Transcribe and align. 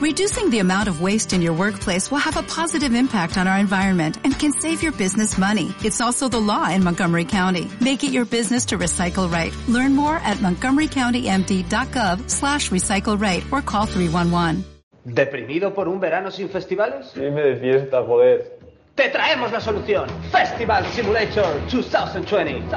Reducing 0.00 0.48
the 0.48 0.60
amount 0.60 0.88
of 0.88 1.02
waste 1.02 1.34
in 1.34 1.42
your 1.42 1.52
workplace 1.52 2.10
will 2.10 2.24
have 2.24 2.38
a 2.38 2.42
positive 2.42 2.94
impact 2.94 3.36
on 3.36 3.46
our 3.46 3.58
environment 3.58 4.16
and 4.24 4.32
can 4.32 4.50
save 4.50 4.82
your 4.82 4.92
business 4.92 5.36
money. 5.36 5.74
It's 5.84 6.00
also 6.00 6.26
the 6.26 6.40
law 6.40 6.70
in 6.70 6.82
Montgomery 6.82 7.26
County. 7.26 7.68
Make 7.82 8.02
it 8.02 8.10
your 8.10 8.24
business 8.24 8.64
to 8.66 8.78
recycle 8.78 9.30
right. 9.30 9.52
Learn 9.68 9.94
more 9.94 10.16
at 10.16 10.38
montgomerycountymd.gov 10.38 12.30
slash 12.30 12.70
recycle 12.70 13.20
right 13.20 13.44
or 13.52 13.60
call 13.60 13.84
311. 13.84 14.64
¿Deprimido 15.04 15.74
por 15.74 15.86
un 15.86 16.00
verano 16.00 16.30
sin 16.30 16.48
festivales? 16.48 17.12
Dime 17.12 17.42
de 17.42 17.56
fiesta, 17.56 18.02
joder. 18.02 18.58
Te 18.94 19.10
traemos 19.10 19.52
la 19.52 19.60
solución. 19.60 20.08
Festival 20.32 20.86
Simulator 20.94 21.60
2020. 21.70 22.74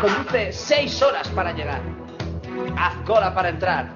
Conduce 0.00 0.52
6 0.54 1.02
horas 1.02 1.28
para 1.28 1.52
llegar. 1.52 1.82
Haz 2.78 2.96
cola 3.04 3.34
para 3.34 3.50
entrar. 3.50 3.94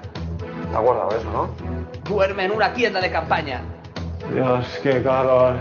Está 0.63 0.79
guardado 0.79 1.09
eso, 1.09 1.31
¿no? 1.31 1.74
Duerme 2.07 2.45
en 2.45 2.51
una 2.51 2.73
tienda 2.73 3.01
de 3.01 3.11
campaña. 3.11 3.61
Dios, 4.31 4.65
qué 4.83 5.01
calor. 5.03 5.55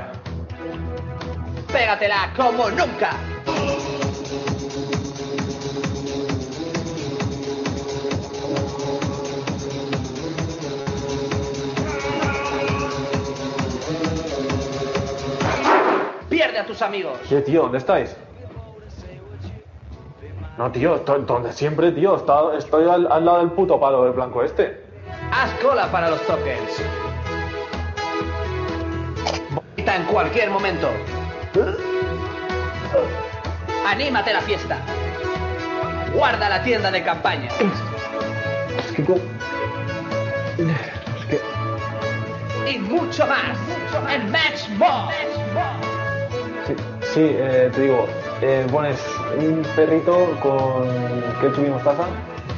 Pégatela 1.73 2.32
como 2.37 2.68
nunca. 2.70 3.10
Pierde 16.29 16.59
a 16.59 16.66
tus 16.66 16.80
amigos. 16.82 17.18
¿Qué, 17.29 17.40
tío? 17.42 17.62
¿Dónde 17.62 17.79
estáis? 17.79 18.16
No, 20.56 20.70
tío, 20.70 20.98
donde 20.98 21.52
siempre, 21.52 21.90
tío. 21.92 22.16
Está- 22.16 22.56
estoy 22.56 22.88
al, 22.88 23.10
al 23.10 23.24
lado 23.24 23.38
del 23.38 23.51
puto 23.51 23.79
palo 23.79 24.04
del 24.04 24.12
blanco 24.12 24.42
este. 24.42 24.84
Haz 25.37 25.51
cola 25.61 25.91
para 25.91 26.11
los 26.11 26.24
tokens. 26.29 26.80
Vomita 29.51 29.97
en 29.97 30.05
cualquier 30.05 30.48
momento. 30.48 30.88
Anímate 33.85 34.30
a 34.30 34.35
la 34.35 34.41
fiesta. 34.43 34.79
Guarda 36.15 36.49
la 36.49 36.63
tienda 36.63 36.93
de 36.93 37.02
campaña. 37.02 37.49
Es 38.79 38.93
que... 38.93 39.02
Es 40.63 41.26
que... 41.29 41.41
Y 42.71 42.79
mucho 42.79 43.26
más. 43.26 43.59
En 44.13 44.30
Match 44.30 44.69
More. 44.79 45.16
Sí, 46.65 46.74
sí 47.13 47.21
eh, 47.21 47.73
te 47.74 47.80
digo, 47.80 48.07
eh, 48.41 48.65
pones 48.71 49.04
un 49.37 49.66
perrito 49.74 50.38
con 50.41 50.88
ketchup 51.41 51.66
y 51.66 51.71
mostaza. 51.71 52.07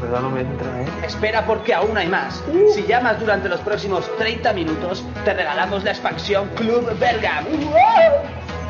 ¿Verdad? 0.00 0.20
No 0.20 0.30
me 0.30 0.40
entra, 0.42 0.82
¿eh? 0.82 0.86
Espera 1.04 1.46
porque 1.46 1.72
aún 1.72 1.96
hay 1.96 2.06
más. 2.08 2.42
Si 2.74 2.82
llamas 2.82 3.18
durante 3.18 3.48
los 3.48 3.60
próximos 3.60 4.10
30 4.18 4.52
minutos, 4.52 5.04
te 5.24 5.32
regalamos 5.32 5.84
la 5.84 5.92
expansión 5.92 6.48
Club 6.56 6.98
Bergam. 6.98 7.46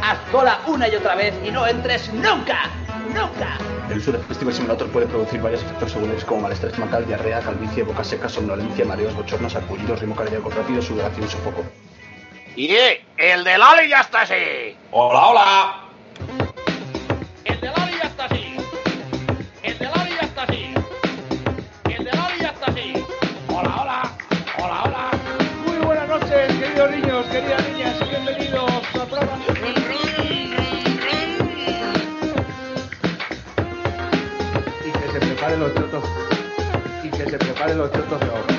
Haz 0.03 0.19
cola 0.31 0.61
una 0.67 0.89
y 0.89 0.95
otra 0.95 1.17
vez 1.17 1.35
y 1.45 1.51
no 1.51 1.67
entres 1.67 2.13
nunca. 2.13 2.71
Nunca. 3.09 3.59
El 3.91 3.99
uso 3.99 4.13
de 4.13 4.19
Festival 4.19 4.55
Simulator 4.55 4.89
puede 4.91 5.07
producir 5.07 5.41
varios 5.41 5.63
efectos 5.63 5.93
secundarios 5.93 6.25
como 6.25 6.43
malestar 6.43 6.71
estomacal, 6.71 7.07
diarrea, 7.07 7.41
calvicie, 7.41 7.83
boca 7.83 8.05
seca, 8.05 8.29
somnolencia, 8.29 8.85
mareos, 8.85 9.15
bochornos, 9.15 9.53
sarpullidos, 9.53 10.01
ritmo 10.01 10.15
cardíaco 10.15 10.51
rápido, 10.51 10.83
sudoración 10.83 11.27
y 11.27 11.29
sofoco. 11.29 11.65
Y 12.57 12.71
el 13.17 13.45
de 13.45 13.59
Lali 13.59 13.89
ya 13.89 14.01
está 14.01 14.23
así. 14.23 14.77
Hola, 14.91 15.27
hola. 15.27 16.45
Queridas 27.31 27.69
niñas, 27.69 27.97
y 28.01 28.09
bienvenidos 28.09 28.71
al 28.95 29.07
programa. 29.09 29.39
Y 34.85 34.91
que 34.92 35.13
se 35.13 35.19
preparen 35.19 35.61
los 35.61 35.75
chotos. 35.75 36.05
Y 37.03 37.09
que 37.11 37.31
se 37.31 37.39
preparen 37.39 37.79
los 37.79 37.92
chotos 37.92 38.20
de 38.20 38.27
ahora. 38.27 38.55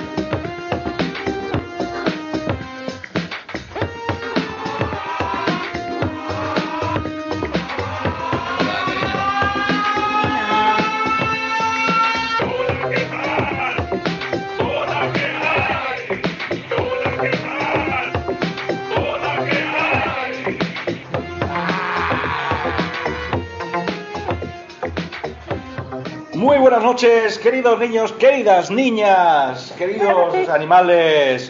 Buenas 26.69 26.83
noches, 26.83 27.39
queridos 27.39 27.79
niños, 27.79 28.11
queridas 28.11 28.69
niñas, 28.69 29.73
queridos 29.77 30.35
animales. 30.49 31.49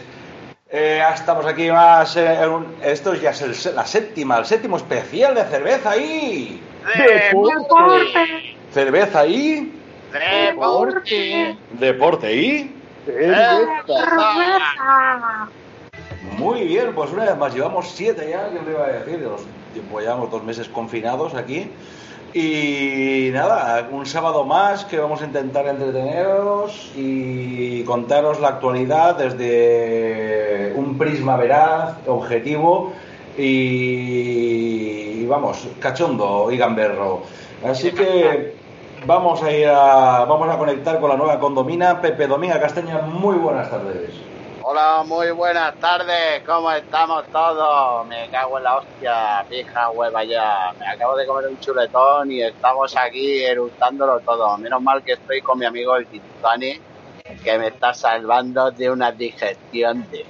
Eh, 0.70 1.02
estamos 1.12 1.44
aquí 1.44 1.72
más. 1.72 2.16
eh, 2.16 2.34
en 2.40 2.48
un- 2.48 2.76
esto 2.84 3.14
ya 3.14 3.30
es 3.30 3.42
el- 3.66 3.74
la 3.74 3.84
séptima, 3.84 4.38
el 4.38 4.44
séptimo 4.44 4.76
especial 4.76 5.34
de 5.34 5.42
cerveza 5.46 5.90
ahí. 5.90 6.62
Deporte. 6.96 8.54
Cerveza 8.72 9.18
ahí, 9.18 9.72
Deporte. 10.12 11.56
deporte 11.72 12.26
ahí. 12.28 12.76
Cerveza. 13.04 13.88
Muy 16.36 16.62
bien, 16.62 16.94
pues 16.94 17.10
una 17.10 17.24
vez 17.24 17.36
más, 17.36 17.52
llevamos 17.52 17.88
siete 17.90 18.30
ya, 18.30 18.48
¿qué 18.50 18.58
os 18.60 18.68
iba 18.68 18.84
a 18.84 18.88
decir? 18.88 19.18
Los, 19.18 19.42
llevamos 20.00 20.30
dos 20.30 20.44
meses 20.44 20.68
confinados 20.68 21.34
aquí. 21.34 21.72
Y 22.34 23.30
nada, 23.32 23.88
un 23.90 24.04
sábado 24.04 24.44
más 24.44 24.84
que 24.84 24.98
vamos 24.98 25.22
a 25.22 25.24
intentar 25.24 25.66
entreteneros 25.66 26.92
y 26.94 27.82
contaros 27.84 28.38
la 28.38 28.48
actualidad 28.48 29.16
desde 29.16 30.74
un 30.76 30.98
prisma 30.98 31.36
veraz, 31.36 31.96
objetivo 32.06 32.92
y, 33.38 35.24
vamos, 35.26 35.66
cachondo 35.80 36.50
y 36.52 36.58
gamberro. 36.58 37.22
Así 37.64 37.92
que 37.92 38.54
vamos 39.06 39.42
a 39.42 39.50
ir 39.50 39.68
a, 39.68 40.26
vamos 40.26 40.48
a 40.50 40.58
conectar 40.58 41.00
con 41.00 41.08
la 41.08 41.16
nueva 41.16 41.40
condomina. 41.40 42.00
Pepe 42.00 42.26
Dominga 42.26 42.60
Castaña, 42.60 43.00
muy 43.00 43.36
buenas 43.36 43.70
tardes. 43.70 44.27
Hola, 44.70 45.02
muy 45.02 45.30
buenas 45.30 45.74
tardes. 45.76 46.42
¿Cómo 46.44 46.70
estamos 46.70 47.24
todos? 47.28 48.06
Me 48.06 48.28
cago 48.28 48.58
en 48.58 48.64
la 48.64 48.76
hostia, 48.76 49.46
pija 49.48 49.88
hueva 49.88 50.22
ya. 50.24 50.74
Me 50.78 50.86
acabo 50.86 51.16
de 51.16 51.26
comer 51.26 51.48
un 51.48 51.58
chuletón 51.58 52.30
y 52.30 52.42
estamos 52.42 52.94
aquí 52.94 53.42
eructándolo 53.44 54.20
todo. 54.20 54.58
Menos 54.58 54.82
mal 54.82 55.02
que 55.02 55.12
estoy 55.12 55.40
con 55.40 55.58
mi 55.58 55.64
amigo 55.64 55.96
el 55.96 56.06
Tintani, 56.06 56.78
que 57.42 57.58
me 57.58 57.68
está 57.68 57.94
salvando 57.94 58.70
de 58.70 58.90
una 58.90 59.10
digestión 59.10 60.06
de... 60.10 60.26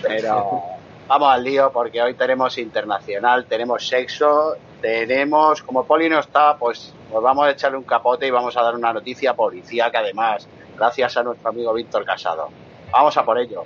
Pero 0.00 0.62
vamos 1.08 1.34
al 1.34 1.42
lío 1.42 1.72
porque 1.72 2.00
hoy 2.00 2.14
tenemos 2.14 2.56
internacional, 2.56 3.46
tenemos 3.46 3.84
sexo, 3.84 4.54
tenemos, 4.80 5.60
como 5.62 5.84
Poli 5.84 6.08
no 6.08 6.20
está, 6.20 6.56
pues, 6.56 6.94
pues 7.10 7.20
vamos 7.20 7.46
a 7.46 7.50
echarle 7.50 7.78
un 7.78 7.82
capote 7.82 8.28
y 8.28 8.30
vamos 8.30 8.56
a 8.56 8.62
dar 8.62 8.76
una 8.76 8.92
noticia 8.92 9.34
policíaca 9.34 9.98
además, 9.98 10.46
gracias 10.80 11.16
a 11.18 11.22
nuestro 11.22 11.50
amigo 11.50 11.72
Víctor 11.74 12.04
Casado. 12.06 12.48
Vamos 12.90 13.14
a 13.16 13.24
por 13.24 13.38
ellos, 13.38 13.64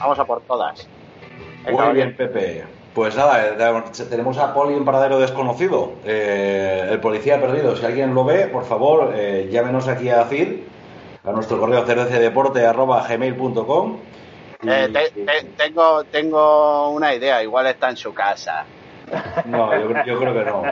vamos 0.00 0.18
a 0.18 0.24
por 0.24 0.40
todas. 0.42 0.88
Venga, 1.64 1.84
Muy 1.84 1.94
bien, 1.94 2.16
Pepe. 2.16 2.64
Pues 2.94 3.14
nada, 3.14 3.46
eh, 3.48 3.56
tenemos 4.08 4.38
a 4.38 4.54
Poli 4.54 4.72
en 4.74 4.86
paradero 4.86 5.18
desconocido. 5.18 5.92
Eh, 6.06 6.88
el 6.90 6.98
policía 6.98 7.38
perdido. 7.38 7.76
Si 7.76 7.84
alguien 7.84 8.14
lo 8.14 8.24
ve, 8.24 8.46
por 8.46 8.64
favor, 8.64 9.12
eh, 9.14 9.50
llámenos 9.52 9.86
aquí 9.86 10.08
a 10.08 10.24
CIR, 10.24 10.64
a 11.24 11.32
nuestro 11.32 11.60
correo 11.60 11.84
cervecedeporte.gmail.com. 11.84 13.96
Eh, 14.66 14.88
te- 14.90 15.10
te- 15.10 15.44
tengo, 15.58 16.04
tengo 16.04 16.88
una 16.88 17.12
idea, 17.14 17.42
igual 17.42 17.66
está 17.66 17.90
en 17.90 17.98
su 17.98 18.14
casa, 18.14 18.64
No, 19.44 19.78
yo, 19.78 19.88
creo- 19.90 20.04
yo 20.06 20.18
creo 20.18 20.32
que 20.32 20.44
no. 20.50 20.62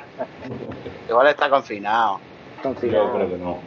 igual 1.10 1.26
está 1.26 1.50
confinado. 1.50 2.20
Yo 2.64 2.72
creo 3.12 3.28
que 3.28 3.36
no. 3.36 3.58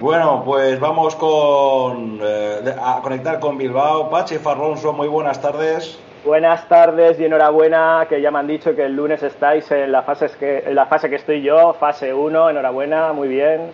Bueno, 0.00 0.42
pues 0.46 0.80
vamos 0.80 1.14
con 1.14 2.18
eh, 2.22 2.74
a 2.82 3.00
conectar 3.02 3.38
con 3.38 3.58
Bilbao. 3.58 4.08
Pachi 4.08 4.38
Farronso, 4.38 4.94
muy 4.94 5.08
buenas 5.08 5.42
tardes. 5.42 5.98
Buenas 6.24 6.66
tardes 6.68 7.20
y 7.20 7.26
enhorabuena, 7.26 8.06
que 8.08 8.22
ya 8.22 8.30
me 8.30 8.38
han 8.38 8.46
dicho 8.46 8.74
que 8.74 8.86
el 8.86 8.96
lunes 8.96 9.22
estáis 9.22 9.70
en 9.70 9.92
la 9.92 10.02
fase 10.02 10.26
que, 10.38 10.64
en 10.66 10.74
la 10.74 10.86
fase 10.86 11.10
que 11.10 11.16
estoy 11.16 11.42
yo, 11.42 11.74
fase 11.74 12.14
1, 12.14 12.50
enhorabuena, 12.50 13.12
muy 13.12 13.28
bien. 13.28 13.70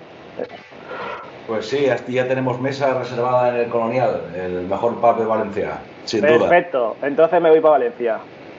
Pues 1.46 1.68
sí, 1.68 1.86
ya 2.08 2.26
tenemos 2.26 2.60
mesa 2.60 2.98
reservada 2.98 3.50
en 3.50 3.56
el 3.56 3.68
Colonial, 3.68 4.22
el 4.34 4.66
mejor 4.66 4.96
pub 5.00 5.18
de 5.18 5.24
Valencia, 5.24 5.78
sin 6.04 6.22
duda. 6.22 6.38
Perfecto, 6.48 6.96
entonces 7.02 7.40
me 7.40 7.50
voy 7.50 7.60
para 7.60 7.72
Valencia, 7.72 8.18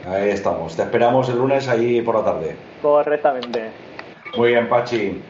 Ahí 0.09 0.29
estamos. 0.29 0.73
Te 0.75 0.83
esperamos 0.83 1.27
el 1.27 1.37
lunes 1.37 1.67
allí 1.67 2.01
por 2.01 2.15
la 2.15 2.23
tarde. 2.23 2.55
correctamente. 2.81 3.71
Muy 4.37 4.49
bien, 4.51 4.69
Pachi. 4.69 5.21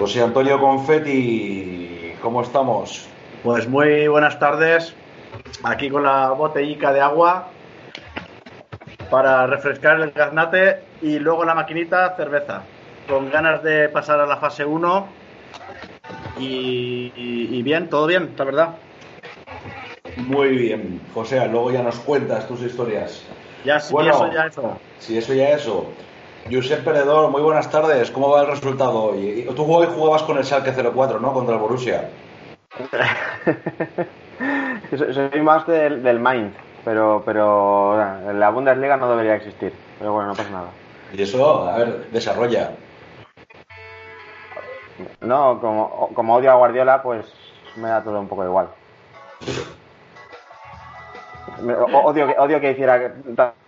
José 0.00 0.22
Antonio 0.22 0.58
Confetti, 0.58 2.14
¿cómo 2.22 2.40
estamos? 2.40 3.06
Pues 3.42 3.68
muy 3.68 4.08
buenas 4.08 4.38
tardes. 4.38 4.94
Aquí 5.62 5.90
con 5.90 6.04
la 6.04 6.30
botellica 6.30 6.90
de 6.90 7.02
agua 7.02 7.48
para 9.10 9.46
refrescar 9.46 10.00
el 10.00 10.12
gaznate 10.12 10.80
y 11.02 11.18
luego 11.18 11.44
la 11.44 11.54
maquinita 11.54 12.16
cerveza. 12.16 12.62
Con 13.06 13.30
ganas 13.30 13.62
de 13.62 13.90
pasar 13.90 14.20
a 14.20 14.26
la 14.26 14.38
fase 14.38 14.64
1 14.64 15.06
y, 16.38 17.12
y- 17.14 17.48
y 17.58 17.62
bien, 17.62 17.90
todo 17.90 18.06
bien, 18.06 18.30
la 18.38 18.44
verdad. 18.44 18.68
Muy 20.16 20.48
bien, 20.56 20.98
José, 21.12 21.46
luego 21.48 21.70
ya 21.72 21.82
nos 21.82 21.98
cuentas 22.00 22.48
tus 22.48 22.62
historias. 22.62 23.22
Ya 23.66 23.78
sí, 23.78 23.92
Bueno. 23.92 24.12
eso 24.14 24.32
ya 24.32 24.46
eso. 24.46 24.78
Si 24.98 25.18
eso 25.18 25.34
ya 25.34 25.50
eso. 25.50 25.92
Josep 26.48 26.84
Peredor, 26.84 27.30
muy 27.30 27.42
buenas 27.42 27.70
tardes. 27.70 28.10
¿Cómo 28.10 28.30
va 28.30 28.42
el 28.42 28.48
resultado 28.48 29.04
hoy? 29.04 29.48
Tú 29.54 29.72
hoy 29.72 29.86
jugabas 29.86 30.22
con 30.22 30.38
el 30.38 30.44
Schalke 30.44 30.72
04, 30.72 31.20
¿no? 31.20 31.32
Contra 31.32 31.54
el 31.54 31.60
Borussia. 31.60 32.08
Soy 34.90 35.42
más 35.42 35.66
del, 35.66 36.02
del 36.02 36.18
Mainz, 36.18 36.54
pero, 36.84 37.22
pero 37.24 37.96
la 38.32 38.50
Bundesliga 38.50 38.96
no 38.96 39.10
debería 39.10 39.36
existir. 39.36 39.72
Pero 39.98 40.14
bueno, 40.14 40.30
no 40.30 40.34
pasa 40.34 40.50
nada. 40.50 40.68
Y 41.12 41.22
eso, 41.22 41.68
a 41.68 41.78
ver, 41.78 42.06
desarrolla. 42.10 42.72
No, 45.20 45.60
como, 45.60 46.10
como 46.14 46.36
odio 46.36 46.50
a 46.50 46.54
Guardiola, 46.54 47.02
pues 47.02 47.26
me 47.76 47.88
da 47.88 48.02
todo 48.02 48.20
un 48.20 48.28
poco 48.28 48.44
igual. 48.44 48.68
Odio 51.60 52.26
que, 52.26 52.34
odio 52.38 52.60
que 52.60 52.72
hiciera 52.72 53.12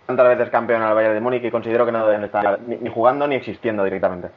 tantas 0.06 0.28
veces 0.28 0.50
campeón 0.50 0.82
al 0.82 0.94
Bayern 0.94 1.14
de 1.14 1.20
Múnich 1.20 1.44
y 1.44 1.50
considero 1.50 1.84
que 1.84 1.92
no 1.92 2.06
deben 2.06 2.24
estar 2.24 2.60
ni, 2.66 2.76
ni 2.76 2.90
jugando 2.90 3.26
ni 3.26 3.36
existiendo 3.36 3.84
directamente. 3.84 4.28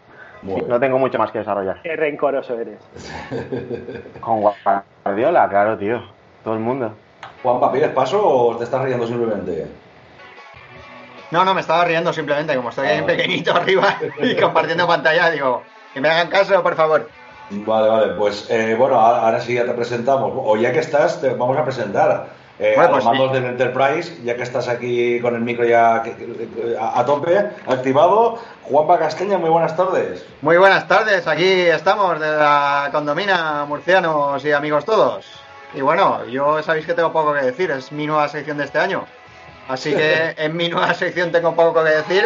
No 0.42 0.80
tengo 0.80 1.00
mucho 1.00 1.18
más 1.18 1.32
que 1.32 1.40
desarrollar. 1.40 1.82
Qué 1.82 1.96
rencoroso 1.96 2.60
eres. 2.60 2.80
Con 4.20 4.42
Guardiola, 5.04 5.50
claro, 5.50 5.78
tío. 5.78 6.02
Todo 6.44 6.54
el 6.54 6.60
mundo. 6.60 6.94
Juanpa, 7.42 7.72
¿pides 7.72 7.90
paso 7.90 8.22
o 8.24 8.56
te 8.56 8.66
estás 8.66 8.84
riendo 8.84 9.08
simplemente? 9.08 9.68
No, 11.32 11.44
no, 11.44 11.54
me 11.54 11.62
estaba 11.62 11.86
riendo 11.86 12.14
simplemente, 12.14 12.56
como 12.56 12.70
estoy 12.70 12.88
ahí 12.88 13.00
en 13.00 13.06
pequeñito 13.06 13.54
arriba 13.54 13.98
y 14.20 14.36
compartiendo 14.36 14.88
pantalla, 14.88 15.32
digo, 15.32 15.64
que 15.94 16.02
me 16.02 16.10
hagan 16.10 16.28
caso, 16.30 16.62
por 16.62 16.76
favor. 16.76 17.10
Vale, 17.50 17.90
vale, 17.90 18.14
pues 18.14 18.48
eh, 18.50 18.76
bueno, 18.78 19.00
ahora, 19.00 19.22
ahora 19.22 19.40
sí 19.40 19.56
ya 19.56 19.66
te 19.66 19.74
presentamos. 19.74 20.32
O 20.36 20.58
ya 20.58 20.72
que 20.72 20.80
estás, 20.80 21.22
te 21.22 21.30
vamos 21.30 21.58
a 21.58 21.64
presentar. 21.64 22.28
Eh, 22.58 22.74
Bueno, 22.76 22.94
a 22.96 22.98
los 22.98 23.04
pues 23.04 23.06
mandos 23.06 23.28
sí. 23.30 23.34
del 23.42 23.46
Enterprise, 23.52 24.18
ya 24.24 24.36
que 24.36 24.44
estás 24.44 24.68
aquí 24.70 25.20
con 25.20 25.36
el 25.36 25.42
micro 25.42 25.66
ya 25.66 26.02
que- 26.04 26.78
a, 26.80 27.00
a 27.00 27.06
tope, 27.06 27.38
activado. 27.68 28.40
Juanpa 28.64 28.98
Castaña, 28.98 29.38
muy 29.38 29.50
buenas 29.50 29.76
tardes. 29.76 30.26
Muy 30.42 30.58
buenas 30.58 30.88
tardes, 30.88 31.28
aquí 31.28 31.46
estamos 31.68 32.20
de 32.20 32.28
la 32.32 32.90
condomina, 32.94 33.66
murcianos 33.66 34.44
y 34.46 34.52
amigos 34.54 34.86
todos. 34.86 35.26
Y 35.74 35.82
bueno, 35.82 36.26
yo 36.28 36.64
sabéis 36.64 36.86
que 36.86 36.94
tengo 36.94 37.12
poco 37.12 37.34
que 37.34 37.42
decir, 37.42 37.72
es 37.72 37.92
mi 37.92 38.08
nueva 38.08 38.28
sección 38.30 38.58
de 38.58 38.64
este 38.64 38.80
año. 38.80 39.06
Así 39.68 39.94
que 39.94 40.34
en 40.38 40.56
mi 40.56 40.70
nueva 40.70 40.94
sección 40.94 41.32
tengo 41.34 41.54
poco 41.56 41.84
que 41.84 41.90
decir. 41.90 42.26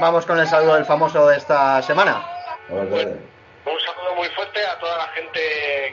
Vamos 0.00 0.26
con 0.26 0.38
el 0.40 0.46
saludo 0.48 0.74
del 0.74 0.84
famoso 0.86 1.26
de 1.28 1.36
esta 1.36 1.80
semana. 1.82 2.22
A 2.68 2.74
ver, 2.74 2.90
dale. 2.90 3.04
Un 3.64 3.80
saludo 3.80 4.14
muy 4.16 4.28
fuerte 4.30 4.64
a 4.66 4.78
toda 4.80 4.96
la 4.98 5.06
gente 5.08 5.40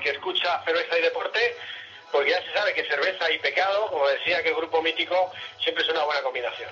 que 0.03 0.09
escucha 0.11 0.61
Cerveza 0.65 0.97
y 0.97 1.01
Deporte, 1.03 1.39
porque 2.15 2.31
ya 2.31 2.37
se 2.41 2.57
sabe 2.57 2.73
que 2.73 2.83
cerveza 2.85 3.31
y 3.31 3.39
pecado, 3.39 3.87
como 3.89 4.07
decía 4.07 4.41
que 4.41 4.49
el 4.49 4.55
grupo 4.55 4.81
mítico, 4.81 5.15
siempre 5.63 5.83
es 5.83 5.89
una 5.89 6.03
buena 6.05 6.21
combinación. 6.21 6.69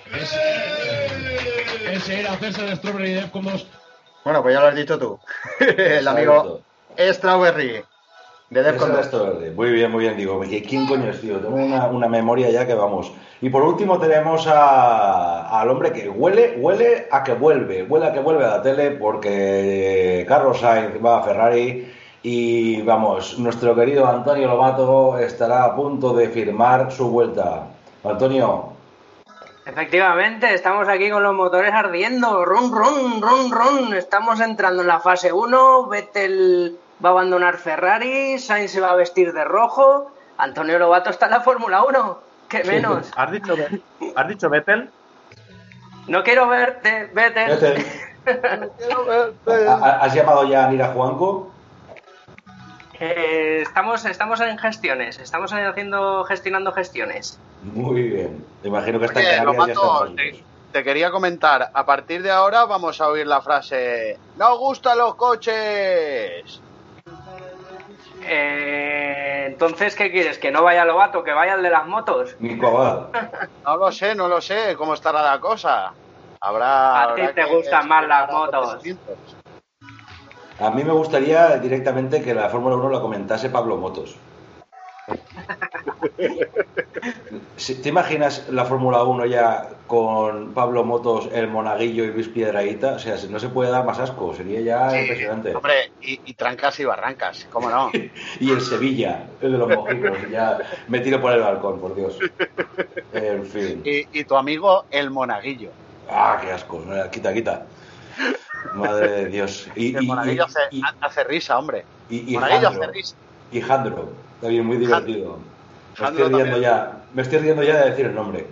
Ese 1.92 2.20
era 2.22 2.36
César 2.38 2.76
Strawberry 2.78 3.14
Dev 3.14 3.30
con. 3.32 3.46
Bueno, 4.24 4.42
pues 4.42 4.56
ya 4.56 4.62
lo 4.62 4.68
has 4.68 4.76
dicho 4.76 4.98
tú. 4.98 5.20
el 5.60 6.08
amigo 6.08 6.62
Strawberry 6.98 7.84
de 8.50 8.60
Ese 8.62 8.72
Defcon 8.72 8.90
era 8.92 8.98
2. 8.98 9.06
esto 9.06 9.24
verde. 9.26 9.52
Muy 9.52 9.72
bien, 9.72 9.92
muy 9.92 10.04
bien. 10.06 10.16
Digo, 10.16 10.42
¿qui- 10.44 10.66
¿quién 10.68 10.86
coño 10.88 11.10
es, 11.10 11.20
tío? 11.20 11.40
Tengo 11.40 11.56
una, 11.56 11.88
una 11.88 12.08
memoria 12.08 12.50
ya 12.50 12.66
que 12.68 12.74
vamos. 12.76 13.12
Y 13.42 13.50
por 13.50 13.64
último 13.64 14.00
tenemos 14.00 14.48
a- 14.48 15.60
al 15.60 15.70
hombre 15.70 15.92
que 15.92 16.08
huele, 16.08 16.56
huele 16.58 17.08
a 17.12 17.24
que 17.24 17.34
vuelve. 17.34 17.84
Huele 17.84 18.06
a 18.08 18.14
que 18.14 18.20
vuelve 18.20 18.46
a 18.46 18.50
la 18.58 18.62
tele 18.62 18.92
porque 18.92 20.24
Carlos 20.28 20.60
Sainz 20.60 21.04
va 21.04 21.20
a 21.20 21.24
Ferrari 21.24 21.94
y 22.24 22.82
vamos, 22.84 23.38
nuestro 23.38 23.76
querido 23.76 24.08
Antonio 24.08 24.48
Lobato 24.48 25.18
estará 25.20 25.66
a 25.66 25.76
punto 25.76 26.14
de 26.14 26.30
firmar 26.30 26.92
su 26.92 27.10
vuelta. 27.10 27.68
Antonio, 28.04 28.70
Efectivamente, 29.66 30.54
estamos 30.54 30.90
aquí 30.90 31.10
con 31.10 31.24
los 31.24 31.34
motores 31.34 31.74
ardiendo. 31.74 32.44
Run, 32.44 32.70
run, 32.70 33.22
run, 33.22 33.50
run. 33.50 33.94
Estamos 33.94 34.42
entrando 34.42 34.82
en 34.82 34.90
la 34.90 35.00
fase 35.00 35.32
1. 35.32 35.88
Vettel 35.88 36.78
va 37.04 37.10
a 37.10 37.12
abandonar 37.14 37.56
Ferrari. 37.56 38.38
Sainz 38.40 38.72
se 38.72 38.82
va 38.82 38.92
a 38.92 38.96
vestir 38.96 39.32
de 39.32 39.46
rojo. 39.46 40.12
Antonio 40.38 40.78
Lobato 40.80 41.10
está 41.12 41.28
en 41.28 41.32
la 41.32 41.40
Fórmula 41.42 41.82
1. 41.86 42.20
¿Qué 42.50 42.66
menos? 42.66 43.10
¿Has 43.16 43.32
dicho, 43.32 43.56
¿Has 44.18 44.28
dicho 44.28 44.50
Vettel? 44.50 44.90
No 46.08 46.24
quiero 46.24 46.50
verte, 46.50 47.10
Vettel. 47.14 47.50
Vettel. 47.58 47.86
¿ha- 49.48 49.72
ha- 49.82 50.00
¿has 50.04 50.14
llamado 50.14 50.44
ya 50.44 50.66
a 50.66 50.70
Nira 50.70 50.88
Juanco? 50.90 51.53
Eh, 53.00 53.60
estamos, 53.62 54.06
estamos 54.06 54.40
en 54.42 54.58
gestiones. 54.58 55.20
Estamos 55.20 55.52
haciendo, 55.52 56.24
gestionando 56.26 56.72
gestiones. 56.72 57.40
Muy 57.64 58.04
bien. 58.04 58.46
Imagino 58.64 59.00
que 59.00 59.06
está 59.06 59.20
en 59.20 59.26
Canarias 59.26 59.58
ya 59.68 59.74
Lobato, 59.74 60.06
está 60.06 60.16
te, 60.16 60.44
te 60.72 60.84
quería 60.84 61.12
comentar, 61.12 61.72
a 61.74 61.86
partir 61.86 62.24
de 62.24 62.32
ahora 62.32 62.66
vamos 62.66 63.00
a 63.00 63.08
oír 63.08 63.28
la 63.28 63.42
frase 63.42 64.18
¡No 64.38 64.58
gustan 64.58 64.98
los 64.98 65.16
coches! 65.16 66.62
Eh, 68.26 69.46
entonces, 69.48 69.96
¿qué 69.96 70.12
quieres? 70.12 70.38
¿Que 70.38 70.52
no 70.52 70.64
vaya 70.64 70.86
Lobato? 70.86 71.24
¿Que 71.24 71.34
vaya 71.34 71.56
el 71.56 71.64
de 71.64 71.70
las 71.70 71.86
motos? 71.88 72.36
Abad. 72.62 73.08
No 73.66 73.78
lo 73.78 73.92
sé, 73.92 74.16
no 74.16 74.28
lo 74.28 74.42
sé, 74.42 74.76
cómo 74.78 74.94
estará 74.94 75.22
la 75.22 75.40
cosa. 75.40 75.94
Habrá... 76.40 77.04
A 77.04 77.16
ti 77.16 77.22
habrá 77.22 77.34
te 77.34 77.46
gustan 77.46 77.88
más 77.88 78.08
las 78.08 78.32
motos. 78.32 78.70
acontecimientos. 78.70 79.36
A 80.64 80.72
mí 80.72 80.84
me 80.86 80.94
gustaría 80.94 81.58
directamente 81.58 82.22
que 82.22 82.34
la 82.34 82.48
Fórmula 82.50 82.78
1 82.78 82.90
la 82.90 83.02
comentase 83.02 83.50
Pablo 83.50 83.76
Motos. 83.78 84.16
Si- 87.58 87.82
¿Te 87.82 87.90
imaginas 87.90 88.48
la 88.50 88.64
Fórmula 88.66 89.04
1 89.04 89.26
ya 89.26 89.68
con 89.88 90.54
Pablo 90.54 90.84
Motos, 90.84 91.30
el 91.34 91.48
Monaguillo 91.48 92.04
y 92.04 92.08
Luis 92.12 92.28
Piedraíta? 92.28 92.94
O 92.94 93.00
sea, 93.00 93.16
no 93.30 93.40
se 93.40 93.50
puede 93.50 93.72
dar 93.72 93.86
más 93.86 94.00
asco, 94.00 94.34
sería 94.34 94.62
ya 94.62 94.90
Sí, 94.90 94.98
impresionante. 95.00 95.56
Hombre, 95.56 95.92
y, 96.02 96.22
y 96.24 96.34
trancas 96.34 96.80
y 96.80 96.86
barrancas, 96.86 97.46
¿cómo 97.52 97.70
no? 97.70 97.92
Y 98.40 98.52
el 98.52 98.62
Sevilla, 98.62 99.28
el 99.42 99.52
de 99.54 99.58
los 99.58 99.68
mojicos, 99.70 100.18
ya 100.32 100.60
me 100.88 101.00
tiro 101.00 101.22
por 101.22 101.34
el 101.34 101.42
balcón, 101.42 101.80
por 101.80 101.96
Dios. 101.96 102.18
En 103.12 103.46
fin. 103.46 103.82
Y, 103.84 104.20
y 104.20 104.24
tu 104.24 104.36
amigo 104.36 104.86
el 104.92 105.10
monaguillo. 105.10 105.72
Ah, 106.10 106.40
qué 106.42 106.52
asco. 106.52 106.82
Quita, 107.12 107.34
quita. 107.34 107.66
Madre 108.74 109.10
de 109.10 109.26
Dios. 109.28 109.68
Y, 109.76 109.98
y- 109.98 110.06
monaguillo 110.08 110.46
y- 110.72 110.82
hace, 110.82 110.94
hace 111.02 111.24
risa, 111.26 111.58
hombre. 111.60 111.86
y- 112.10 112.32
y 112.32 112.34
monaguillo 112.36 112.68
Jandro. 112.70 112.84
hace 112.84 112.92
risa. 112.92 113.18
Y 113.52 113.62
Jandro, 113.62 114.10
también 114.40 114.66
muy 114.66 114.78
divertido. 114.78 115.38
Me 115.38 115.46
Jandro 115.96 116.26
estoy 116.26 116.42
riendo 116.42 116.58
ya, 116.60 117.06
me 117.14 117.22
estoy 117.22 117.40
riendo 117.40 117.64
ya 117.64 117.84
de 117.84 117.90
decir 117.92 118.06
el 118.08 118.16
nombre. 118.16 118.48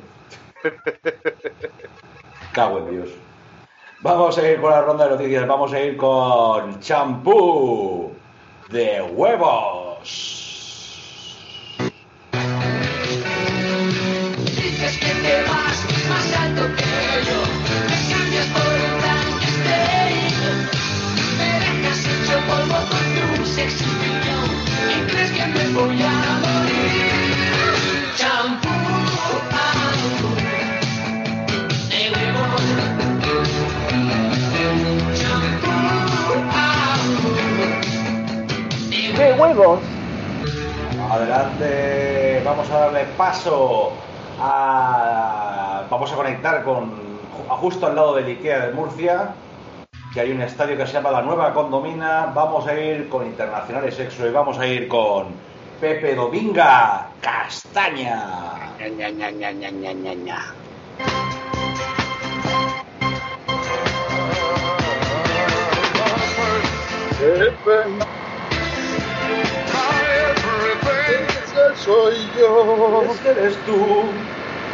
Cago 2.53 2.80
en 2.80 2.91
Dios. 2.91 3.10
Vamos 4.01 4.38
a 4.38 4.50
ir 4.50 4.60
con 4.60 4.72
la 4.72 4.82
ronda 4.82 5.06
de 5.06 5.12
noticias, 5.12 5.48
vamos 5.48 5.74
a 5.74 5.80
ir 5.80 5.96
con 5.96 6.80
champú 6.80 8.12
de 8.72 9.01
huevos. 9.01 10.00
Dices 14.46 14.98
que 14.98 15.13
te 15.22 15.44
vas 15.48 15.86
más 16.10 16.36
alto 16.36 16.63
que 16.75 17.30
yo. 17.30 17.61
¡Qué 39.21 39.33
huevos! 39.33 39.79
Adelante, 41.11 42.41
vamos 42.43 42.67
a 42.71 42.79
darle 42.79 43.05
paso 43.15 43.93
a... 44.39 45.83
Vamos 45.91 46.11
a 46.11 46.15
conectar 46.15 46.63
con 46.63 46.91
justo 47.49 47.85
al 47.85 47.95
lado 47.95 48.15
del 48.15 48.29
IKEA 48.29 48.65
de 48.65 48.73
Murcia, 48.73 49.35
que 50.11 50.21
hay 50.21 50.31
un 50.31 50.41
estadio 50.41 50.75
que 50.75 50.87
se 50.87 50.93
llama 50.93 51.11
La 51.11 51.21
Nueva 51.21 51.53
Condomina. 51.53 52.31
Vamos 52.33 52.65
a 52.65 52.73
ir 52.73 53.09
con 53.09 53.27
Internacionales 53.27 53.93
Sexo 53.93 54.25
y 54.25 54.31
vamos 54.31 54.57
a 54.57 54.65
ir 54.65 54.87
con 54.87 55.27
Pepe 55.79 56.15
Dominga 56.15 57.09
Castaña. 57.21 58.71
Ña, 58.79 59.11
ña, 59.11 59.29
ña, 59.29 59.51
ña, 59.51 60.55
soy 71.75 72.15
yo. 72.37 73.03
Ese 73.11 73.31
eres 73.31 73.57
tú. 73.65 74.03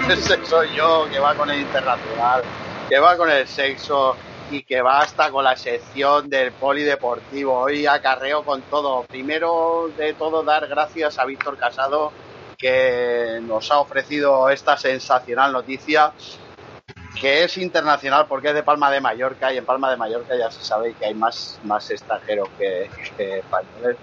Ese 0.10 0.46
soy 0.46 0.76
yo, 0.76 1.08
que 1.12 1.20
va 1.20 1.36
con 1.36 1.50
el 1.50 1.60
internacional, 1.60 2.44
que 2.90 3.00
va 3.00 3.18
con 3.18 3.30
el 3.30 3.48
sexo 3.48 4.16
y 4.50 4.64
que 4.64 4.82
va 4.82 5.02
hasta 5.02 5.30
con 5.32 5.44
la 5.44 5.56
sección 5.56 6.30
del 6.30 6.52
polideportivo. 6.54 7.60
Hoy 7.60 7.86
acarreo 7.86 8.44
con 8.44 8.62
todo. 8.64 9.04
Primero 9.04 9.90
de 9.98 10.14
todo, 10.14 10.44
dar 10.44 10.68
gracias 10.68 11.20
a 11.20 11.26
Víctor 11.26 11.58
Casado, 11.58 12.12
que 12.58 13.40
nos 13.44 13.72
ha 13.72 13.80
ofrecido 13.80 14.50
esta 14.50 14.78
sensacional 14.78 15.52
noticia 15.52 16.14
que 17.20 17.44
es 17.44 17.58
internacional 17.58 18.28
porque 18.28 18.50
es 18.50 18.54
de 18.54 18.64
Palma 18.64 18.92
de 18.92 19.02
Mallorca 19.02 19.52
y 19.52 19.58
en 19.58 19.66
Palma 19.66 19.90
de 19.90 19.98
Mallorca 19.98 20.38
ya 20.38 20.52
se 20.52 20.64
sabe 20.64 20.94
que 20.94 21.06
hay 21.06 21.14
más, 21.16 21.60
más 21.64 21.90
extranjeros 21.90 22.48
que, 22.58 22.90
que 23.18 23.40
españoles, 23.40 23.98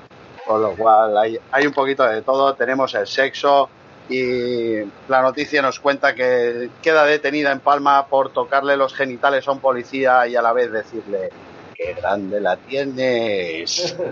con 0.47 0.63
lo 0.63 0.77
cual 0.77 1.17
hay, 1.17 1.39
hay 1.51 1.67
un 1.67 1.73
poquito 1.73 2.05
de 2.05 2.23
todo, 2.23 2.55
tenemos 2.55 2.95
el 2.95 3.07
sexo 3.07 3.69
y 4.09 4.81
la 5.09 5.23
noticia 5.23 5.63
nos 5.63 5.81
cuenta 5.81 6.15
que 6.15 6.71
queda 6.83 7.05
detenida 7.05 7.53
en 7.53 7.61
Palma 7.61 8.07
por 8.07 8.33
tocarle 8.33 8.77
los 8.77 8.95
genitales 8.95 9.49
a 9.49 9.53
un 9.53 9.61
policía 9.61 10.27
y 10.27 10.37
a 10.37 10.43
la 10.43 10.53
vez 10.53 10.71
decirle, 10.71 11.31
qué 11.75 11.95
grande 11.95 12.41
la 12.41 12.57
tienes. 12.57 13.97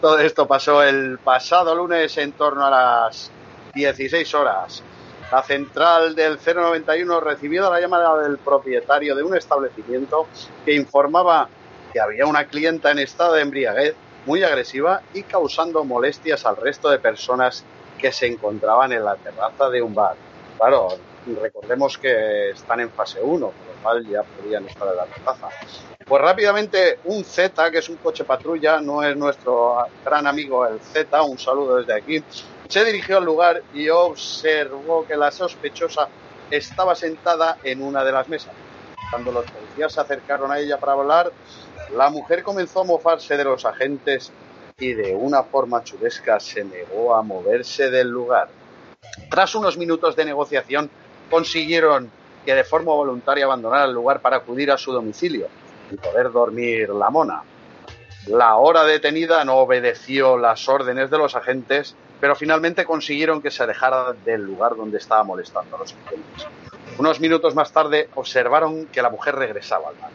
Todo 0.00 0.18
esto 0.18 0.46
pasó 0.46 0.82
el 0.82 1.18
pasado 1.18 1.74
lunes 1.74 2.16
en 2.18 2.32
torno 2.32 2.66
a 2.66 2.70
las 2.70 3.30
16 3.74 4.34
horas. 4.34 4.82
La 5.32 5.42
central 5.42 6.14
del 6.14 6.38
091 6.44 7.20
recibió 7.20 7.70
la 7.70 7.80
llamada 7.80 8.22
del 8.22 8.38
propietario 8.38 9.14
de 9.14 9.22
un 9.22 9.36
establecimiento 9.36 10.26
que 10.64 10.74
informaba 10.74 11.48
que 11.92 12.00
había 12.00 12.26
una 12.26 12.46
clienta 12.46 12.90
en 12.90 12.98
estado 12.98 13.34
de 13.34 13.42
embriaguez 13.42 13.94
muy 14.30 14.44
agresiva 14.44 15.02
y 15.12 15.24
causando 15.24 15.82
molestias 15.82 16.46
al 16.46 16.56
resto 16.56 16.88
de 16.88 17.00
personas 17.00 17.64
que 17.98 18.12
se 18.12 18.28
encontraban 18.28 18.92
en 18.92 19.04
la 19.04 19.16
terraza 19.16 19.68
de 19.68 19.82
un 19.82 19.92
bar. 19.92 20.14
Claro, 20.56 20.86
recordemos 21.42 21.98
que 21.98 22.50
están 22.50 22.78
en 22.78 22.90
fase 22.90 23.18
1, 23.20 23.40
por 23.40 23.50
lo 23.50 23.82
cual 23.82 24.06
ya 24.06 24.22
podrían 24.22 24.68
estar 24.68 24.86
en 24.86 24.96
la 24.98 25.06
terraza. 25.06 25.48
Pues 26.06 26.22
rápidamente 26.22 27.00
un 27.06 27.24
Z, 27.24 27.72
que 27.72 27.78
es 27.78 27.88
un 27.88 27.96
coche 27.96 28.22
patrulla, 28.22 28.80
no 28.80 29.02
es 29.02 29.16
nuestro 29.16 29.84
gran 30.04 30.28
amigo 30.28 30.64
el 30.64 30.78
Z, 30.78 31.22
un 31.22 31.36
saludo 31.36 31.78
desde 31.78 31.94
aquí, 31.94 32.22
se 32.68 32.84
dirigió 32.84 33.16
al 33.16 33.24
lugar 33.24 33.64
y 33.74 33.88
observó 33.88 35.08
que 35.08 35.16
la 35.16 35.32
sospechosa 35.32 36.06
estaba 36.52 36.94
sentada 36.94 37.58
en 37.64 37.82
una 37.82 38.04
de 38.04 38.12
las 38.12 38.28
mesas. 38.28 38.52
Cuando 39.10 39.32
los 39.32 39.44
policías 39.50 39.92
se 39.92 40.00
acercaron 40.00 40.52
a 40.52 40.60
ella 40.60 40.78
para 40.78 40.92
hablar, 40.92 41.32
la 41.94 42.10
mujer 42.10 42.42
comenzó 42.42 42.80
a 42.80 42.84
mofarse 42.84 43.36
de 43.36 43.44
los 43.44 43.64
agentes 43.64 44.32
y 44.78 44.94
de 44.94 45.14
una 45.14 45.42
forma 45.42 45.84
chulesca 45.84 46.40
se 46.40 46.64
negó 46.64 47.14
a 47.14 47.22
moverse 47.22 47.90
del 47.90 48.08
lugar. 48.08 48.48
Tras 49.30 49.54
unos 49.54 49.76
minutos 49.76 50.16
de 50.16 50.24
negociación, 50.24 50.90
consiguieron 51.28 52.10
que 52.44 52.54
de 52.54 52.64
forma 52.64 52.92
voluntaria 52.92 53.44
abandonara 53.44 53.84
el 53.84 53.92
lugar 53.92 54.20
para 54.20 54.38
acudir 54.38 54.70
a 54.70 54.78
su 54.78 54.92
domicilio 54.92 55.48
y 55.90 55.96
poder 55.96 56.32
dormir 56.32 56.88
la 56.90 57.10
mona. 57.10 57.42
La 58.26 58.56
hora 58.56 58.84
detenida 58.84 59.44
no 59.44 59.56
obedeció 59.56 60.38
las 60.38 60.68
órdenes 60.68 61.10
de 61.10 61.18
los 61.18 61.34
agentes, 61.34 61.96
pero 62.20 62.36
finalmente 62.36 62.84
consiguieron 62.84 63.42
que 63.42 63.50
se 63.50 63.62
alejara 63.62 64.12
del 64.24 64.42
lugar 64.42 64.76
donde 64.76 64.98
estaba 64.98 65.24
molestando 65.24 65.76
a 65.76 65.78
los 65.80 65.94
agentes. 65.94 66.46
Unos 66.98 67.20
minutos 67.20 67.54
más 67.54 67.72
tarde 67.72 68.08
observaron 68.14 68.86
que 68.86 69.02
la 69.02 69.10
mujer 69.10 69.36
regresaba 69.36 69.88
al 69.88 69.96
bar. 69.96 70.10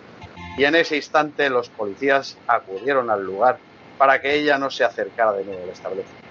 Y 0.57 0.63
en 0.63 0.75
ese 0.75 0.95
instante 0.95 1.50
los 1.50 1.69
policías 1.69 2.38
acudieron 2.47 3.09
al 3.09 3.24
lugar 3.24 3.57
para 3.97 4.21
que 4.21 4.35
ella 4.35 4.57
no 4.57 4.69
se 4.69 4.83
acercara 4.83 5.33
de 5.33 5.43
nuevo 5.43 5.63
al 5.63 5.69
establecimiento. 5.69 6.27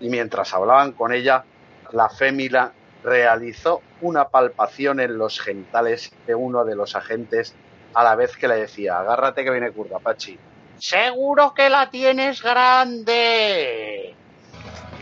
Y 0.00 0.08
mientras 0.08 0.52
hablaban 0.54 0.92
con 0.92 1.12
ella, 1.12 1.44
la 1.92 2.08
fémila 2.08 2.72
realizó 3.04 3.82
una 4.00 4.28
palpación 4.28 5.00
en 5.00 5.18
los 5.18 5.40
genitales 5.40 6.12
de 6.26 6.34
uno 6.34 6.64
de 6.64 6.76
los 6.76 6.96
agentes 6.96 7.54
a 7.94 8.02
la 8.04 8.14
vez 8.14 8.36
que 8.36 8.48
le 8.48 8.56
decía, 8.56 8.98
agárrate 8.98 9.44
que 9.44 9.50
viene 9.50 9.70
curva, 9.70 9.98
Pachi. 9.98 10.38
Seguro 10.78 11.52
que 11.54 11.68
la 11.68 11.90
tienes 11.90 12.42
grande. 12.42 14.14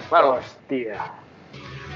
Claro, 0.08 0.34
Hostia. 0.34 1.12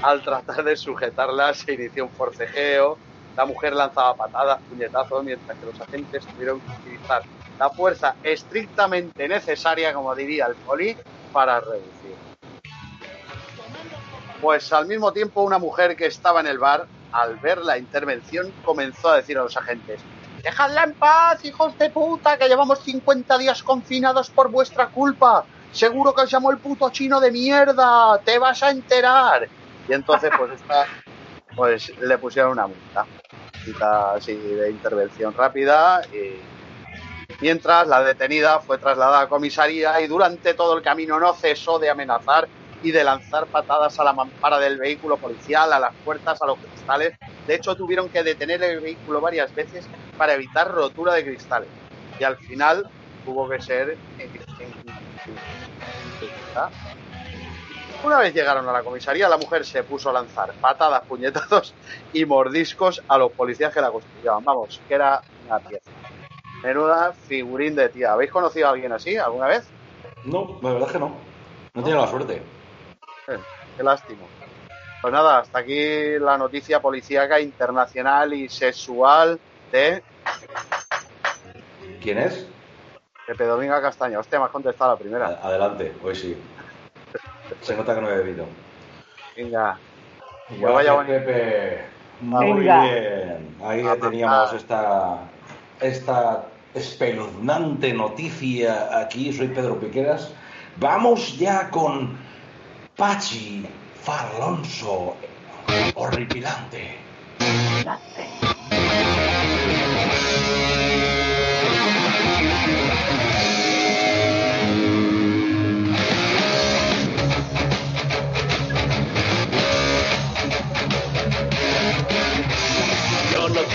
al 0.01 0.23
tratar 0.23 0.63
de 0.63 0.75
sujetarla 0.77 1.53
se 1.53 1.73
inició 1.73 2.05
un 2.05 2.11
forcejeo, 2.11 2.97
la 3.35 3.45
mujer 3.45 3.73
lanzaba 3.73 4.15
patadas, 4.15 4.59
puñetazos, 4.69 5.23
mientras 5.23 5.57
que 5.57 5.65
los 5.65 5.81
agentes 5.81 6.25
tuvieron 6.25 6.59
que 6.61 6.71
utilizar 6.71 7.21
la 7.59 7.69
fuerza 7.69 8.15
estrictamente 8.23 9.27
necesaria, 9.27 9.93
como 9.93 10.15
diría 10.15 10.45
el 10.47 10.55
poli, 10.55 10.95
para 11.31 11.59
reducir. 11.59 12.15
Pues 14.41 14.71
al 14.73 14.85
mismo 14.85 15.11
tiempo 15.11 15.41
una 15.41 15.57
mujer 15.57 15.95
que 15.95 16.05
estaba 16.05 16.41
en 16.41 16.47
el 16.47 16.59
bar, 16.59 16.87
al 17.11 17.37
ver 17.37 17.59
la 17.59 17.77
intervención, 17.77 18.51
comenzó 18.63 19.09
a 19.09 19.17
decir 19.17 19.37
a 19.37 19.43
los 19.43 19.55
agentes, 19.55 20.01
Dejadla 20.45 20.83
en 20.83 20.93
paz, 20.93 21.43
hijos 21.43 21.75
de 21.79 21.89
puta, 21.89 22.37
que 22.37 22.47
llevamos 22.47 22.77
50 22.83 23.35
días 23.39 23.63
confinados 23.63 24.29
por 24.29 24.51
vuestra 24.51 24.89
culpa. 24.89 25.43
Seguro 25.71 26.13
que 26.13 26.21
os 26.21 26.29
llamó 26.29 26.51
el 26.51 26.59
puto 26.59 26.91
chino 26.91 27.19
de 27.19 27.31
mierda, 27.31 28.19
te 28.23 28.37
vas 28.37 28.61
a 28.61 28.69
enterar. 28.69 29.47
Y 29.89 29.93
entonces, 29.93 30.29
pues, 30.37 30.51
esta, 30.51 30.85
pues 31.55 31.91
le 31.99 32.17
pusieron 32.17 32.51
una 32.51 32.67
multa. 32.67 33.05
Así 34.15 34.35
de 34.35 34.69
intervención 34.69 35.33
rápida. 35.33 36.01
Y 36.13 36.39
mientras 37.41 37.87
la 37.87 38.03
detenida 38.03 38.59
fue 38.59 38.77
trasladada 38.77 39.21
a 39.21 39.29
comisaría 39.29 39.99
y 40.01 40.07
durante 40.07 40.53
todo 40.53 40.77
el 40.77 40.83
camino 40.83 41.19
no 41.19 41.33
cesó 41.33 41.79
de 41.79 41.89
amenazar 41.89 42.47
y 42.83 42.91
de 42.91 43.03
lanzar 43.03 43.47
patadas 43.47 43.99
a 43.99 44.03
la 44.03 44.13
mampara 44.13 44.59
del 44.59 44.77
vehículo 44.77 45.17
policial, 45.17 45.73
a 45.73 45.79
las 45.79 45.93
puertas, 46.03 46.39
a 46.41 46.45
los 46.45 46.59
cristales. 46.59 47.17
De 47.47 47.55
hecho, 47.55 47.75
tuvieron 47.75 48.09
que 48.09 48.21
detener 48.21 48.61
el 48.61 48.79
vehículo 48.79 49.21
varias 49.21 49.53
veces 49.55 49.87
para 50.17 50.33
evitar 50.33 50.71
rotura 50.71 51.13
de 51.13 51.23
cristales. 51.23 51.69
Y 52.19 52.23
al 52.23 52.37
final 52.37 52.87
tuvo 53.25 53.49
que 53.49 53.61
ser... 53.61 53.97
Una 58.03 58.19
vez 58.19 58.33
llegaron 58.33 58.67
a 58.67 58.71
la 58.71 58.83
comisaría, 58.83 59.27
la 59.27 59.37
mujer 59.37 59.65
se 59.65 59.83
puso 59.83 60.09
a 60.09 60.13
lanzar 60.13 60.53
patadas, 60.53 61.03
puñetazos 61.03 61.73
y 62.13 62.25
mordiscos 62.25 63.01
a 63.07 63.17
los 63.17 63.31
policías 63.31 63.73
que 63.73 63.81
la 63.81 63.91
custodiaban. 63.91 64.43
Vamos, 64.43 64.79
que 64.87 64.93
era 64.93 65.21
una 65.47 65.59
pieza. 65.59 65.89
Menuda 66.63 67.13
figurín 67.13 67.75
de 67.75 67.89
tía. 67.89 68.13
¿Habéis 68.13 68.31
conocido 68.31 68.67
a 68.67 68.71
alguien 68.71 68.91
así 68.91 69.17
alguna 69.17 69.47
vez? 69.47 69.67
No, 70.23 70.59
la 70.61 70.69
verdad 70.71 70.87
es 70.87 70.93
que 70.93 70.99
no. 70.99 71.15
No 71.73 71.81
he 71.81 71.83
tenido 71.83 72.01
la 72.01 72.07
suerte. 72.07 72.41
Eh, 73.27 73.39
qué 73.77 73.83
lástima. 73.83 74.23
Pues 75.01 75.13
nada, 75.13 75.39
hasta 75.39 75.59
aquí 75.59 76.17
la 76.19 76.37
noticia 76.37 76.79
policíaca 76.79 77.39
internacional 77.39 78.33
y 78.33 78.49
sexual 78.49 79.39
de 79.71 80.01
¿Quién 82.01 82.19
es? 82.19 82.45
Pepe 83.25 83.45
Dominga 83.45 83.81
Castaño. 83.81 84.19
Hostia, 84.19 84.37
me 84.37 84.45
has 84.45 84.51
contestado 84.51 84.91
la 84.91 84.99
primera. 84.99 85.39
Adelante, 85.41 85.93
hoy 86.03 86.15
sí. 86.15 86.37
Se 87.61 87.75
nota 87.75 87.95
que 87.95 88.01
no 88.01 88.09
he 88.09 88.17
bebido. 88.17 88.45
Venga. 89.35 89.77
Vaya. 90.61 91.03
Pepe. 91.05 91.81
Muy 92.21 92.59
Venga. 92.59 92.83
bien. 92.83 93.55
Ahí 93.63 93.83
ya 93.83 93.95
teníamos 93.97 94.53
esta, 94.53 95.19
esta 95.81 96.45
espeluznante 96.73 97.93
noticia 97.93 98.99
aquí. 98.99 99.33
Soy 99.33 99.47
Pedro 99.47 99.79
Piqueras. 99.79 100.31
Vamos 100.77 101.37
ya 101.37 101.69
con 101.69 102.17
Pachi 102.95 103.67
Farlonso. 104.03 105.15
Horripilante. 105.95 106.97
Yo 107.39 107.91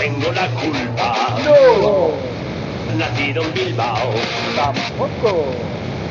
tengo 0.01 0.31
la 0.31 0.47
culpa. 0.47 1.37
No. 1.45 2.97
Nacido 2.97 3.43
en 3.43 3.53
Bilbao. 3.53 4.09
Tampoco. 4.55 5.45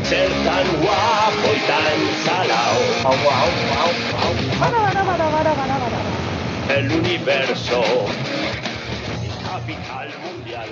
Ser 0.04 0.30
tan 0.44 0.66
guapo 0.80 1.48
y 1.56 1.60
tan 1.66 1.98
salao. 2.24 2.78
El 6.68 6.92
universo. 6.92 7.82
Capital 9.42 10.08
mundial. 10.24 10.68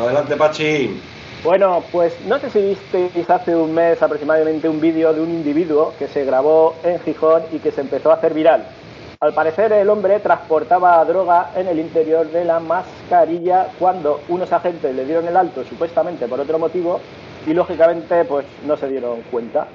Adelante, 0.00 0.36
Pachi. 0.36 1.00
Bueno, 1.44 1.84
pues 1.92 2.12
no 2.26 2.40
sé 2.40 2.50
si 2.50 2.60
visteis 2.60 3.30
hace 3.30 3.54
un 3.54 3.72
mes 3.72 4.02
aproximadamente 4.02 4.68
un 4.68 4.80
vídeo 4.80 5.14
de 5.14 5.20
un 5.20 5.30
individuo 5.30 5.94
que 6.00 6.08
se 6.08 6.24
grabó 6.24 6.74
en 6.82 6.98
Gijón 7.00 7.44
y 7.52 7.60
que 7.60 7.70
se 7.70 7.80
empezó 7.82 8.10
a 8.10 8.14
hacer 8.14 8.34
viral. 8.34 8.64
Al 9.20 9.34
parecer 9.34 9.72
el 9.72 9.90
hombre 9.90 10.20
transportaba 10.20 11.04
droga 11.04 11.50
en 11.56 11.66
el 11.66 11.80
interior 11.80 12.28
de 12.28 12.44
la 12.44 12.60
mascarilla 12.60 13.66
cuando 13.76 14.20
unos 14.28 14.52
agentes 14.52 14.94
le 14.94 15.04
dieron 15.04 15.26
el 15.26 15.36
alto 15.36 15.64
supuestamente 15.64 16.28
por 16.28 16.38
otro 16.38 16.56
motivo 16.56 17.00
y 17.44 17.52
lógicamente 17.52 18.24
pues 18.26 18.46
no 18.64 18.76
se 18.76 18.86
dieron 18.86 19.22
cuenta. 19.22 19.66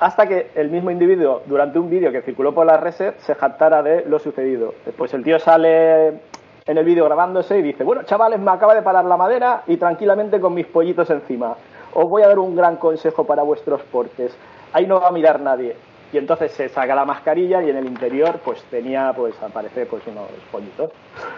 Hasta 0.00 0.26
que 0.26 0.50
el 0.56 0.70
mismo 0.70 0.90
individuo, 0.90 1.42
durante 1.46 1.78
un 1.78 1.88
vídeo 1.88 2.10
que 2.10 2.22
circuló 2.22 2.52
por 2.52 2.66
las 2.66 2.80
redes, 2.80 3.14
se 3.18 3.36
jactara 3.36 3.80
de 3.84 4.04
lo 4.06 4.18
sucedido. 4.18 4.74
Después 4.84 5.14
el 5.14 5.22
tío 5.22 5.38
sale 5.38 6.08
en 6.08 6.78
el 6.78 6.84
vídeo 6.84 7.04
grabándose 7.04 7.60
y 7.60 7.62
dice, 7.62 7.84
bueno, 7.84 8.02
chavales, 8.02 8.40
me 8.40 8.50
acaba 8.50 8.74
de 8.74 8.82
parar 8.82 9.04
la 9.04 9.16
madera 9.16 9.62
y 9.68 9.76
tranquilamente 9.76 10.40
con 10.40 10.54
mis 10.54 10.66
pollitos 10.66 11.08
encima. 11.10 11.54
Os 11.94 12.08
voy 12.08 12.22
a 12.22 12.28
dar 12.28 12.40
un 12.40 12.56
gran 12.56 12.74
consejo 12.78 13.22
para 13.22 13.44
vuestros 13.44 13.82
portes. 13.82 14.36
Ahí 14.72 14.84
no 14.88 15.00
va 15.00 15.08
a 15.08 15.12
mirar 15.12 15.40
nadie. 15.40 15.76
Y 16.12 16.18
entonces 16.18 16.52
se 16.52 16.68
saca 16.68 16.94
la 16.94 17.04
mascarilla 17.04 17.62
y 17.62 17.70
en 17.70 17.76
el 17.76 17.86
interior 17.86 18.40
pues 18.44 18.62
tenía, 18.64 19.12
pues 19.14 19.34
aparece 19.42 19.86
pues 19.86 20.02
unos 20.06 20.28
pollitos. 20.50 20.90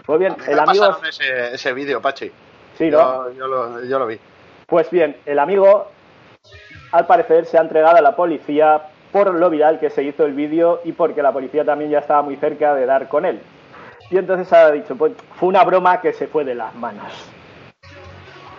Pues 0.07 0.19
bien, 0.19 0.37
el 0.47 0.59
amigo... 0.59 0.97
ese, 1.09 1.55
ese 1.55 1.73
vídeo, 1.73 2.01
Pachi. 2.01 2.31
Sí, 2.79 2.91
¿no? 2.91 3.31
Yo, 3.31 3.33
yo 3.33 3.47
lo, 3.47 3.85
yo 3.85 3.99
lo 3.99 4.07
vi. 4.07 4.19
Pues 4.67 4.91
bien, 4.91 5.17
el 5.27 5.39
amigo 5.39 5.89
al 6.93 7.07
parecer 7.07 7.47
se 7.47 7.59
ha 7.59 7.61
entregado 7.61 7.97
a 7.97 8.01
la 8.01 8.15
policía 8.15 8.83
por 9.13 9.35
lo 9.35 9.51
viral 9.51 9.81
que 9.81 9.91
se 9.91 10.05
hizo 10.05 10.25
el 10.25 10.35
vídeo 10.35 10.81
y 10.85 10.93
porque 10.93 11.23
la 11.23 11.33
policía 11.33 11.65
también 11.65 11.91
ya 11.91 11.99
estaba 11.99 12.23
muy 12.23 12.37
cerca 12.37 12.75
de 12.75 12.87
dar 12.87 13.09
con 13.09 13.25
él. 13.25 13.41
Y 14.11 14.19
entonces 14.19 14.53
ha 14.53 14.71
dicho, 14.71 14.97
pues 14.97 15.13
fue 15.37 15.49
una 15.49 15.63
broma 15.65 16.01
que 16.01 16.13
se 16.13 16.27
fue 16.27 16.45
de 16.45 16.55
las 16.55 16.75
manos. 16.75 17.13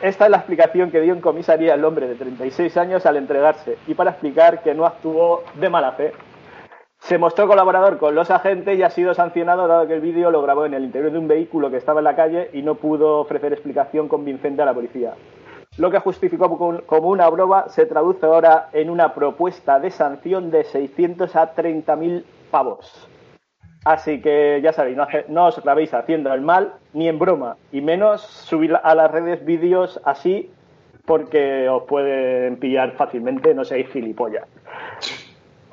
Esta 0.01 0.25
es 0.25 0.31
la 0.31 0.37
explicación 0.37 0.89
que 0.89 0.99
dio 0.99 1.13
en 1.13 1.21
comisaría 1.21 1.75
el 1.75 1.85
hombre 1.85 2.07
de 2.07 2.15
36 2.15 2.75
años 2.77 3.05
al 3.05 3.17
entregarse 3.17 3.77
y 3.85 3.93
para 3.93 4.09
explicar 4.09 4.63
que 4.63 4.73
no 4.73 4.87
actuó 4.87 5.43
de 5.53 5.69
mala 5.69 5.91
fe. 5.91 6.11
Se 6.97 7.19
mostró 7.19 7.47
colaborador 7.47 7.99
con 7.99 8.15
los 8.15 8.31
agentes 8.31 8.79
y 8.79 8.81
ha 8.81 8.89
sido 8.89 9.13
sancionado 9.13 9.67
dado 9.67 9.85
que 9.85 9.93
el 9.93 10.01
vídeo 10.01 10.31
lo 10.31 10.41
grabó 10.41 10.65
en 10.65 10.73
el 10.73 10.85
interior 10.85 11.11
de 11.11 11.19
un 11.19 11.27
vehículo 11.27 11.69
que 11.69 11.77
estaba 11.77 11.99
en 11.99 12.05
la 12.05 12.15
calle 12.15 12.49
y 12.51 12.63
no 12.63 12.75
pudo 12.75 13.19
ofrecer 13.19 13.53
explicación 13.53 14.07
convincente 14.07 14.63
a 14.63 14.65
la 14.65 14.73
policía. 14.73 15.13
Lo 15.77 15.91
que 15.91 15.99
justificó 15.99 16.83
como 16.87 17.09
una 17.09 17.29
broma 17.29 17.69
se 17.69 17.85
traduce 17.85 18.25
ahora 18.25 18.69
en 18.73 18.89
una 18.89 19.13
propuesta 19.13 19.79
de 19.79 19.91
sanción 19.91 20.49
de 20.49 20.63
600 20.63 21.35
a 21.35 21.53
30.000 21.53 22.23
pavos. 22.49 23.07
Así 23.83 24.21
que 24.21 24.59
ya 24.63 24.73
sabéis, 24.73 24.95
no, 24.97 25.03
hace- 25.03 25.25
no 25.27 25.47
os 25.47 25.59
grabéis 25.61 25.93
haciendo 25.93 26.31
el 26.33 26.41
mal 26.41 26.73
ni 26.93 27.07
en 27.09 27.17
broma, 27.17 27.57
y 27.71 27.81
menos 27.81 28.21
subir 28.21 28.75
a 28.81 28.93
las 28.95 29.09
redes 29.09 29.43
vídeos 29.43 29.99
así 30.05 30.51
porque 31.05 31.67
os 31.67 31.83
pueden 31.83 32.57
pillar 32.57 32.91
fácilmente, 32.91 33.53
no 33.55 33.65
seáis 33.65 33.89
gilipollas. 33.91 34.45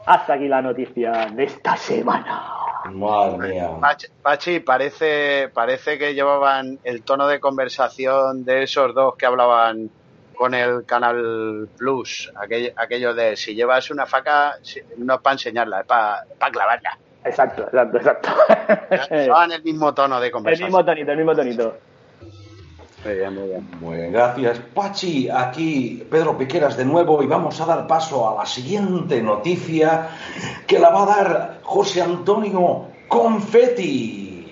Hasta 0.06 0.32
aquí 0.34 0.48
la 0.48 0.62
noticia 0.62 1.26
de 1.34 1.44
esta 1.44 1.76
semana. 1.76 2.44
Madre 2.92 3.48
mía. 3.50 3.68
Pachi, 3.78 4.06
Pachi, 4.22 4.60
parece, 4.60 5.50
parece 5.52 5.98
que 5.98 6.14
llevaban 6.14 6.78
el 6.84 7.02
tono 7.02 7.26
de 7.26 7.40
conversación 7.40 8.44
de 8.46 8.62
esos 8.62 8.94
dos 8.94 9.16
que 9.16 9.26
hablaban 9.26 9.90
con 10.34 10.54
el 10.54 10.86
Canal 10.86 11.68
Plus. 11.76 12.32
Aquello, 12.36 12.70
aquello 12.76 13.12
de 13.12 13.36
si 13.36 13.54
llevas 13.54 13.90
una 13.90 14.06
faca, 14.06 14.54
no 14.96 15.14
es 15.14 15.20
para 15.20 15.34
enseñarla, 15.34 15.80
es 15.80 15.86
para 15.86 16.24
clavarla. 16.50 16.96
Exacto, 17.24 17.62
exacto, 17.64 17.96
exacto. 17.98 18.28
Llevaban 19.10 19.52
el 19.52 19.62
mismo 19.62 19.92
tono 19.92 20.20
de 20.20 20.26
el 20.26 20.32
conversación. 20.32 20.68
mismo 20.68 20.84
tonito, 20.84 21.10
el 21.12 21.16
mismo 21.18 21.34
tonito. 21.34 21.76
Muy 23.04 23.14
bien, 23.14 23.34
muy 23.34 23.48
bien. 23.48 23.68
Muy 23.80 23.96
bien, 23.96 24.12
gracias. 24.12 24.58
Pachi, 24.74 25.28
aquí 25.30 26.04
Pedro 26.10 26.36
Piqueras 26.36 26.76
de 26.76 26.84
nuevo 26.84 27.22
y 27.22 27.26
vamos 27.26 27.60
a 27.60 27.66
dar 27.66 27.86
paso 27.86 28.28
a 28.28 28.40
la 28.42 28.46
siguiente 28.46 29.22
noticia 29.22 30.08
que 30.66 30.78
la 30.78 30.90
va 30.90 31.02
a 31.02 31.06
dar 31.06 31.60
José 31.62 32.02
Antonio 32.02 32.86
Confetti. 33.08 34.46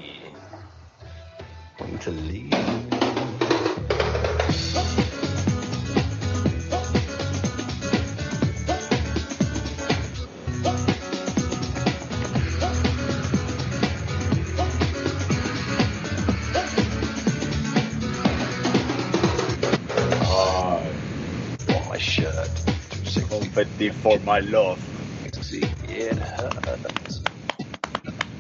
Confetti 23.57 23.89
for 23.89 24.21
my 24.21 24.43
love. 24.43 24.79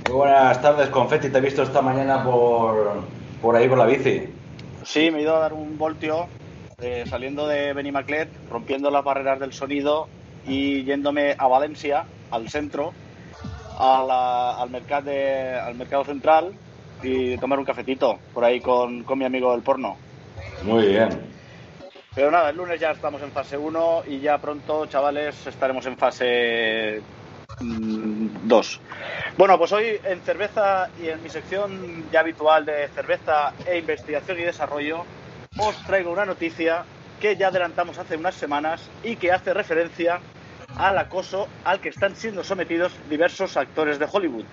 Muy 0.06 0.14
buenas 0.14 0.60
tardes, 0.60 0.90
Confetti. 0.90 1.30
Te 1.30 1.38
he 1.38 1.40
visto 1.40 1.62
esta 1.62 1.80
mañana 1.80 2.22
por, 2.22 3.02
por 3.40 3.56
ahí 3.56 3.66
con 3.66 3.78
la 3.78 3.86
bici. 3.86 4.28
Sí, 4.84 5.10
me 5.10 5.20
he 5.20 5.22
ido 5.22 5.34
a 5.34 5.38
dar 5.40 5.54
un 5.54 5.78
voltio 5.78 6.26
eh, 6.82 7.04
saliendo 7.08 7.48
de 7.48 7.72
Benimaclet, 7.72 8.28
rompiendo 8.50 8.90
las 8.90 9.02
barreras 9.02 9.40
del 9.40 9.54
sonido 9.54 10.06
y 10.46 10.84
yéndome 10.84 11.34
a 11.38 11.48
Valencia, 11.48 12.04
al 12.30 12.50
centro, 12.50 12.92
a 13.78 14.04
la- 14.06 14.60
al, 14.60 14.68
mercat 14.68 15.02
de- 15.02 15.58
al 15.58 15.76
mercado 15.76 16.04
central 16.04 16.52
y 17.02 17.38
tomar 17.38 17.58
un 17.58 17.64
cafetito 17.64 18.18
por 18.34 18.44
ahí 18.44 18.60
con, 18.60 19.02
con 19.04 19.18
mi 19.18 19.24
amigo 19.24 19.52
del 19.52 19.62
porno. 19.62 19.96
Muy 20.62 20.88
bien. 20.88 21.25
Pero 22.16 22.30
nada, 22.30 22.48
el 22.48 22.56
lunes 22.56 22.80
ya 22.80 22.92
estamos 22.92 23.20
en 23.20 23.30
fase 23.30 23.58
1 23.58 24.04
y 24.06 24.20
ya 24.20 24.38
pronto, 24.38 24.86
chavales, 24.86 25.46
estaremos 25.46 25.84
en 25.84 25.98
fase 25.98 27.02
2. 27.60 28.80
Bueno, 29.36 29.58
pues 29.58 29.72
hoy 29.72 30.00
en 30.02 30.22
cerveza 30.22 30.88
y 30.98 31.10
en 31.10 31.22
mi 31.22 31.28
sección 31.28 32.06
ya 32.10 32.20
habitual 32.20 32.64
de 32.64 32.88
cerveza 32.88 33.52
e 33.66 33.76
investigación 33.76 34.40
y 34.40 34.44
desarrollo, 34.44 35.04
os 35.58 35.76
traigo 35.84 36.10
una 36.10 36.24
noticia 36.24 36.86
que 37.20 37.36
ya 37.36 37.48
adelantamos 37.48 37.98
hace 37.98 38.16
unas 38.16 38.34
semanas 38.34 38.88
y 39.02 39.16
que 39.16 39.30
hace 39.30 39.52
referencia 39.52 40.20
al 40.78 40.96
acoso 40.96 41.48
al 41.64 41.80
que 41.80 41.90
están 41.90 42.16
siendo 42.16 42.42
sometidos 42.44 42.94
diversos 43.10 43.58
actores 43.58 43.98
de 43.98 44.08
Hollywood. 44.10 44.46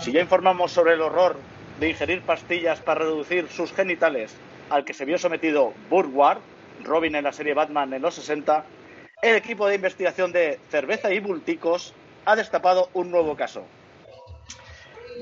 Si 0.00 0.12
ya 0.12 0.22
informamos 0.22 0.72
sobre 0.72 0.94
el 0.94 1.02
horror 1.02 1.36
de 1.78 1.90
ingerir 1.90 2.22
pastillas 2.22 2.80
para 2.80 3.00
reducir 3.00 3.48
sus 3.50 3.70
genitales 3.74 4.34
al 4.70 4.86
que 4.86 4.94
se 4.94 5.04
vio 5.04 5.18
sometido 5.18 5.74
Burt 5.90 6.08
Ward, 6.10 6.38
Robin 6.84 7.14
en 7.14 7.24
la 7.24 7.32
serie 7.32 7.54
Batman 7.54 7.92
en 7.92 8.02
los 8.02 8.14
60, 8.14 8.64
el 9.22 9.36
equipo 9.36 9.66
de 9.66 9.76
investigación 9.76 10.32
de 10.32 10.58
Cerveza 10.70 11.12
y 11.12 11.20
Bulticos 11.20 11.94
ha 12.24 12.36
destapado 12.36 12.88
un 12.92 13.10
nuevo 13.10 13.36
caso. 13.36 13.64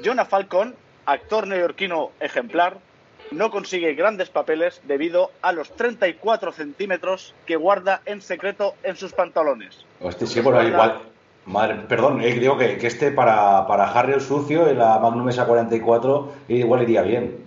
Jonah 0.05 0.25
Falcon, 0.25 0.75
actor 1.07 1.47
neoyorquino 1.47 2.11
ejemplar, 2.21 2.79
no 3.31 3.51
consigue 3.51 3.95
grandes 3.95 4.31
papeles 4.31 4.81
debido 4.85 5.31
a 5.43 5.53
los 5.53 5.75
34 5.77 6.53
centímetros 6.53 7.35
que 7.47 7.57
guarda 7.57 8.01
en 8.05 8.21
secreto 8.21 8.75
en 8.83 8.97
sus 8.97 9.12
pantalones. 9.12 9.85
Hostia, 10.01 10.27
sí, 10.27 10.40
bueno, 10.40 10.62
igual. 10.62 11.01
Madre, 11.47 11.77
perdón, 11.88 12.23
eh, 12.23 12.33
digo 12.33 12.57
que, 12.57 12.79
que 12.79 12.87
este 12.87 13.11
para, 13.11 13.67
para 13.67 13.90
Harry 13.90 14.14
el 14.14 14.23
sucio 14.23 14.67
en 14.67 14.79
la 14.79 14.99
Magnum 14.99 15.29
esa 15.29 15.47
44 15.47 16.33
igual 16.49 16.83
iría 16.83 17.03
bien. 17.03 17.45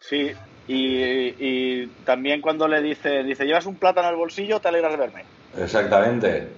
Sí, 0.00 0.32
y, 0.68 1.02
y 1.38 1.86
también 2.04 2.40
cuando 2.40 2.66
le 2.66 2.82
dice, 2.82 3.22
dice, 3.22 3.44
llevas 3.44 3.66
un 3.66 3.76
plátano 3.76 4.08
el 4.08 4.16
bolsillo, 4.16 4.60
te 4.60 4.68
alegras 4.68 4.92
de 4.92 4.98
verme. 4.98 5.24
Exactamente. 5.58 6.48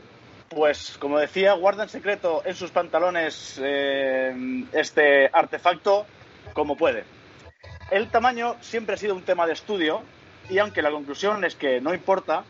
Pues 0.48 0.96
como 0.98 1.18
decía, 1.18 1.52
guarda 1.52 1.82
en 1.82 1.88
secreto 1.90 2.42
en 2.44 2.54
sus 2.54 2.70
pantalones 2.70 3.60
eh, 3.62 4.64
este 4.72 5.28
artefacto 5.32 6.06
como 6.54 6.76
puede. 6.76 7.04
El 7.90 8.08
tamaño 8.08 8.56
siempre 8.60 8.94
ha 8.94 8.98
sido 8.98 9.14
un 9.14 9.22
tema 9.22 9.46
de 9.46 9.52
estudio 9.52 10.02
y 10.48 10.58
aunque 10.58 10.82
la 10.82 10.90
conclusión 10.90 11.44
es 11.44 11.54
que 11.54 11.80
no 11.80 11.92
importa, 11.92 12.44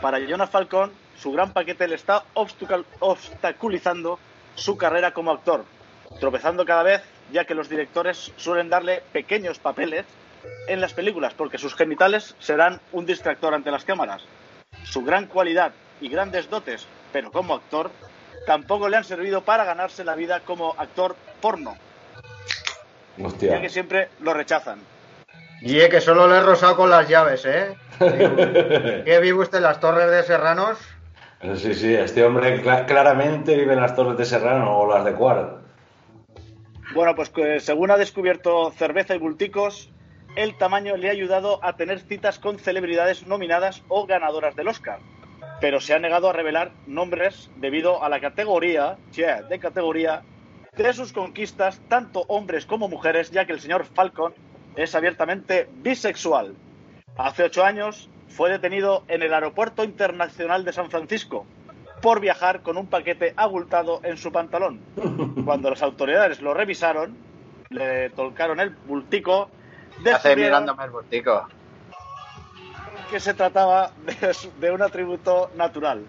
para 0.00 0.20
Jonas 0.20 0.50
Falcon 0.50 0.92
su 1.16 1.32
gran 1.32 1.52
paquete 1.52 1.88
le 1.88 1.96
está 1.96 2.22
obstaculizando 2.34 4.20
su 4.54 4.76
carrera 4.76 5.12
como 5.12 5.32
actor, 5.32 5.64
tropezando 6.20 6.64
cada 6.64 6.84
vez 6.84 7.02
ya 7.32 7.44
que 7.44 7.54
los 7.54 7.68
directores 7.68 8.32
suelen 8.36 8.70
darle 8.70 9.02
pequeños 9.12 9.58
papeles 9.58 10.06
en 10.66 10.80
las 10.80 10.92
películas 10.94 11.34
porque 11.34 11.58
sus 11.58 11.74
genitales 11.74 12.34
serán 12.38 12.80
un 12.92 13.06
distractor 13.06 13.54
ante 13.54 13.70
las 13.70 13.84
cámaras. 13.84 14.22
Su 14.84 15.02
gran 15.02 15.26
cualidad 15.26 15.72
y 16.00 16.08
grandes 16.08 16.48
dotes, 16.50 16.86
pero 17.12 17.30
como 17.32 17.54
actor, 17.54 17.90
tampoco 18.46 18.88
le 18.88 18.96
han 18.96 19.04
servido 19.04 19.42
para 19.42 19.64
ganarse 19.64 20.04
la 20.04 20.14
vida 20.14 20.40
como 20.40 20.74
actor 20.78 21.16
porno, 21.40 21.76
ya 23.16 23.26
Hostia. 23.26 23.60
que 23.60 23.68
siempre 23.68 24.08
lo 24.20 24.32
rechazan. 24.34 24.78
Y 25.60 25.80
es 25.80 25.88
que 25.88 26.00
solo 26.00 26.28
le 26.28 26.36
he 26.36 26.40
rosado 26.42 26.76
con 26.76 26.88
las 26.88 27.08
llaves, 27.08 27.44
¿eh? 27.44 27.74
¿Qué 27.98 29.18
vive 29.20 29.40
usted 29.40 29.58
en 29.58 29.64
las 29.64 29.80
torres 29.80 30.10
de 30.10 30.22
Serranos? 30.22 30.78
Sí, 31.56 31.74
sí, 31.74 31.94
este 31.94 32.24
hombre 32.24 32.62
cla- 32.62 32.84
claramente 32.86 33.56
vive 33.56 33.72
en 33.74 33.80
las 33.80 33.94
Torres 33.94 34.16
de 34.18 34.24
Serrano 34.24 34.76
o 34.78 34.92
las 34.92 35.04
de 35.04 35.12
Cuart. 35.14 35.60
Bueno, 36.94 37.14
pues 37.14 37.30
que 37.30 37.60
según 37.60 37.90
ha 37.92 37.96
descubierto 37.96 38.72
Cerveza 38.72 39.14
y 39.14 39.18
Bulticos, 39.18 39.88
el 40.38 40.54
tamaño 40.54 40.96
le 40.96 41.08
ha 41.08 41.10
ayudado 41.10 41.58
a 41.64 41.72
tener 41.72 41.98
citas 41.98 42.38
con 42.38 42.60
celebridades 42.60 43.26
nominadas 43.26 43.82
o 43.88 44.06
ganadoras 44.06 44.54
del 44.54 44.68
Oscar. 44.68 45.00
Pero 45.60 45.80
se 45.80 45.94
ha 45.94 45.98
negado 45.98 46.30
a 46.30 46.32
revelar 46.32 46.70
nombres 46.86 47.50
debido 47.56 48.04
a 48.04 48.08
la 48.08 48.20
categoría, 48.20 48.98
yeah, 49.12 49.42
de 49.42 49.58
categoría, 49.58 50.22
de 50.76 50.92
sus 50.92 51.12
conquistas, 51.12 51.80
tanto 51.88 52.20
hombres 52.28 52.66
como 52.66 52.86
mujeres, 52.88 53.32
ya 53.32 53.46
que 53.46 53.52
el 53.52 53.58
señor 53.58 53.84
Falcon 53.84 54.32
es 54.76 54.94
abiertamente 54.94 55.68
bisexual. 55.82 56.54
Hace 57.16 57.42
ocho 57.42 57.64
años 57.64 58.08
fue 58.28 58.48
detenido 58.48 59.02
en 59.08 59.22
el 59.22 59.34
Aeropuerto 59.34 59.82
Internacional 59.82 60.64
de 60.64 60.72
San 60.72 60.88
Francisco, 60.88 61.46
por 62.00 62.20
viajar 62.20 62.62
con 62.62 62.76
un 62.76 62.86
paquete 62.86 63.34
abultado 63.36 63.98
en 64.04 64.16
su 64.16 64.30
pantalón. 64.30 64.78
Cuando 65.44 65.68
las 65.68 65.82
autoridades 65.82 66.40
lo 66.40 66.54
revisaron, 66.54 67.16
le 67.70 68.10
tolcaron 68.10 68.60
el 68.60 68.70
bultico, 68.70 69.50
Hace 70.00 70.10
descubrieron 70.10 70.62
mirándome 70.64 70.84
el 70.84 70.90
botico. 70.90 71.48
que 73.10 73.20
se 73.20 73.34
trataba 73.34 73.90
de, 74.04 74.36
de 74.60 74.70
un 74.70 74.82
atributo 74.82 75.50
natural. 75.56 76.04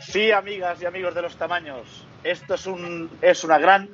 Sí, 0.00 0.32
amigas 0.32 0.80
y 0.82 0.86
amigos 0.86 1.14
de 1.14 1.22
los 1.22 1.36
tamaños, 1.36 2.06
esto 2.24 2.54
es, 2.54 2.66
un, 2.66 3.10
es 3.20 3.44
una 3.44 3.58
gran 3.58 3.88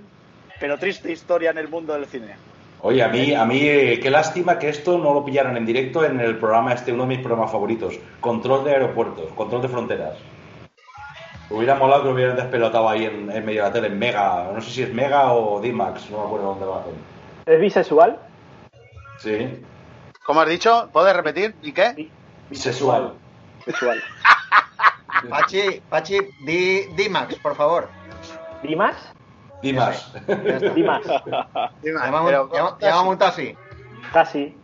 pero 0.59 0.79
triste 0.79 1.13
historia 1.13 1.51
en 1.51 1.59
el 1.59 1.69
mundo 1.69 1.93
del 1.93 2.07
cine. 2.07 2.37
Oye, 2.81 3.03
a 3.03 3.09
mí, 3.09 3.35
a 3.35 3.45
mí 3.45 3.61
eh, 3.63 3.99
qué 4.01 4.11
lástima 4.11 4.59
que 4.59 4.69
esto 4.69 4.97
no 4.99 5.13
lo 5.13 5.25
pillaran 5.25 5.57
en 5.57 5.67
directo 5.67 6.05
en 6.05 6.21
el 6.21 6.39
programa 6.39 6.73
este, 6.73 6.93
uno 6.93 7.03
de 7.03 7.09
mis 7.09 7.19
programas 7.19 7.51
favoritos, 7.51 7.99
Control 8.21 8.65
de 8.65 8.73
Aeropuertos, 8.73 9.27
Control 9.35 9.63
de 9.63 9.69
Fronteras. 9.69 10.19
Hubiera 11.51 11.75
molado 11.75 12.03
que 12.03 12.09
lo 12.09 12.15
hubieran 12.15 12.37
despelotado 12.37 12.89
ahí 12.89 13.05
en, 13.05 13.31
en 13.31 13.45
medio 13.45 13.63
de 13.63 13.69
la 13.69 13.73
tele, 13.73 13.87
en 13.89 13.99
Mega, 13.99 14.51
no 14.53 14.61
sé 14.61 14.71
si 14.71 14.83
es 14.83 14.93
Mega 14.93 15.33
o 15.33 15.61
D-Max, 15.61 16.09
no 16.11 16.21
me 16.21 16.25
acuerdo 16.27 16.47
dónde 16.47 16.67
lo 16.67 16.77
hacen. 16.77 16.95
¿Es 17.47 17.61
bisexual? 17.61 18.19
Sí, 19.27 19.61
¿Cómo 20.25 20.41
has 20.41 20.49
dicho? 20.49 20.89
¿Puedes 20.93 21.17
repetir? 21.17 21.57
¿Y 21.61 21.73
qué? 21.73 22.13
bisexual. 22.49 23.15
Sexual. 23.65 24.01
Pachi, 25.31 25.83
Pachi, 25.91 26.21
di, 26.45 26.85
di 26.95 27.09
Max, 27.09 27.35
por 27.41 27.57
favor. 27.57 27.89
¿Dimas? 28.63 28.95
D-Max. 29.63 30.13
Dimas. 30.77 31.03
Llamamos, 31.83 33.09
un 33.09 33.19
taxi. 33.19 33.57
Casi. 34.13 34.55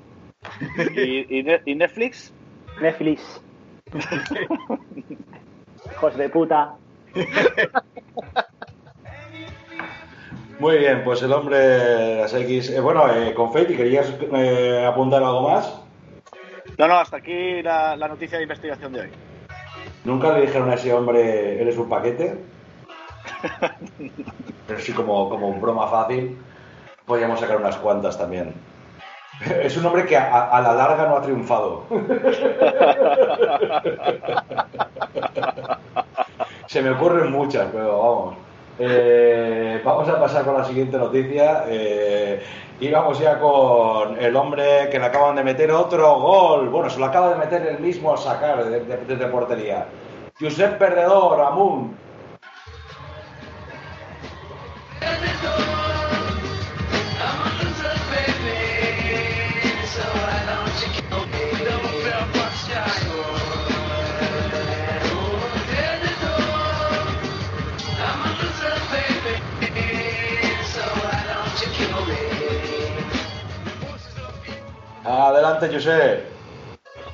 ¿Y, 0.94 1.38
y 1.38 1.42
Ne- 1.42 1.62
y 1.66 1.74
Netflix? 1.74 2.32
Netflix. 2.80 3.40
Hijos 5.90 6.16
de 6.16 6.28
puta. 6.28 6.76
Muy 10.62 10.78
bien, 10.78 11.02
pues 11.02 11.20
el 11.22 11.32
hombre 11.32 11.58
de 11.58 12.16
las 12.20 12.32
X. 12.34 12.70
eh, 12.70 12.78
bueno, 12.78 13.12
eh, 13.12 13.34
Confetti, 13.34 13.74
¿querías 13.74 14.14
eh, 14.32 14.86
apuntar 14.88 15.20
algo 15.20 15.50
más? 15.50 15.76
No, 16.78 16.86
no, 16.86 17.00
hasta 17.00 17.16
aquí 17.16 17.60
la, 17.62 17.96
la 17.96 18.06
noticia 18.06 18.38
de 18.38 18.44
investigación 18.44 18.92
de 18.92 19.00
hoy. 19.00 19.08
Nunca 20.04 20.32
le 20.32 20.42
dijeron 20.42 20.70
a 20.70 20.74
ese 20.74 20.94
hombre, 20.94 21.60
eres 21.60 21.76
un 21.76 21.88
paquete. 21.88 22.36
Pero 24.68 24.78
sí, 24.78 24.92
como, 24.92 25.28
como 25.28 25.48
un 25.48 25.60
broma 25.60 25.88
fácil, 25.88 26.38
podríamos 27.06 27.40
sacar 27.40 27.56
unas 27.56 27.76
cuantas 27.78 28.16
también. 28.16 28.54
Es 29.64 29.76
un 29.76 29.84
hombre 29.84 30.06
que 30.06 30.16
a, 30.16 30.44
a 30.48 30.60
la 30.60 30.74
larga 30.74 31.08
no 31.08 31.16
ha 31.16 31.22
triunfado. 31.22 31.86
Se 36.66 36.80
me 36.80 36.90
ocurren 36.90 37.32
muchas, 37.32 37.66
pero 37.72 37.98
vamos. 37.98 38.36
Eh, 38.78 39.80
vamos 39.84 40.08
a 40.08 40.18
pasar 40.18 40.44
con 40.44 40.54
la 40.56 40.64
siguiente 40.64 40.96
noticia. 40.96 41.64
Eh, 41.68 42.42
y 42.80 42.90
vamos 42.90 43.18
ya 43.18 43.38
con 43.38 44.18
el 44.18 44.34
hombre 44.34 44.88
que 44.90 44.98
le 44.98 45.04
acaban 45.06 45.36
de 45.36 45.44
meter 45.44 45.70
otro 45.70 46.18
gol. 46.18 46.68
Bueno, 46.68 46.90
se 46.90 46.98
lo 46.98 47.06
acaba 47.06 47.30
de 47.30 47.36
meter 47.36 47.66
el 47.66 47.78
mismo 47.80 48.12
a 48.12 48.16
sacar 48.16 48.64
de- 48.64 48.80
de- 48.80 49.04
desde 49.06 49.26
portería. 49.26 49.86
Josep 50.40 50.78
Perdedor, 50.78 51.40
Amun. 51.40 51.96
Adelante, 75.62 75.74
Josep. 75.76 76.24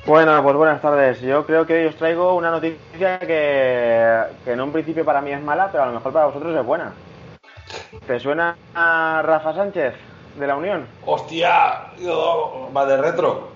Bueno, 0.07 0.41
pues 0.41 0.55
buenas 0.55 0.81
tardes. 0.81 1.21
Yo 1.21 1.45
creo 1.45 1.65
que 1.67 1.73
hoy 1.75 1.85
os 1.85 1.95
traigo 1.95 2.33
una 2.33 2.49
noticia 2.49 3.19
que, 3.19 4.23
que 4.43 4.51
en 4.51 4.61
un 4.61 4.71
principio 4.71 5.05
para 5.05 5.21
mí 5.21 5.31
es 5.31 5.41
mala, 5.41 5.69
pero 5.71 5.83
a 5.83 5.87
lo 5.87 5.93
mejor 5.93 6.11
para 6.11 6.25
vosotros 6.25 6.55
es 6.57 6.65
buena. 6.65 6.93
¿Te 8.07 8.19
suena 8.19 8.55
a 8.73 9.21
Rafa 9.23 9.53
Sánchez 9.53 9.93
de 10.39 10.47
la 10.47 10.55
Unión? 10.55 10.87
Hostia, 11.05 11.91
va 12.75 12.85
de 12.87 12.97
retro. 12.97 13.49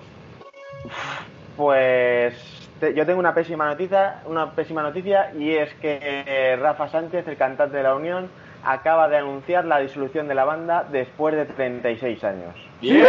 Pues 1.56 2.34
te- 2.78 2.94
yo 2.94 3.04
tengo 3.04 3.18
una 3.18 3.34
pésima 3.34 3.66
noticia, 3.66 4.20
una 4.26 4.52
pésima 4.52 4.82
noticia 4.82 5.32
y 5.36 5.54
es 5.56 5.74
que 5.74 5.98
eh, 6.02 6.56
Rafa 6.60 6.88
Sánchez, 6.88 7.26
el 7.26 7.36
cantante 7.36 7.76
de 7.78 7.82
la 7.82 7.96
Unión, 7.96 8.28
acaba 8.64 9.08
de 9.08 9.16
anunciar 9.16 9.64
la 9.64 9.78
disolución 9.78 10.28
de 10.28 10.34
la 10.36 10.44
banda 10.44 10.84
después 10.90 11.34
de 11.34 11.46
36 11.46 12.22
años. 12.22 12.54
¡Bien! 12.92 13.06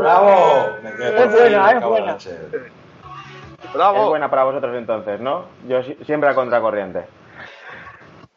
¡Bravo! 0.00 0.68
Me 0.82 0.90
Es 0.90 1.32
buena, 1.32 1.66
ahí, 1.66 1.76
es 1.78 1.84
buena. 1.84 2.12
leche. 2.12 2.30
Es 3.74 4.08
buena 4.08 4.30
para 4.30 4.44
vosotros 4.44 4.74
entonces, 4.76 5.20
¿no? 5.20 5.44
Yo 5.68 5.82
si- 5.82 5.96
siempre 6.04 6.28
a 6.30 6.34
contracorriente. 6.34 7.04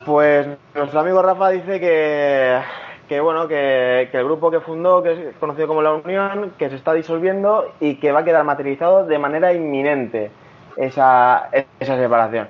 Pues 0.06 0.48
nuestro 0.74 1.00
amigo 1.02 1.22
Rafa 1.22 1.50
dice 1.50 1.80
que, 1.80 2.60
que 3.08 3.20
bueno, 3.20 3.48
que, 3.48 4.08
que 4.12 4.18
el 4.18 4.24
grupo 4.26 4.50
que 4.50 4.62
fundó, 4.62 5.04
que 5.04 5.12
es 5.30 5.36
conocido 5.40 5.68
como 5.68 5.82
La 5.82 5.92
Unión, 5.94 6.54
que 6.58 6.70
se 6.70 6.76
está 6.76 6.94
disolviendo 6.94 7.72
y 7.80 7.96
que 8.00 8.12
va 8.12 8.20
a 8.22 8.24
quedar 8.24 8.44
materializado 8.44 9.06
de 9.06 9.20
manera 9.20 9.54
inminente 9.54 10.32
esa, 10.78 11.50
esa 11.80 11.98
separación. 11.98 12.48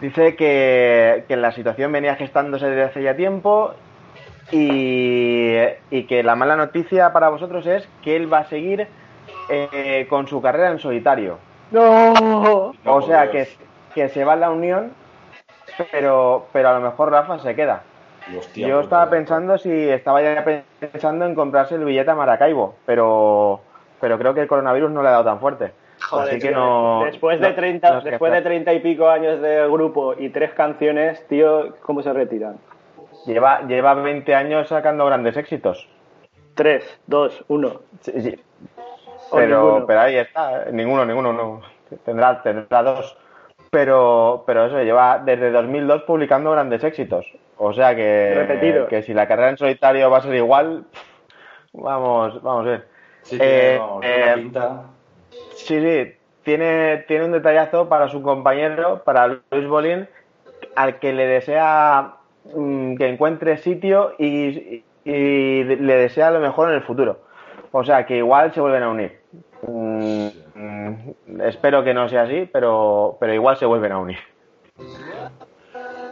Dice 0.00 0.34
que, 0.36 1.24
que 1.28 1.36
la 1.36 1.52
situación 1.52 1.92
venía 1.92 2.16
gestándose 2.16 2.66
desde 2.66 2.84
hace 2.84 3.02
ya 3.02 3.14
tiempo 3.14 3.74
y, 4.52 5.56
y 5.90 6.04
que 6.04 6.22
la 6.22 6.34
mala 6.36 6.56
noticia 6.56 7.12
para 7.12 7.28
vosotros 7.28 7.66
es 7.66 7.88
que 8.02 8.16
él 8.16 8.32
va 8.32 8.38
a 8.38 8.44
seguir 8.46 8.86
eh, 9.48 10.06
con 10.08 10.26
su 10.26 10.40
carrera 10.42 10.70
en 10.70 10.78
solitario. 10.78 11.38
No. 11.70 12.72
O 12.84 13.02
sea, 13.02 13.30
que, 13.30 13.48
que 13.94 14.08
se 14.08 14.24
va 14.24 14.32
a 14.34 14.36
la 14.36 14.50
Unión, 14.50 14.92
pero, 15.90 16.46
pero 16.52 16.68
a 16.70 16.74
lo 16.74 16.80
mejor 16.80 17.10
Rafa 17.10 17.38
se 17.38 17.54
queda. 17.54 17.82
Hostia, 18.36 18.68
Yo 18.68 18.80
estaba 18.80 19.08
pensando 19.10 19.58
si 19.58 19.70
estaba 19.88 20.22
ya 20.22 20.44
pensando 20.78 21.24
en 21.24 21.34
comprarse 21.34 21.74
el 21.74 21.84
billete 21.84 22.10
a 22.10 22.14
Maracaibo, 22.14 22.74
pero, 22.86 23.60
pero 24.00 24.18
creo 24.18 24.34
que 24.34 24.42
el 24.42 24.48
coronavirus 24.48 24.90
no 24.90 25.02
le 25.02 25.08
ha 25.08 25.12
dado 25.12 25.24
tan 25.24 25.40
fuerte. 25.40 25.72
Joder, 26.08 26.28
Así 26.28 26.38
que 26.40 26.48
tío, 26.48 26.56
no. 26.56 27.04
Después 27.04 27.40
de 27.40 27.48
no- 27.50 27.54
30, 27.54 27.90
no 27.90 28.00
sé 28.00 28.04
qué 28.04 28.10
después 28.10 28.32
de 28.32 28.38
hacer. 28.38 28.50
30 28.50 28.72
y 28.74 28.80
pico 28.80 29.08
años 29.08 29.40
de 29.40 29.66
grupo 29.68 30.14
y 30.18 30.28
tres 30.30 30.52
canciones, 30.52 31.26
tío, 31.28 31.74
¿cómo 31.82 32.02
se 32.02 32.12
retiran? 32.12 32.56
Lleva, 33.26 33.62
lleva 33.66 33.94
20 33.94 34.34
años 34.34 34.68
sacando 34.68 35.04
grandes 35.06 35.36
éxitos. 35.36 35.88
3, 36.54 37.00
2, 37.06 37.44
1. 37.48 37.80
Sí, 38.00 38.12
sí. 38.22 38.40
O 39.30 39.36
Pero, 39.36 39.84
pero 39.86 40.00
ahí 40.00 40.16
está, 40.16 40.66
ninguno, 40.72 41.04
ninguno, 41.04 41.32
no. 41.32 41.60
Tendrá, 42.04 42.42
tendrá 42.42 42.82
dos. 42.82 43.16
Pero, 43.70 44.42
pero 44.46 44.66
eso, 44.66 44.82
lleva 44.82 45.20
desde 45.24 45.50
2002 45.52 46.02
publicando 46.02 46.50
grandes 46.50 46.82
éxitos. 46.82 47.26
O 47.56 47.72
sea 47.72 47.94
que, 47.94 48.32
Repetido. 48.34 48.88
que 48.88 49.02
si 49.02 49.14
la 49.14 49.28
carrera 49.28 49.50
en 49.50 49.58
solitario 49.58 50.10
va 50.10 50.18
a 50.18 50.22
ser 50.22 50.34
igual, 50.34 50.84
vamos, 51.72 52.42
vamos 52.42 52.66
a 52.66 52.70
ver. 52.70 52.88
Sí, 53.22 53.38
tiene, 53.38 53.74
Eh, 53.74 53.78
vamos, 53.78 54.04
eh, 54.04 54.22
una 54.24 54.34
pinta. 54.34 54.82
Sí, 55.54 55.80
sí, 55.80 56.16
tiene, 56.42 57.04
tiene 57.06 57.26
un 57.26 57.32
detallazo 57.32 57.88
para 57.88 58.08
su 58.08 58.22
compañero, 58.22 59.02
para 59.04 59.28
Luis 59.50 59.68
Bolín, 59.68 60.08
al 60.74 60.98
que 60.98 61.12
le 61.12 61.26
desea 61.26 62.14
mm, 62.54 62.96
que 62.96 63.08
encuentre 63.08 63.56
sitio 63.58 64.14
y, 64.18 64.82
y 65.04 65.64
le 65.64 65.94
desea 65.96 66.30
lo 66.30 66.40
mejor 66.40 66.68
en 66.70 66.76
el 66.76 66.82
futuro. 66.82 67.20
O 67.72 67.84
sea, 67.84 68.04
que 68.06 68.16
igual 68.16 68.52
se 68.52 68.60
vuelven 68.60 68.82
a 68.82 68.88
unir. 68.90 69.20
Mm, 69.62 70.28
mm, 70.54 71.40
espero 71.42 71.84
que 71.84 71.94
no 71.94 72.08
sea 72.08 72.22
así, 72.22 72.48
pero, 72.52 73.16
pero 73.20 73.32
igual 73.34 73.56
se 73.56 73.66
vuelven 73.66 73.92
a 73.92 73.98
unir. 73.98 74.18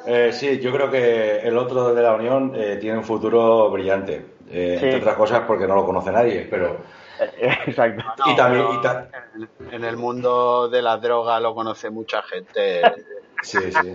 Eh, 0.06 0.30
sí, 0.32 0.58
yo 0.60 0.72
creo 0.72 0.90
que 0.90 1.38
el 1.40 1.56
otro 1.58 1.94
de 1.94 2.02
la 2.02 2.14
Unión 2.14 2.52
eh, 2.54 2.78
tiene 2.80 2.98
un 2.98 3.04
futuro 3.04 3.70
brillante. 3.70 4.24
Eh, 4.50 4.76
Sí. 4.80 4.84
Entre 4.86 5.00
otras 5.00 5.16
cosas 5.16 5.40
porque 5.46 5.66
no 5.66 5.74
lo 5.74 5.84
conoce 5.84 6.10
nadie, 6.10 6.46
pero... 6.48 6.78
Exacto. 7.66 8.02
y 8.26 8.34
también... 8.36 8.64
pero 8.66 8.78
y 8.78 8.82
ta- 8.82 9.08
En 9.72 9.84
el 9.84 9.96
mundo 9.98 10.68
de 10.70 10.80
la 10.80 10.96
droga 10.96 11.38
lo 11.40 11.54
conoce 11.54 11.90
mucha 11.90 12.22
gente. 12.22 12.80
Sí, 13.42 13.58
sí. 13.70 13.94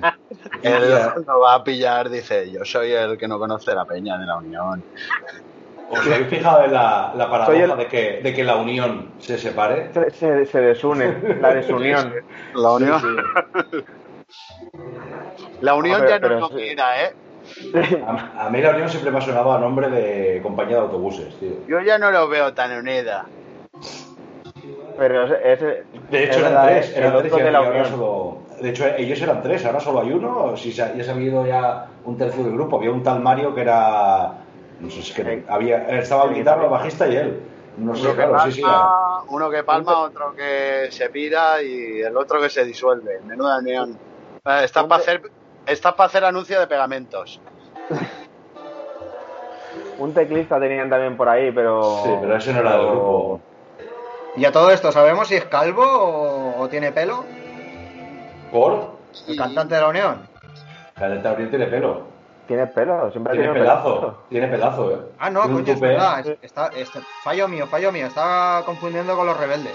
Él 0.64 0.98
cuando 1.14 1.40
va 1.40 1.56
a 1.56 1.64
pillar 1.64 2.10
dice, 2.10 2.50
yo 2.52 2.64
soy 2.64 2.92
el 2.94 3.18
que 3.18 3.28
no 3.28 3.38
conoce 3.38 3.74
la 3.76 3.86
peña 3.86 4.18
de 4.18 4.26
la 4.26 4.38
Unión. 4.38 4.84
¿Os 5.90 6.00
habéis 6.08 6.28
fijado 6.28 6.64
en 6.64 6.74
la, 6.74 7.12
la 7.16 7.30
paradoja 7.30 7.64
el- 7.74 7.78
de, 7.78 7.88
que, 7.88 8.22
de 8.24 8.34
que 8.34 8.44
la 8.44 8.56
Unión 8.56 9.12
se 9.20 9.38
separe? 9.38 9.94
Se, 9.94 10.10
se- 10.12 10.46
se 10.46 10.60
desune, 10.62 11.38
la 11.40 11.54
desunión. 11.54 12.14
La 12.56 12.72
Unión. 12.74 13.02
La 15.62 15.74
Unión 15.76 16.06
ya 16.08 16.20
no 16.20 16.38
es 16.38 16.46
sí. 16.50 16.54
unida, 16.54 17.04
¿eh? 17.04 17.14
A, 18.08 18.46
a 18.46 18.50
mí 18.50 18.62
la 18.62 18.70
Unión 18.72 18.90
siempre 18.90 19.12
me 19.12 19.18
ha 19.18 19.22
sonado 19.22 19.52
a 19.54 19.60
nombre 19.60 19.90
de 19.90 20.40
compañía 20.42 20.78
de 20.78 20.82
autobuses, 20.84 21.36
tío. 21.40 21.52
Yo 21.68 21.82
ya 21.82 21.98
no 21.98 22.12
lo 22.12 22.28
veo 22.28 22.54
tan 22.54 22.72
unida. 22.78 23.26
Pero 24.98 25.24
es, 25.26 25.32
es- 25.44 25.60
De 26.10 26.24
es 26.24 26.30
hecho, 26.30 26.40
eran 26.40 26.52
verdad, 26.54 26.68
tres, 26.68 26.90
es 26.90 26.98
eran 26.98 27.14
el 27.16 27.20
tres 27.22 27.44
de 27.44 27.52
la 27.52 27.62
Unión. 27.62 27.86
solo, 27.86 28.38
de 28.62 28.70
hecho, 28.70 28.86
ellos 28.98 29.22
eran 29.22 29.42
tres, 29.42 29.66
ahora 29.66 29.80
solo 29.80 30.02
hay 30.02 30.12
uno. 30.12 30.44
o 30.46 30.58
Si 30.58 30.72
se 30.72 30.84
ha- 30.84 30.94
ya 30.94 31.04
se 31.04 31.12
ha 31.12 31.14
habido 31.14 31.46
ya 31.46 31.88
un 32.06 32.18
tercio 32.18 32.44
del 32.44 32.54
grupo. 32.54 32.78
Había 32.78 32.92
un 32.92 33.04
tal 33.04 33.20
Mario 33.22 33.54
que 33.56 33.62
era. 33.62 34.34
No 34.80 34.90
sé, 34.90 35.00
es 35.00 35.12
que 35.12 35.44
había, 35.48 35.88
estaba 36.00 36.26
el 36.26 36.36
guitarra, 36.36 36.64
el 36.66 36.70
bajista 36.70 37.08
y 37.08 37.16
él. 37.16 37.40
No 37.78 37.96
sé, 37.96 38.02
Uno 38.04 38.12
que, 38.12 38.18
claro, 38.18 38.40
sí, 38.40 38.52
sí. 38.52 38.62
palma, 38.62 39.24
uno 39.30 39.50
que 39.50 39.64
palma, 39.64 40.00
otro 40.02 40.34
que 40.36 40.88
se 40.92 41.10
pira 41.10 41.62
y 41.62 42.02
el 42.02 42.16
otro 42.16 42.40
que 42.42 42.50
se 42.50 42.64
disuelve. 42.66 43.20
Menuda 43.26 43.62
neón. 43.62 43.98
Eh, 44.46 44.62
Estás 44.64 44.84
para 44.86 45.02
hacer, 45.02 45.22
estás 45.66 45.94
para 45.94 46.08
hacer 46.08 46.26
anuncio 46.26 46.60
de 46.60 46.68
pegamentos. 46.68 47.40
Un 49.98 50.14
teclista 50.14 50.60
tenían 50.60 50.90
también 50.90 51.16
por 51.16 51.30
ahí, 51.30 51.52
pero. 51.52 51.82
Sí, 52.04 52.10
pero 52.20 52.36
ese 52.36 52.54
no 52.54 52.60
era 52.60 52.78
del 52.78 52.88
grupo. 52.88 53.42
Y 54.36 54.46
a 54.46 54.52
todo 54.52 54.72
esto, 54.72 54.92
¿sabemos 54.92 55.28
si 55.28 55.36
es 55.36 55.46
calvo 55.46 55.84
o, 55.84 56.60
o 56.62 56.70
tiene 56.70 56.92
pelo? 56.92 57.24
¿Por? 58.52 58.98
El 59.28 59.36
cantante 59.38 59.76
de 59.76 59.82
la 59.82 59.88
Unión. 59.90 60.28
Caleta 60.98 61.32
Oriente 61.32 61.58
tiene 61.58 61.72
pelo. 61.72 62.02
Tiene 62.48 62.68
pelo, 62.68 63.10
siempre 63.12 63.34
Tiene 63.34 63.54
pedazo. 63.54 64.18
Tiene 64.30 64.48
pedazo, 64.48 64.92
eh. 64.92 64.98
Ah, 65.20 65.30
no, 65.30 65.42
Tiene 65.44 65.56
coño, 65.62 65.74
es 65.74 65.80
verdad. 65.80 66.20
es- 66.28 66.38
Está, 66.42 66.68
está- 66.76 67.02
fallo 67.22 67.48
mío, 67.48 67.68
fallo 67.68 67.92
mío. 67.92 68.08
Estaba 68.08 68.66
confundiendo 68.66 69.16
con 69.16 69.28
los 69.28 69.38
rebeldes. 69.38 69.74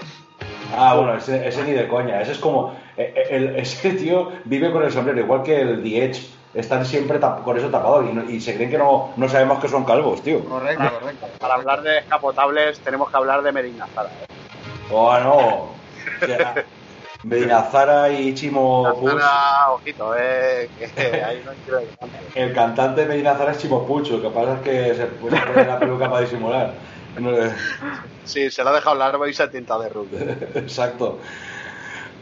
Ah, 0.77 0.93
bueno, 0.95 1.15
ese, 1.15 1.47
ese 1.47 1.63
ni 1.63 1.71
de 1.71 1.87
coña. 1.87 2.21
Ese 2.21 2.33
es 2.33 2.37
como. 2.39 2.73
eh, 2.97 3.13
eh, 3.15 3.27
el- 3.31 3.55
ese 3.55 3.91
tío 3.93 4.29
vive 4.45 4.71
con 4.71 4.83
el 4.83 4.91
sombrero, 4.91 5.19
igual 5.19 5.41
que 5.41 5.61
el 5.61 5.81
The 5.81 6.05
Edge. 6.05 6.29
Están 6.53 6.83
siempre 6.83 7.19
tap- 7.19 7.43
con 7.43 7.55
eso 7.57 7.69
tapado 7.69 8.03
y, 8.03 8.11
no- 8.11 8.23
y 8.29 8.41
se 8.41 8.55
creen 8.55 8.71
que 8.71 8.77
no, 8.77 9.13
no 9.17 9.29
sabemos 9.29 9.59
que 9.59 9.67
son 9.67 9.85
calvos, 9.85 10.21
tío. 10.23 10.43
Correcto, 10.45 10.83
correcto. 10.99 11.27
Para 11.39 11.53
hablar 11.55 11.81
de 11.83 11.99
escapotables 11.99 12.79
tenemos 12.79 13.09
que 13.09 13.17
hablar 13.17 13.41
de 13.43 13.51
Medina 13.51 13.85
Zara. 13.93 14.09
¿eh? 14.09 14.25
Oh, 14.91 15.19
no. 15.19 15.37
O 15.37 16.25
sea, 16.25 16.65
Medina 17.23 17.63
Zara 17.63 18.09
y 18.09 18.33
Chimo. 18.33 18.85
Zara, 19.05 19.71
ojito, 19.71 20.15
eh, 20.17 20.69
que 20.95 21.23
ahí 21.23 21.43
no. 21.45 21.51
El 22.35 22.53
cantante 22.53 23.01
de 23.01 23.07
Medina 23.07 23.35
Zara 23.35 23.51
es 23.51 23.57
Chimo 23.59 23.85
Puig. 23.85 24.09
Lo 24.09 24.21
que 24.21 24.29
pasa 24.29 24.55
es 24.55 24.61
que 24.61 24.95
se 24.95 25.05
puede 25.07 25.39
poner 25.41 25.67
la 25.67 25.79
peluca 25.79 26.09
para 26.09 26.21
disimular. 26.21 26.73
No, 27.17 27.31
Sí, 28.23 28.51
se 28.51 28.63
lo 28.63 28.69
ha 28.69 28.73
dejado 28.73 28.95
largo 28.95 29.27
y 29.27 29.33
se 29.33 29.43
ha 29.43 29.49
tintado 29.49 29.81
de 29.81 29.89
rubio. 29.89 30.19
Exacto. 30.55 31.19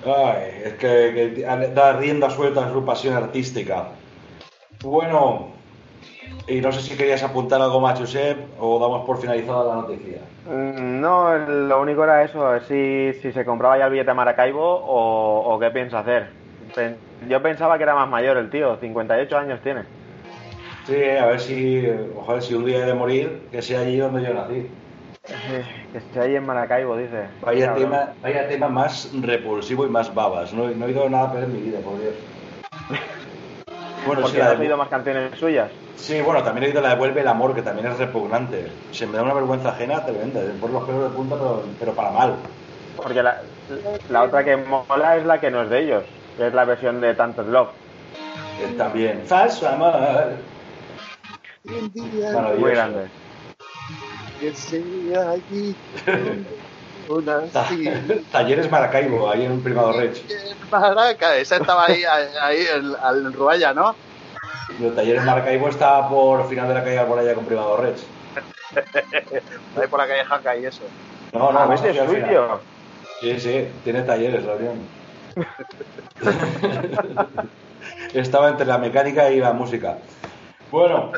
Ay, 0.06 0.62
es 0.63 0.73
que, 0.75 1.34
que 1.36 1.41
da 1.73 1.93
rienda 1.93 2.30
suelta 2.30 2.65
a 2.65 2.71
su 2.71 2.86
pasión 2.86 3.13
artística. 3.15 3.89
Bueno, 4.82 5.56
y 6.47 6.61
no 6.61 6.71
sé 6.71 6.81
si 6.81 6.95
querías 6.95 7.23
apuntar 7.23 7.61
algo 7.61 7.79
más, 7.79 7.99
Josep, 7.99 8.37
o 8.59 8.79
damos 8.79 9.05
por 9.05 9.19
finalizada 9.19 9.63
la 9.75 9.81
noticia. 9.81 10.19
Mm, 10.45 11.01
No, 11.01 11.37
lo 11.37 11.81
único 11.81 12.03
era 12.03 12.23
eso, 12.23 12.59
si, 12.61 13.11
si 13.21 13.31
se 13.31 13.45
compraba 13.45 13.77
ya 13.77 13.85
el 13.85 13.91
billete 13.91 14.11
a 14.11 14.13
Maracaibo 14.13 14.63
o, 14.63 15.53
o 15.53 15.59
qué 15.59 15.69
piensa 15.71 15.99
hacer. 15.99 16.29
Yo 17.27 17.41
pensaba 17.41 17.77
que 17.77 17.83
era 17.83 17.95
más 17.95 18.09
mayor 18.09 18.37
el 18.37 18.49
tío, 18.49 18.77
58 18.79 19.37
años 19.37 19.59
tiene. 19.61 19.83
Sí, 20.85 21.03
a 21.03 21.25
ver 21.25 21.39
si, 21.41 21.85
ojalá 22.15 22.39
si 22.39 22.53
un 22.53 22.65
día 22.65 22.77
he 22.77 22.85
de 22.85 22.93
morir, 22.93 23.49
que 23.51 23.61
sea 23.61 23.81
allí 23.81 23.97
donde 23.97 24.23
yo 24.23 24.33
nací. 24.33 24.69
Que 25.91 25.97
esté 25.97 26.19
ahí 26.21 26.35
en 26.35 26.45
Maracaibo, 26.45 26.95
dice. 26.95 27.27
Vaya 27.41 27.65
Cabrón. 27.67 27.83
tema, 27.89 28.13
vaya 28.23 28.47
tema 28.47 28.69
más 28.69 29.11
repulsivo 29.21 29.85
y 29.85 29.89
más 29.89 30.13
babas. 30.15 30.53
No, 30.53 30.69
he- 30.69 30.75
no 30.75 30.85
he 30.85 30.89
oído 30.89 31.09
nada 31.09 31.31
peor 31.31 31.43
en 31.43 31.53
mi 31.53 31.59
vida, 31.59 31.79
por 31.79 31.99
Dios. 31.99 32.15
Bueno, 34.07 34.21
Porque 34.21 34.37
sí, 34.37 34.43
la 34.43 34.51
has 34.51 34.59
oído 34.59 34.77
más 34.77 34.89
canciones 34.89 35.37
suyas. 35.39 35.69
Sí, 35.95 36.21
bueno, 36.21 36.43
también 36.43 36.65
he 36.65 36.67
oído 36.67 36.81
la 36.81 36.89
de 36.89 36.95
Vuelve 36.95 37.21
el 37.21 37.27
amor, 37.27 37.53
que 37.53 37.61
también 37.61 37.87
es 37.87 37.97
repugnante. 37.97 38.71
Se 38.91 39.05
me 39.05 39.17
da 39.17 39.23
una 39.23 39.33
vergüenza 39.33 39.69
ajena 39.69 40.05
tremenda, 40.05 40.41
por 40.59 40.69
los 40.69 40.83
pelos 40.83 41.03
de 41.03 41.09
punta, 41.15 41.35
pero, 41.35 41.63
pero 41.79 41.93
para 41.93 42.11
mal. 42.11 42.35
Porque 42.95 43.21
la, 43.21 43.41
la 44.09 44.23
otra 44.23 44.43
que 44.43 44.57
mola 44.57 45.17
es 45.17 45.25
la 45.25 45.39
que 45.39 45.51
no 45.51 45.63
es 45.63 45.69
de 45.69 45.83
ellos, 45.83 46.03
que 46.37 46.47
es 46.47 46.53
la 46.53 46.65
versión 46.65 47.01
de 47.01 47.13
Tantos 47.15 47.47
Love. 47.47 47.69
Él 48.63 48.77
también. 48.77 49.23
Falso 49.25 49.67
amor. 49.67 49.93
Muy 51.63 52.71
grande. 52.71 53.07
Que 54.39 54.53
sea 54.53 55.31
allí 55.31 55.75
una 57.07 57.41
Ta- 57.51 57.67
Talleres 58.31 58.69
Maracaibo, 58.71 59.29
ahí 59.29 59.45
en 59.45 59.61
Primado 59.63 59.93
Reich. 59.93 60.25
Maraca, 60.71 61.35
esa 61.37 61.57
estaba 61.57 61.85
ahí, 61.85 62.03
ahí 62.03 62.65
en, 62.75 62.93
en 63.25 63.33
Ruaya, 63.33 63.73
¿no? 63.73 63.95
Los 64.79 64.95
Talleres 64.95 65.23
Maracaibo 65.23 65.69
está 65.69 66.07
por 66.09 66.47
final 66.47 66.67
de 66.67 66.73
la 66.73 66.83
calle 66.83 67.05
por 67.05 67.19
allá 67.19 67.33
con 67.35 67.45
Primado 67.45 67.77
Reich. 67.77 67.99
Ahí 69.75 69.87
por 69.89 69.99
la 69.99 70.07
calle 70.07 70.23
Jaca 70.25 70.55
y 70.57 70.65
eso. 70.65 70.83
No, 71.33 71.51
no, 71.51 71.59
Ah, 71.59 71.73
hacia 71.73 71.91
Es 72.03 72.09
suyo. 72.09 72.59
Sí, 73.21 73.39
sí, 73.39 73.67
tiene 73.83 74.01
talleres 74.03 74.45
Unión. 74.45 74.87
Estaba 78.13 78.49
entre 78.49 78.65
la 78.65 78.77
mecánica 78.77 79.29
y 79.31 79.39
la 79.39 79.53
música. 79.53 79.97
Bueno, 80.71 81.11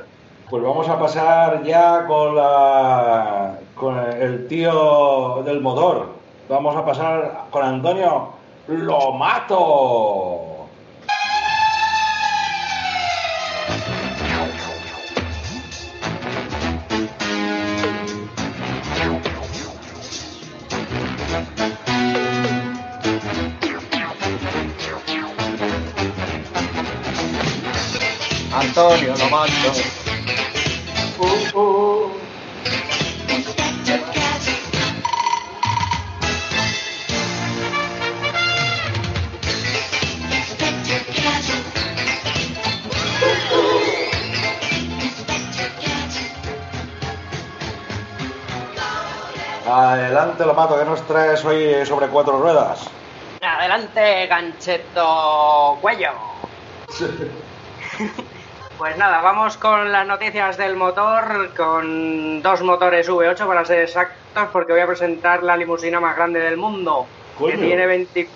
pues 0.49 0.63
vamos 0.63 0.87
a 0.87 0.99
pasar 0.99 1.63
ya 1.63 2.05
con 2.05 2.35
la 2.35 3.57
con 3.79 3.97
el 3.97 4.47
tío 4.47 5.41
del 5.45 5.61
motor. 5.61 6.07
Vamos 6.49 6.75
a 6.75 6.85
pasar 6.85 7.45
con 7.49 7.63
Antonio 7.63 8.33
Lo 8.67 9.13
mato. 9.13 10.45
Antonio 28.51 29.13
lo 29.17 29.29
mando. 29.29 30.08
Mato, 50.59 50.77
que 50.77 50.83
nos 50.83 51.01
traes 51.07 51.45
hoy 51.45 51.85
sobre 51.85 52.07
cuatro 52.07 52.37
ruedas. 52.37 52.89
Adelante, 53.41 54.27
gancheto 54.27 55.77
cuello. 55.81 56.11
Pues 58.77 58.95
nada, 58.97 59.19
vamos 59.19 59.57
con 59.57 59.91
las 59.91 60.07
noticias 60.07 60.55
del 60.55 60.77
motor, 60.77 61.53
con 61.53 62.41
dos 62.41 62.61
motores 62.61 63.09
V8 63.09 63.45
para 63.45 63.65
ser 63.65 63.81
exactos, 63.81 64.47
porque 64.53 64.71
voy 64.71 64.81
a 64.81 64.87
presentar 64.87 65.43
la 65.43 65.57
limusina 65.57 65.99
más 65.99 66.15
grande 66.15 66.39
del 66.39 66.55
mundo, 66.55 67.05
que 67.37 67.57
tiene 67.57 67.85
20 67.85 68.29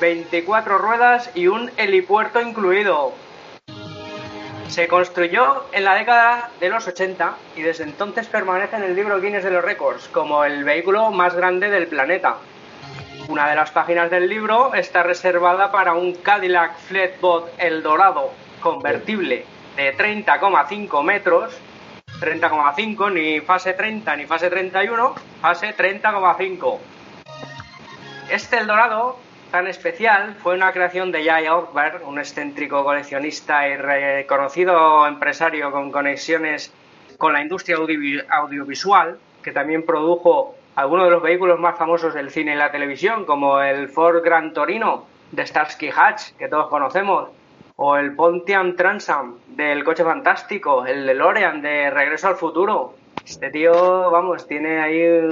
24 0.00 0.78
ruedas 0.78 1.30
y 1.36 1.46
un 1.46 1.70
helipuerto 1.76 2.40
incluido. 2.40 3.12
Se 4.68 4.88
construyó 4.88 5.66
en 5.72 5.84
la 5.84 5.94
década 5.94 6.50
de 6.58 6.68
los 6.68 6.86
80 6.86 7.36
y 7.56 7.62
desde 7.62 7.84
entonces 7.84 8.26
permanece 8.26 8.76
en 8.76 8.82
el 8.82 8.96
libro 8.96 9.20
Guinness 9.20 9.44
de 9.44 9.50
los 9.50 9.64
Récords 9.64 10.08
como 10.08 10.44
el 10.44 10.64
vehículo 10.64 11.10
más 11.12 11.34
grande 11.34 11.70
del 11.70 11.86
planeta. 11.86 12.38
Una 13.28 13.48
de 13.48 13.54
las 13.54 13.70
páginas 13.70 14.10
del 14.10 14.28
libro 14.28 14.74
está 14.74 15.02
reservada 15.02 15.70
para 15.70 15.94
un 15.94 16.14
Cadillac 16.14 16.76
Flatboat 16.76 17.44
El 17.58 17.82
Dorado 17.82 18.32
convertible 18.60 19.46
de 19.76 19.96
30,5 19.96 21.02
metros. 21.02 21.54
30,5, 22.20 23.12
ni 23.12 23.40
fase 23.40 23.74
30 23.74 24.16
ni 24.16 24.26
fase 24.26 24.50
31, 24.50 25.14
fase 25.40 25.76
30,5. 25.76 26.78
Este 28.30 28.58
El 28.58 28.66
Dorado 28.66 29.18
tan 29.54 29.68
especial 29.68 30.34
fue 30.42 30.56
una 30.56 30.72
creación 30.72 31.12
de 31.12 31.22
Jay 31.24 31.46
Ortberg, 31.46 32.02
un 32.08 32.18
excéntrico 32.18 32.82
coleccionista 32.82 33.68
y 33.68 33.76
reconocido 33.76 35.06
empresario 35.06 35.70
con 35.70 35.92
conexiones 35.92 36.74
con 37.18 37.32
la 37.34 37.40
industria 37.40 37.76
audiovi- 37.76 38.24
audiovisual, 38.28 39.16
que 39.44 39.52
también 39.52 39.86
produjo 39.86 40.56
algunos 40.74 41.04
de 41.04 41.12
los 41.12 41.22
vehículos 41.22 41.60
más 41.60 41.78
famosos 41.78 42.14
del 42.14 42.32
cine 42.32 42.54
y 42.54 42.56
la 42.56 42.72
televisión, 42.72 43.24
como 43.24 43.60
el 43.60 43.88
Ford 43.88 44.24
Gran 44.24 44.52
Torino 44.52 45.06
de 45.30 45.46
Starsky 45.46 45.88
Hatch, 45.94 46.32
que 46.36 46.48
todos 46.48 46.66
conocemos, 46.66 47.28
o 47.76 47.96
el 47.96 48.16
Pontiac 48.16 48.74
Transam 48.74 49.36
del 49.46 49.84
coche 49.84 50.02
fantástico, 50.02 50.84
el 50.84 51.06
DeLorean 51.06 51.62
de 51.62 51.90
Regreso 51.90 52.26
al 52.26 52.34
Futuro. 52.34 52.94
Este 53.24 53.50
tío, 53.50 54.10
vamos, 54.10 54.48
tiene 54.48 54.80
ahí, 54.80 55.28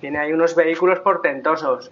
tiene 0.00 0.18
ahí 0.20 0.32
unos 0.32 0.54
vehículos 0.54 1.00
portentosos. 1.00 1.90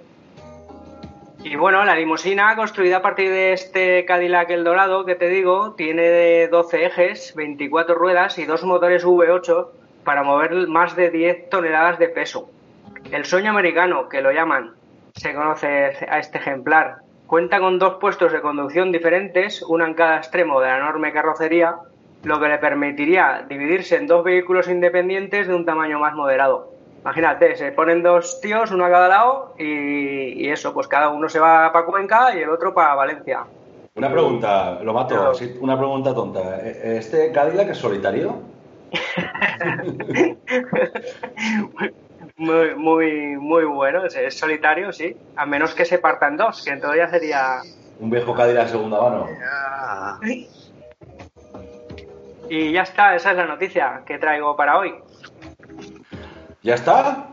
Y 1.49 1.55
bueno, 1.55 1.85
la 1.85 1.95
limusina 1.95 2.57
construida 2.57 2.97
a 2.97 3.03
partir 3.03 3.31
de 3.31 3.53
este 3.53 4.05
Cadillac 4.05 4.51
El 4.51 4.65
Dorado 4.65 5.05
que 5.05 5.15
te 5.15 5.29
digo, 5.29 5.75
tiene 5.75 6.49
12 6.49 6.87
ejes, 6.87 7.35
24 7.37 7.95
ruedas 7.95 8.37
y 8.41 8.47
dos 8.47 8.65
motores 8.65 9.07
V8 9.07 9.69
para 10.03 10.25
mover 10.25 10.67
más 10.67 10.97
de 10.97 11.09
10 11.09 11.49
toneladas 11.49 12.01
de 12.01 12.09
peso. 12.09 12.51
El 13.13 13.25
sueño 13.27 13.51
americano, 13.51 14.09
que 14.09 14.23
lo 14.23 14.33
llaman, 14.33 14.73
se 15.15 15.35
conoce 15.35 15.93
a 16.11 16.19
este 16.19 16.39
ejemplar. 16.39 16.97
cuenta 17.29 17.61
con 17.61 17.79
dos 17.79 17.99
puestos 18.01 18.33
de 18.33 18.41
conducción 18.41 18.91
diferentes, 18.91 19.63
una 19.63 19.87
en 19.87 19.95
cada 19.95 20.17
extremo 20.17 20.61
de 20.61 20.67
la 20.67 20.79
enorme 20.79 21.13
carrocería, 21.13 21.77
lo 22.25 22.41
que 22.41 22.49
le 22.49 22.59
permitiría 22.59 23.47
dividirse 23.49 23.95
en 23.95 24.09
dos 24.09 24.25
vehículos 24.25 24.69
independientes 24.69 25.47
de 25.47 25.55
un 25.55 25.65
tamaño 25.65 26.01
más 26.01 26.15
moderado. 26.15 26.76
Imagínate, 27.07 27.55
se 27.55 27.71
ponen 27.71 28.03
dos 28.03 28.41
tíos, 28.41 28.73
uno 28.73 28.85
a 28.85 28.91
cada 28.91 29.07
lado, 29.07 29.55
y, 29.61 30.45
y 30.45 30.51
eso, 30.51 30.75
pues 30.75 30.89
cada 30.89 31.09
uno 31.11 31.29
se 31.29 31.39
va 31.39 31.71
para 31.73 31.87
Cuenca 31.87 32.35
y 32.35 32.41
el 32.41 32.51
otro 32.51 32.75
para 32.75 32.97
Valencia. 32.97 33.45
Una 33.95 34.11
pregunta, 34.11 34.81
lo 34.83 34.93
mato, 34.93 35.33
sí, 35.33 35.57
una 35.61 35.79
pregunta 35.79 36.13
tonta. 36.13 36.61
¿E- 36.67 36.97
¿Este 36.99 37.31
Cadillac 37.31 37.69
es 37.69 37.79
solitario? 37.79 38.41
Muy, 42.39 42.75
muy, 42.75 43.37
muy 43.37 43.65
bueno, 43.65 44.05
es, 44.05 44.17
es 44.17 44.37
solitario, 44.37 44.93
sí. 44.93 45.17
A 45.37 45.47
menos 45.47 45.75
que 45.75 45.85
se 45.85 45.99
partan 45.99 46.37
dos, 46.37 46.63
que 46.65 46.71
entonces 46.71 46.99
ya 46.99 47.09
sería. 47.09 47.61
Un 48.01 48.11
viejo 48.11 48.35
Cadillac 48.35 48.67
segunda 48.69 49.01
mano. 49.01 49.29
Y 52.49 52.73
ya 52.73 52.83
está, 52.83 53.15
esa 53.15 53.31
es 53.31 53.37
la 53.37 53.47
noticia 53.47 54.03
que 54.05 54.19
traigo 54.19 54.57
para 54.57 54.79
hoy. 54.79 54.95
¿Ya 56.67 56.75
está? 56.75 57.29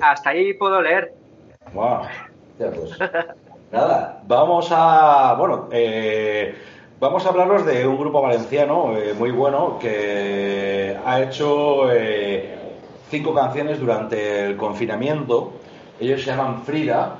Hasta 0.00 0.30
ahí 0.30 0.54
puedo 0.54 0.80
leer. 0.80 1.12
Wow. 1.74 2.00
Ya, 2.58 2.70
pues. 2.70 2.98
Nada, 3.72 4.22
vamos 4.26 4.68
a. 4.70 5.34
Bueno, 5.38 5.68
eh, 5.70 6.54
vamos 6.98 7.26
a 7.26 7.28
hablaros 7.28 7.66
de 7.66 7.86
un 7.86 7.98
grupo 7.98 8.22
valenciano 8.22 8.96
eh, 8.96 9.12
muy 9.12 9.32
bueno 9.32 9.78
que 9.78 10.96
ha 11.04 11.20
hecho 11.20 11.92
eh, 11.92 12.56
cinco 13.10 13.34
canciones 13.34 13.78
durante 13.78 14.46
el 14.46 14.56
confinamiento. 14.56 15.52
Ellos 16.00 16.22
se 16.22 16.30
llaman 16.30 16.62
Frida. 16.62 17.16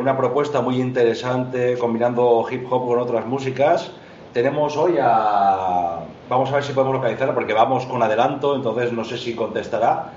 Una 0.00 0.16
propuesta 0.16 0.62
muy 0.62 0.80
interesante 0.80 1.76
combinando 1.76 2.46
hip 2.50 2.64
hop 2.72 2.86
con 2.86 2.98
otras 2.98 3.26
músicas. 3.26 3.92
Tenemos 4.32 4.74
hoy 4.74 4.96
a. 4.98 5.98
Vamos 6.32 6.50
a 6.50 6.54
ver 6.54 6.64
si 6.64 6.72
podemos 6.72 6.94
localizarla 6.94 7.34
porque 7.34 7.52
vamos 7.52 7.84
con 7.84 8.02
adelanto, 8.02 8.56
entonces 8.56 8.90
no 8.90 9.04
sé 9.04 9.18
si 9.18 9.34
contestará. 9.34 10.12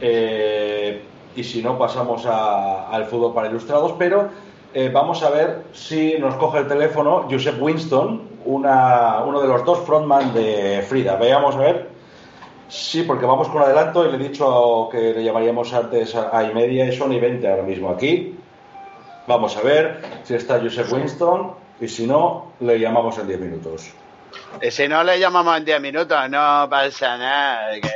Eh, 0.00 1.02
y 1.36 1.44
si 1.44 1.62
no, 1.62 1.76
pasamos 1.76 2.24
a- 2.24 2.88
al 2.88 3.04
fútbol 3.04 3.34
para 3.34 3.48
ilustrados. 3.48 3.92
Pero 3.98 4.28
eh, 4.72 4.88
vamos 4.90 5.22
a 5.22 5.28
ver 5.28 5.64
si 5.74 6.14
nos 6.18 6.36
coge 6.36 6.60
el 6.60 6.68
teléfono 6.68 7.26
Josep 7.30 7.60
Winston, 7.60 8.22
una- 8.46 9.22
uno 9.26 9.42
de 9.42 9.48
los 9.48 9.62
dos 9.66 9.80
frontman 9.80 10.32
de 10.32 10.82
Frida. 10.88 11.16
Veamos 11.16 11.54
a 11.56 11.58
ver. 11.58 11.88
Sí, 12.70 13.02
porque 13.02 13.26
vamos 13.26 13.48
con 13.48 13.60
adelanto 13.62 14.06
y 14.06 14.10
le 14.10 14.16
he 14.24 14.28
dicho 14.28 14.88
que 14.90 15.12
le 15.12 15.22
llamaríamos 15.22 15.72
antes 15.74 16.14
a, 16.14 16.44
y 16.44 16.54
media 16.54 16.86
y 16.86 16.96
son 16.96 17.12
y 17.12 17.20
20 17.20 17.46
ahora 17.46 17.62
mismo 17.62 17.90
aquí. 17.90 18.38
Vamos 19.26 19.54
a 19.54 19.60
ver 19.60 20.00
si 20.24 20.34
está 20.34 20.58
Josep 20.60 20.90
Winston 20.90 21.50
y 21.78 21.88
si 21.88 22.06
no, 22.06 22.52
le 22.60 22.78
llamamos 22.80 23.18
en 23.18 23.26
10 23.26 23.40
minutos. 23.40 23.90
Y 24.62 24.70
si 24.70 24.88
no 24.88 25.02
le 25.04 25.18
llamamos 25.18 25.56
en 25.58 25.64
10 25.64 25.80
minutos, 25.80 26.30
no 26.30 26.66
pasa 26.70 27.16
nada. 27.16 27.74
que 27.80 27.90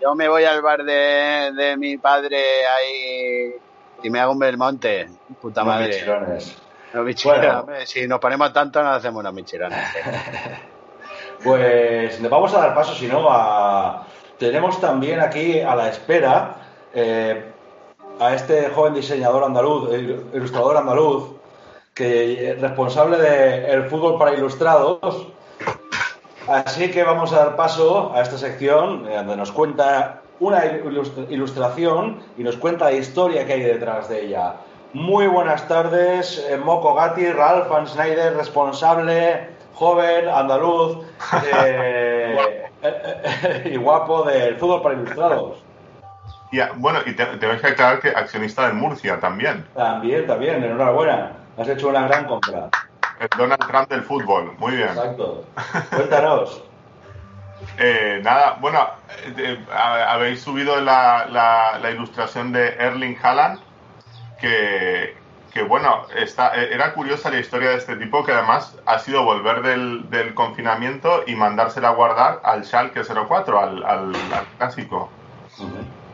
yo 0.00 0.14
me 0.14 0.28
voy 0.28 0.44
al 0.44 0.62
bar 0.62 0.84
de, 0.84 1.52
de 1.54 1.76
mi 1.76 1.96
padre 1.98 2.66
ahí 2.66 3.54
y 4.02 4.10
me 4.10 4.20
hago 4.20 4.32
un 4.32 4.38
Belmonte. 4.38 5.08
Puta 5.40 5.62
Unos 5.62 5.74
madre. 5.74 5.88
michelones. 5.88 6.56
Los 6.92 7.04
michelones, 7.04 7.64
Bueno. 7.64 7.86
si 7.86 8.06
nos 8.06 8.18
ponemos 8.20 8.52
tanto, 8.52 8.82
nos 8.82 8.96
hacemos 8.96 9.20
unos 9.20 9.32
michelones. 9.34 9.78
Pues 11.44 12.18
le 12.20 12.28
vamos 12.28 12.54
a 12.54 12.58
dar 12.60 12.74
paso, 12.74 12.94
si 12.94 13.06
no, 13.06 13.28
a... 13.30 14.06
Tenemos 14.38 14.80
también 14.80 15.20
aquí 15.20 15.60
a 15.60 15.74
la 15.76 15.88
espera 15.90 16.56
eh, 16.94 17.52
a 18.18 18.34
este 18.34 18.70
joven 18.70 18.94
diseñador 18.94 19.44
andaluz, 19.44 19.90
eh, 19.92 20.18
ilustrador 20.32 20.76
andaluz, 20.78 21.32
que 21.94 22.50
es 22.52 22.60
responsable 22.60 23.18
del 23.18 23.84
fútbol 23.84 24.18
para 24.18 24.32
ilustrados. 24.32 25.28
Así 26.48 26.90
que 26.90 27.02
vamos 27.02 27.32
a 27.32 27.38
dar 27.38 27.56
paso 27.56 28.12
a 28.14 28.20
esta 28.22 28.38
sección 28.38 29.06
eh, 29.08 29.16
donde 29.16 29.36
nos 29.36 29.50
cuenta 29.52 30.20
una 30.38 30.64
ilust- 30.64 31.26
ilustración 31.30 32.20
y 32.36 32.44
nos 32.44 32.56
cuenta 32.56 32.84
la 32.86 32.92
historia 32.92 33.46
que 33.46 33.54
hay 33.54 33.62
detrás 33.62 34.08
de 34.08 34.26
ella. 34.26 34.54
Muy 34.92 35.26
buenas 35.26 35.66
tardes, 35.66 36.46
eh, 36.48 36.56
Moco 36.56 36.94
Gatti, 36.94 37.30
Ralph 37.32 37.68
Van 37.68 37.86
Schneider, 37.86 38.36
responsable, 38.36 39.48
joven, 39.74 40.28
andaluz 40.28 40.98
eh, 41.54 42.64
eh, 42.82 43.70
y 43.72 43.76
guapo 43.76 44.22
del 44.24 44.56
fútbol 44.56 44.82
para 44.82 44.94
ilustrados. 44.94 45.62
Y, 46.52 46.60
bueno, 46.76 47.00
y 47.04 47.12
te, 47.14 47.26
tenemos 47.26 47.60
que 47.60 47.68
aclarar 47.68 48.00
que 48.00 48.08
accionista 48.10 48.68
de 48.68 48.72
Murcia 48.74 49.18
también. 49.18 49.66
También, 49.74 50.26
también, 50.26 50.62
enhorabuena. 50.62 51.32
Has 51.58 51.68
hecho 51.68 51.88
una 51.88 52.06
gran 52.06 52.26
compra. 52.26 52.68
El 53.20 53.28
Donald 53.36 53.66
Trump 53.66 53.88
del 53.88 54.02
fútbol. 54.02 54.54
Muy 54.58 54.76
bien. 54.76 54.88
Exacto. 54.88 55.44
Cuéntanos. 55.90 56.62
Eh, 57.78 58.20
nada, 58.22 58.56
bueno, 58.60 58.86
eh, 59.24 59.34
eh, 59.36 59.66
ha- 59.72 60.12
habéis 60.12 60.42
subido 60.42 60.80
la, 60.80 61.26
la- 61.30 61.78
la 61.80 61.90
ilustración 61.90 62.52
de 62.52 62.68
Erling 62.68 63.16
Haaland, 63.22 63.60
que, 64.38 65.16
que, 65.52 65.62
bueno, 65.62 66.06
está, 66.14 66.54
eh, 66.56 66.68
era 66.72 66.92
curiosa 66.94 67.30
la 67.30 67.38
historia 67.38 67.70
de 67.70 67.76
este 67.76 67.96
tipo, 67.96 68.24
que 68.24 68.32
además 68.32 68.76
ha 68.86 68.98
sido 68.98 69.24
volver 69.24 69.62
del, 69.62 70.08
del 70.10 70.34
confinamiento 70.34 71.24
y 71.26 71.34
mandársela 71.34 71.88
a 71.88 71.92
guardar 71.94 72.40
al 72.44 72.64
Schalke 72.64 73.02
04, 73.04 73.58
al, 73.60 73.82
al, 73.84 74.14
al 74.32 74.46
clásico. 74.58 75.10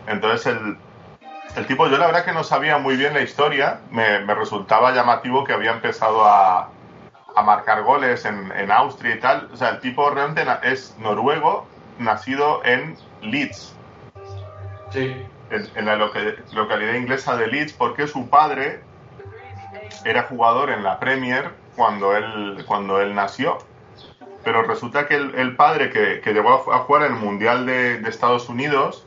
Entonces 0.06 0.46
el, 0.46 0.78
el 1.56 1.66
tipo, 1.66 1.86
yo 1.88 1.98
la 1.98 2.06
verdad 2.06 2.24
que 2.24 2.32
no 2.32 2.44
sabía 2.44 2.78
muy 2.78 2.96
bien 2.96 3.14
la 3.14 3.22
historia, 3.22 3.82
me, 3.90 4.20
me 4.20 4.34
resultaba 4.34 4.92
llamativo 4.92 5.44
que 5.44 5.52
había 5.52 5.72
empezado 5.72 6.24
a, 6.26 6.71
a 7.34 7.42
marcar 7.42 7.82
goles 7.82 8.24
en, 8.24 8.52
en 8.52 8.70
Austria 8.70 9.14
y 9.16 9.20
tal. 9.20 9.48
O 9.52 9.56
sea, 9.56 9.70
el 9.70 9.80
tipo 9.80 10.10
realmente 10.10 10.44
es 10.62 10.96
noruego, 10.98 11.66
nacido 11.98 12.62
en 12.64 12.96
Leeds. 13.22 13.74
Sí. 14.90 15.26
En, 15.50 15.68
en 15.74 15.84
la 15.86 15.96
loca- 15.96 16.20
localidad 16.54 16.94
inglesa 16.94 17.36
de 17.36 17.46
Leeds, 17.46 17.72
porque 17.74 18.06
su 18.06 18.28
padre 18.28 18.80
era 20.04 20.24
jugador 20.24 20.70
en 20.70 20.82
la 20.82 20.98
Premier 20.98 21.50
cuando 21.76 22.16
él, 22.16 22.64
cuando 22.66 23.00
él 23.00 23.14
nació. 23.14 23.58
Pero 24.44 24.62
resulta 24.62 25.06
que 25.06 25.14
el, 25.14 25.34
el 25.36 25.54
padre 25.56 25.90
que, 25.90 26.20
que 26.20 26.32
llegó 26.32 26.72
a 26.72 26.78
jugar 26.80 27.04
en 27.04 27.14
el 27.14 27.18
Mundial 27.20 27.64
de, 27.64 27.98
de 27.98 28.10
Estados 28.10 28.48
Unidos, 28.48 29.06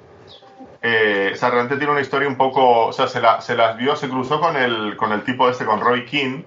eh, 0.81 1.31
o 1.33 1.35
sea, 1.35 1.49
realmente 1.49 1.77
tiene 1.77 1.91
una 1.91 2.01
historia 2.01 2.27
un 2.27 2.37
poco, 2.37 2.85
o 2.87 2.93
sea, 2.93 3.07
se, 3.07 3.19
la- 3.19 3.41
se 3.41 3.55
las 3.55 3.75
vio, 3.75 3.95
se 3.95 4.07
cruzó 4.07 4.39
con 4.39 4.55
el, 4.55 4.95
con 4.95 5.11
el 5.11 5.23
tipo 5.23 5.49
este, 5.49 5.65
con 5.65 5.81
Roy 5.81 6.05
King, 6.05 6.43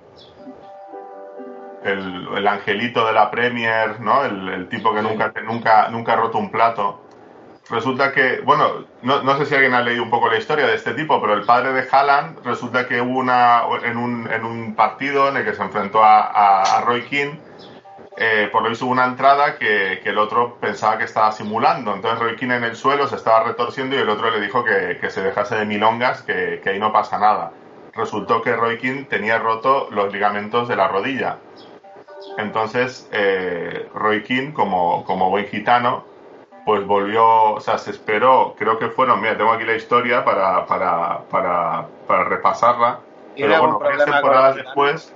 el, 1.85 2.29
el 2.37 2.47
angelito 2.49 3.07
de 3.07 3.13
la 3.13 3.31
Premier, 3.31 4.01
¿no? 4.01 4.25
El, 4.25 4.49
el 4.49 4.69
tipo 4.69 4.95
que 4.95 5.03
nunca, 5.03 5.33
que 5.33 5.43
nunca, 5.43 5.89
nunca 5.89 6.13
ha 6.13 6.17
roto 6.17 6.39
un 6.39 6.51
plato. 6.51 7.05
Resulta 7.71 8.13
que, 8.13 8.41
bueno, 8.41 8.87
no, 9.03 9.23
no 9.23 9.37
sé 9.37 9.45
si 9.45 9.55
alguien 9.55 9.75
ha 9.75 9.83
leído 9.83 10.03
un 10.03 10.09
poco 10.11 10.31
la 10.31 10.39
historia 10.39 10.67
de 10.67 10.75
este 10.75 10.95
tipo, 10.95 11.21
pero 11.21 11.35
el 11.35 11.43
padre 11.45 11.73
de 11.75 11.87
Haaland 11.91 12.39
resulta 12.45 12.89
que 12.89 13.01
hubo 13.03 13.19
una, 13.19 13.63
en 13.85 13.99
un, 13.99 14.27
en 14.33 14.45
un 14.45 14.75
partido 14.75 15.29
en 15.29 15.37
el 15.37 15.45
que 15.45 15.55
se 15.55 15.63
enfrentó 15.63 16.03
a, 16.03 16.21
a- 16.23 16.79
a 16.79 16.81
Roy 16.81 17.03
King, 17.03 17.35
eh, 18.17 18.49
por 18.51 18.63
lo 18.63 18.71
visto 18.71 18.87
hubo 18.87 18.93
una 18.93 19.05
entrada 19.05 19.59
que, 19.59 20.01
que 20.03 20.09
el 20.11 20.19
otro 20.19 20.57
pensaba 20.61 20.99
que 20.99 21.05
estaba 21.05 21.31
simulando. 21.31 21.95
Entonces 21.95 22.19
Roy 22.19 22.37
King 22.37 22.51
en 22.51 22.65
el 22.65 22.75
suelo 22.75 23.07
se 23.07 23.17
estaba 23.17 23.45
retorciendo 23.45 23.95
y 23.97 23.99
el 23.99 24.09
otro 24.09 24.31
le 24.31 24.41
dijo 24.41 24.65
que, 24.65 24.99
que 25.01 25.11
se 25.11 25.23
dejase 25.23 25.57
de 25.57 25.67
milongas, 25.67 26.23
que, 26.23 26.61
que 26.65 26.71
ahí 26.71 26.79
no 26.81 26.91
pasa 26.93 27.19
nada. 27.19 27.53
Resultó 27.95 28.41
que 28.43 28.57
Roy 28.57 28.79
King 28.79 29.05
tenía 29.11 29.39
roto 29.39 29.89
los 29.91 30.13
ligamentos 30.13 30.69
de 30.69 30.77
la 30.77 30.89
rodilla. 30.89 31.37
Entonces, 32.37 33.09
eh, 33.13 33.89
Roy 33.95 34.23
King, 34.23 34.53
como, 34.53 35.05
como 35.05 35.31
buen 35.31 35.47
gitano, 35.47 36.05
pues 36.65 36.85
volvió, 36.87 37.55
o 37.55 37.61
sea, 37.61 37.79
se 37.79 37.91
esperó, 37.91 38.55
creo 38.59 38.79
que 38.79 38.89
fueron, 38.89 39.21
mira, 39.21 39.37
tengo 39.37 39.53
aquí 39.53 39.65
la 39.65 39.75
historia 39.75 40.25
para, 40.25 40.67
para, 40.67 41.21
para, 41.31 41.87
para 42.07 42.25
repasarla. 42.25 43.01
¿Tiene 43.35 43.51
Pero 43.51 43.63
bueno, 43.63 43.79
varias 43.79 44.05
temporadas 44.05 44.57
después, 44.57 45.13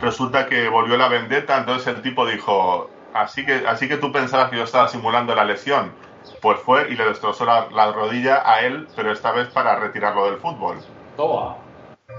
resulta 0.00 0.46
que 0.46 0.68
volvió 0.68 0.96
la 0.96 1.08
vendetta, 1.08 1.58
entonces 1.58 1.94
el 1.94 2.02
tipo 2.02 2.26
dijo, 2.26 2.90
así 3.12 3.46
que, 3.46 3.66
así 3.66 3.88
que 3.88 3.96
tú 3.96 4.10
pensabas 4.10 4.50
que 4.50 4.56
yo 4.56 4.64
estaba 4.64 4.88
simulando 4.88 5.34
la 5.34 5.44
lesión. 5.44 5.92
Pues 6.40 6.58
fue 6.60 6.90
y 6.90 6.96
le 6.96 7.04
destrozó 7.04 7.44
la, 7.44 7.68
la 7.70 7.92
rodilla 7.92 8.42
a 8.44 8.60
él, 8.60 8.88
pero 8.96 9.12
esta 9.12 9.32
vez 9.32 9.48
para 9.48 9.76
retirarlo 9.76 10.30
del 10.30 10.40
fútbol. 10.40 10.76
Toma. 11.16 11.56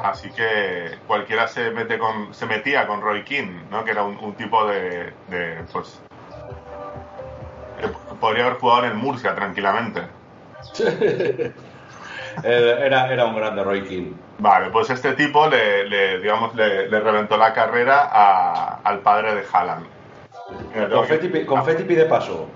Así 0.01 0.29
que 0.31 0.97
cualquiera 1.07 1.47
se 1.47 1.71
mete 1.71 1.97
con, 1.97 2.33
se 2.33 2.45
metía 2.45 2.85
con 2.87 3.01
Roy 3.01 3.23
King, 3.23 3.61
¿no? 3.71 3.83
Que 3.85 3.91
era 3.91 4.03
un, 4.03 4.17
un 4.17 4.33
tipo 4.35 4.65
de, 4.67 5.13
de, 5.27 5.63
pues 5.71 6.01
que 7.79 7.87
podría 8.19 8.45
haber 8.45 8.59
jugado 8.59 8.83
en 8.85 8.91
el 8.91 8.97
Murcia 8.97 9.33
tranquilamente. 9.35 10.01
Eh, 12.43 12.77
Era, 12.83 13.11
era 13.11 13.25
un 13.25 13.35
grande 13.35 13.63
Roy 13.63 13.83
King. 13.83 14.13
Vale, 14.39 14.69
pues 14.69 14.89
este 14.89 15.13
tipo 15.13 15.47
le, 15.47 15.85
le, 15.87 16.19
digamos, 16.19 16.53
le, 16.55 16.89
le 16.89 16.99
reventó 16.99 17.37
la 17.37 17.53
carrera 17.53 18.09
a- 18.11 18.79
al 18.83 18.99
padre 18.99 19.33
de 19.35 19.43
Haaland. 19.51 19.85
Confetti, 20.91 21.45
confetti 21.45 21.83
pide 21.83 22.05
paso. 22.05 22.49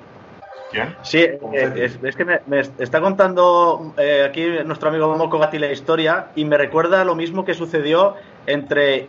¿Quién? 0.71 0.95
Sí, 1.01 1.19
eh, 1.19 1.39
es, 1.75 1.99
es 2.03 2.15
que 2.15 2.25
me, 2.25 2.41
me 2.45 2.59
está 2.59 3.01
contando 3.01 3.93
eh, 3.97 4.25
aquí 4.29 4.45
nuestro 4.65 4.89
amigo 4.89 5.15
Moco 5.17 5.39
Gatti 5.39 5.57
la 5.57 5.71
historia 5.71 6.27
y 6.35 6.45
me 6.45 6.57
recuerda 6.57 7.03
lo 7.03 7.15
mismo 7.15 7.43
que 7.43 7.53
sucedió 7.53 8.15
entre 8.45 9.07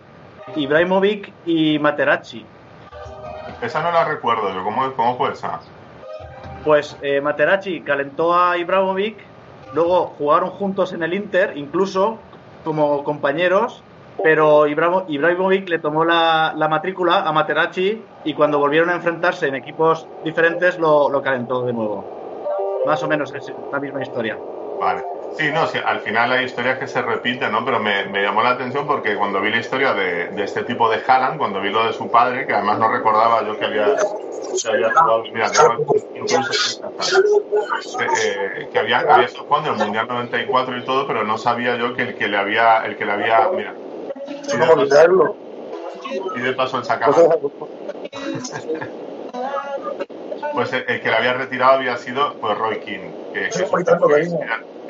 Ibrahimovic 0.57 1.33
y 1.45 1.79
Materazzi. 1.79 2.47
Esa 3.61 3.83
no 3.83 3.93
la 3.93 4.05
recuerdo 4.05 4.55
yo. 4.55 4.65
¿Cómo, 4.65 4.93
cómo 4.95 5.19
fue 5.19 5.33
esa? 5.33 5.61
Pues 6.65 6.97
eh, 7.03 7.21
Materazzi 7.21 7.81
calentó 7.83 8.35
a 8.35 8.57
Ibrahimovic, 8.57 9.19
luego 9.75 10.15
jugaron 10.19 10.51
juntos 10.51 10.93
en 10.93 11.03
el 11.03 11.13
Inter, 11.15 11.53
incluso 11.57 12.19
como 12.65 13.05
compañeros, 13.05 13.83
pero 14.23 14.67
Ibrahimo- 14.67 15.05
Ibrahimovic 15.09 15.69
le 15.69 15.79
tomó 15.79 16.05
la, 16.05 16.53
la 16.57 16.69
matrícula 16.69 17.21
a 17.27 17.33
Materazzi 17.33 18.03
y 18.25 18.35
cuando 18.35 18.59
volvieron 18.59 18.91
a 18.91 18.95
enfrentarse 18.95 19.49
en 19.49 19.55
equipos 19.55 20.07
diferentes 20.25 20.79
lo, 20.79 21.09
lo 21.11 21.23
calentó 21.23 21.63
de 21.63 21.73
nuevo. 21.73 22.05
Más 22.87 23.03
o 23.03 23.09
menos 23.09 23.35
es 23.35 23.53
la 23.71 23.79
misma 23.81 24.03
historia. 24.03 24.39
Vale. 24.81 25.03
Sí, 25.37 25.49
no, 25.53 25.67
sí, 25.67 25.79
al 25.85 26.01
final 26.01 26.33
hay 26.33 26.47
historias 26.47 26.79
que 26.79 26.89
se 26.89 27.03
repiten, 27.03 27.53
¿no? 27.53 27.65
Pero 27.65 27.79
me, 27.79 28.07
me 28.07 28.23
llamó 28.23 28.43
la 28.43 28.51
atención 28.51 28.87
porque 28.87 29.17
cuando 29.17 29.41
vi 29.41 29.51
la 29.51 29.59
historia 29.59 29.93
de, 29.95 30.29
de 30.29 30.43
este 30.43 30.65
tipo 30.65 30.91
de 30.91 31.01
Haaland, 31.07 31.39
cuando 31.39 31.61
vi 31.61 31.71
lo 31.71 31.87
de 31.87 31.93
su 31.93 32.11
padre, 32.11 32.47
que 32.47 32.55
además 32.55 32.79
no 32.79 32.89
recordaba 32.89 33.47
yo 33.47 33.57
que 33.57 33.67
había, 33.67 33.85
que 33.85 34.69
había 34.69 34.91
jugado, 34.93 35.23
mira, 35.33 35.51
que, 35.51 35.59
había, 38.79 38.97
en 39.61 39.67
el 39.67 39.77
Mundial 39.77 40.07
94 40.09 40.77
y 40.79 40.85
todo, 40.85 41.07
pero 41.07 41.25
no 41.25 41.39
sabía 41.39 41.77
yo 41.77 41.95
que 41.95 42.03
el 42.03 42.15
que 42.17 42.27
le 42.27 42.37
había, 42.37 42.79
el 42.79 42.97
que 42.97 43.05
le 43.05 43.13
había, 43.13 43.49
mira, 43.55 43.75
de 44.31 44.59
paso, 44.59 45.37
y 46.37 46.41
de 46.41 46.53
paso 46.53 46.79
el 46.79 46.85
sacaba. 46.85 47.17
Pues 50.53 50.73
el, 50.73 50.85
el 50.89 51.01
que 51.01 51.09
le 51.09 51.17
había 51.17 51.35
retirado 51.35 51.75
había 51.75 51.97
sido 51.97 52.35
pues 52.41 52.59
Roy 52.59 52.81
King, 52.81 53.13
que, 53.33 53.49
que, 53.51 53.65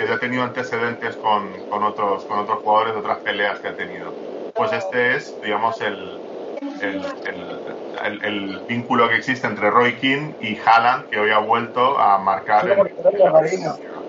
que 0.01 0.07
ya 0.07 0.15
ha 0.15 0.19
tenido 0.19 0.43
antecedentes 0.43 1.17
con, 1.17 1.53
con 1.69 1.83
otros 1.83 2.25
con 2.25 2.39
otros 2.39 2.61
jugadores 2.61 2.95
de 2.95 3.01
otras 3.01 3.19
peleas 3.19 3.61
que 3.61 3.69
ha 3.69 3.77
tenido. 3.77 4.11
Pues 4.55 4.73
este 4.73 5.17
es, 5.17 5.39
digamos, 5.43 5.81
el, 5.83 6.19
el, 6.81 7.05
el, 8.25 8.61
vínculo 8.67 9.09
que 9.09 9.17
existe 9.17 9.47
entre 9.47 9.71
Roy 9.71 9.95
King 9.95 10.33
y 10.41 10.59
Haaland, 10.59 11.09
que 11.09 11.19
hoy 11.19 11.31
ha 11.31 11.39
vuelto 11.39 11.99
a 11.99 12.19
marcar 12.19 12.69
en 12.71 12.79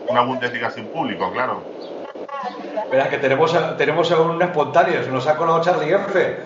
una 0.07 0.21
Bundesliga 0.21 0.71
sin 0.71 0.87
público, 0.87 1.31
claro. 1.31 1.61
Espera, 2.83 3.09
que 3.09 3.17
tenemos 3.17 3.53
a, 3.53 3.77
tenemos 3.77 4.11
a 4.11 4.19
un 4.19 4.41
espontáneo, 4.41 5.03
se 5.03 5.09
nos 5.09 5.25
ha 5.27 5.37
colado 5.37 5.61
Charlie 5.61 5.93
F. 5.93 6.37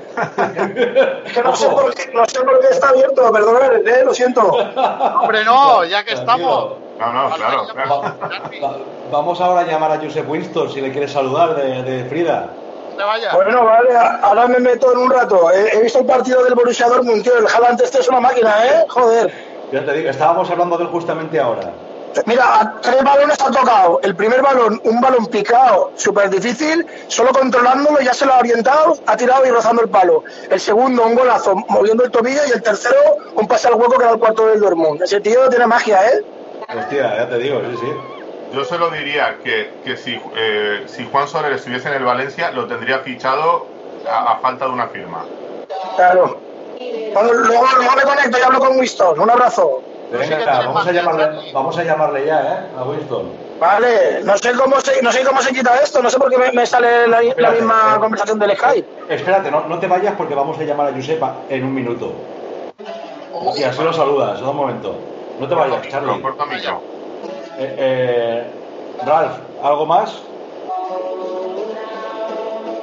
Es 1.25 1.33
que 1.33 1.41
no 1.43 1.55
sé, 1.55 1.67
por 1.69 1.93
qué, 1.93 2.11
no 2.13 2.25
sé 2.25 2.41
por 2.41 2.59
qué 2.59 2.67
está 2.69 2.89
abierto, 2.89 3.31
perdonad, 3.31 3.87
eh, 3.87 4.03
lo 4.03 4.13
siento. 4.13 4.41
Hombre, 4.41 5.43
no, 5.43 5.83
ya 5.85 6.03
que 6.03 6.13
estamos. 6.13 6.73
No, 6.99 7.11
no, 7.13 7.35
claro, 7.35 7.67
claro. 7.73 8.15
Vamos 9.11 9.41
ahora 9.41 9.61
a 9.61 9.63
llamar 9.65 9.91
a 9.91 9.97
Josep 9.97 10.29
Winston 10.29 10.71
si 10.71 10.81
le 10.81 10.91
quieres 10.91 11.11
saludar 11.11 11.55
de, 11.55 11.83
de 11.83 12.05
Frida. 12.05 12.49
Bueno, 13.33 13.65
vale, 13.65 13.89
ahora 14.21 14.47
me 14.47 14.59
meto 14.59 14.91
en 14.93 14.99
un 14.99 15.09
rato. 15.09 15.51
He, 15.51 15.77
he 15.77 15.81
visto 15.81 15.99
el 15.99 16.05
partido 16.05 16.43
del 16.43 16.55
Borussia 16.55 16.87
Dortmund, 16.87 17.23
tío. 17.23 17.37
El 17.37 17.47
Haaland 17.47 17.81
este 17.81 17.99
es 17.99 18.07
una 18.07 18.21
máquina, 18.21 18.55
¿eh? 18.65 18.85
Joder. 18.87 19.33
Ya 19.71 19.83
te 19.83 19.93
digo, 19.93 20.09
estábamos 20.09 20.49
hablando 20.49 20.77
de 20.77 20.83
él 20.83 20.89
justamente 20.89 21.39
ahora. 21.39 21.71
Mira, 22.25 22.61
a 22.61 22.81
tres 22.81 23.03
balones 23.03 23.37
ha 23.41 23.51
tocado. 23.51 23.99
El 24.03 24.15
primer 24.15 24.41
balón, 24.41 24.81
un 24.83 25.01
balón 25.01 25.25
picado, 25.27 25.91
súper 25.95 26.29
difícil, 26.29 26.85
solo 27.07 27.31
controlándolo, 27.31 27.99
ya 27.99 28.13
se 28.13 28.25
lo 28.25 28.33
ha 28.33 28.39
orientado, 28.39 28.97
ha 29.05 29.17
tirado 29.17 29.45
y 29.45 29.49
rozando 29.49 29.81
el 29.81 29.89
palo. 29.89 30.23
El 30.49 30.59
segundo, 30.59 31.05
un 31.05 31.15
golazo, 31.15 31.55
moviendo 31.67 32.03
el 32.03 32.11
tobillo, 32.11 32.41
y 32.47 32.51
el 32.51 32.61
tercero, 32.61 32.95
un 33.35 33.47
pase 33.47 33.67
al 33.67 33.75
hueco 33.75 33.97
que 33.97 34.03
era 34.03 34.13
el 34.13 34.19
cuarto 34.19 34.47
del 34.47 34.59
Dortmund. 34.59 35.01
Ese 35.01 35.19
tío 35.19 35.49
tiene 35.49 35.67
magia, 35.67 36.07
¿eh? 36.09 36.21
Hostia, 36.73 37.17
ya 37.17 37.29
te 37.29 37.37
digo, 37.37 37.61
sí, 37.71 37.77
sí. 37.81 37.93
Yo 38.53 38.63
se 38.63 38.77
lo 38.77 38.89
diría 38.89 39.37
que, 39.43 39.73
que 39.83 39.97
si, 39.97 40.19
eh, 40.35 40.83
si 40.87 41.07
Juan 41.11 41.27
Soler 41.27 41.51
estuviese 41.51 41.89
en 41.89 41.95
el 41.95 42.03
Valencia, 42.03 42.51
lo 42.51 42.67
tendría 42.67 42.99
fichado 42.99 43.65
a, 44.09 44.33
a 44.33 44.39
falta 44.39 44.65
de 44.65 44.71
una 44.71 44.87
firma. 44.87 45.25
Claro. 45.95 46.39
Bueno, 47.13 47.33
luego, 47.33 47.65
luego 47.77 47.95
me 47.95 48.01
conecto 48.03 48.37
y 48.37 48.41
hablo 48.41 48.59
con 48.59 48.77
Winston. 48.77 49.19
Un 49.19 49.29
abrazo. 49.29 49.81
Venga, 50.17 50.59
vamos 50.59 50.87
a 50.87 50.91
llamarle, 50.91 51.51
vamos 51.53 51.77
a 51.77 51.83
llamarle 51.83 52.25
ya, 52.25 52.41
¿eh? 52.41 52.79
A 52.79 52.83
Winston. 52.83 53.45
Vale, 53.59 54.21
no 54.23 54.37
sé 54.37 54.53
cómo 54.53 54.81
se, 54.81 55.01
no 55.01 55.11
sé 55.11 55.23
cómo 55.23 55.41
se 55.41 55.53
quita 55.53 55.77
esto, 55.81 56.01
no 56.01 56.09
sé 56.09 56.17
por 56.17 56.29
qué 56.29 56.37
me, 56.37 56.51
me 56.51 56.65
sale 56.65 57.07
la, 57.07 57.51
misma 57.51 57.93
eh. 57.95 57.99
conversación 57.99 58.37
del 58.39 58.57
Skype. 58.57 58.87
Espérate, 59.09 59.49
no, 59.49 59.67
no 59.67 59.79
te 59.79 59.87
vayas 59.87 60.13
porque 60.17 60.35
vamos 60.35 60.59
a 60.59 60.63
llamar 60.63 60.87
a 60.87 60.93
Josepa 60.93 61.35
en 61.49 61.63
un 61.63 61.73
minuto. 61.73 62.13
Y 63.55 63.63
así 63.63 63.81
lo 63.81 63.93
saludas, 63.93 64.41
un 64.41 64.55
momento. 64.55 64.95
No 65.39 65.47
te 65.47 65.55
vayas, 65.55 65.87
Charlie. 65.89 66.21
Eh, 67.57 67.75
eh, 67.77 68.43
Ralph, 69.05 69.37
¿algo 69.63 69.85
más? 69.85 70.21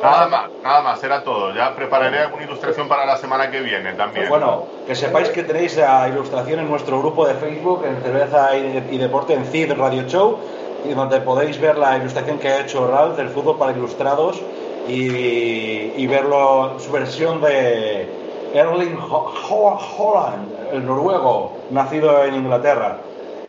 Nada 0.03 0.27
más, 0.29 0.51
nada 0.65 0.83
más, 0.83 1.05
era 1.05 1.23
todo. 1.23 1.55
Ya 1.55 1.75
prepararé 1.77 2.19
alguna 2.19 2.43
ilustración 2.45 2.89
para 2.89 3.07
la 3.07 3.17
semana 3.17 3.51
que 3.51 3.61
viene 3.61 3.93
también. 3.93 4.29
Bueno, 4.29 4.65
que 4.87 4.95
sepáis 4.95 5.29
que 5.29 5.45
tenéis 5.45 5.77
la 5.77 6.09
ilustración 6.09 6.61
en 6.61 6.69
nuestro 6.69 6.99
grupo 6.99 7.27
de 7.27 7.35
Facebook, 7.35 7.85
en 7.85 8.03
Cerveza 8.03 8.57
y, 8.57 8.99
Deporte, 8.99 9.35
en 9.35 9.45
CID 9.45 9.73
Radio 9.75 10.03
Show, 10.09 10.39
y 10.85 10.95
donde 10.95 11.21
podéis 11.21 11.61
ver 11.61 11.79
la 11.79 11.97
ilustración 11.97 12.39
que 12.39 12.49
ha 12.49 12.61
hecho 12.61 12.89
Ralph 12.89 13.17
del 13.17 13.29
fútbol 13.29 13.57
para 13.59 13.71
ilustrados 13.73 14.41
y, 14.89 15.93
y 15.97 16.07
verlo, 16.09 16.73
su 16.81 16.91
versión 16.91 17.41
de 17.41 18.09
Erling 18.55 18.99
Ho- 18.99 19.33
Ho- 19.49 19.79
Holland, 19.99 20.49
el 20.73 20.85
noruego, 20.85 21.53
nacido 21.71 22.25
en 22.25 22.35
Inglaterra. 22.35 22.99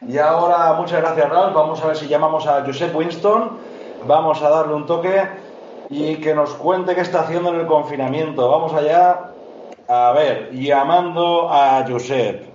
Y 0.08 0.20
ahora, 0.20 0.74
muchas 0.74 1.01
gracias 1.01 1.28
Ralph, 1.30 1.54
vamos 1.56 1.82
a 1.82 1.88
ver 1.88 1.95
si 1.95 2.08
llamamos 2.08 2.45
a 2.45 2.64
Josep 2.64 2.95
Winston, 2.95 3.58
vamos 4.06 4.41
a 4.43 4.49
darle 4.49 4.76
un 4.76 4.86
toque 4.86 5.24
y 5.94 6.16
que 6.16 6.34
nos 6.34 6.56
cuente 6.56 6.96
qué 6.96 7.02
está 7.02 7.22
haciendo 7.22 7.54
en 7.54 7.62
el 7.62 7.68
confinamiento. 7.68 8.50
Vamos 8.50 8.74
allá. 8.74 9.30
A 9.88 10.12
ver, 10.14 10.52
llamando 10.52 11.50
a 11.52 11.86
Josep. 11.88 12.46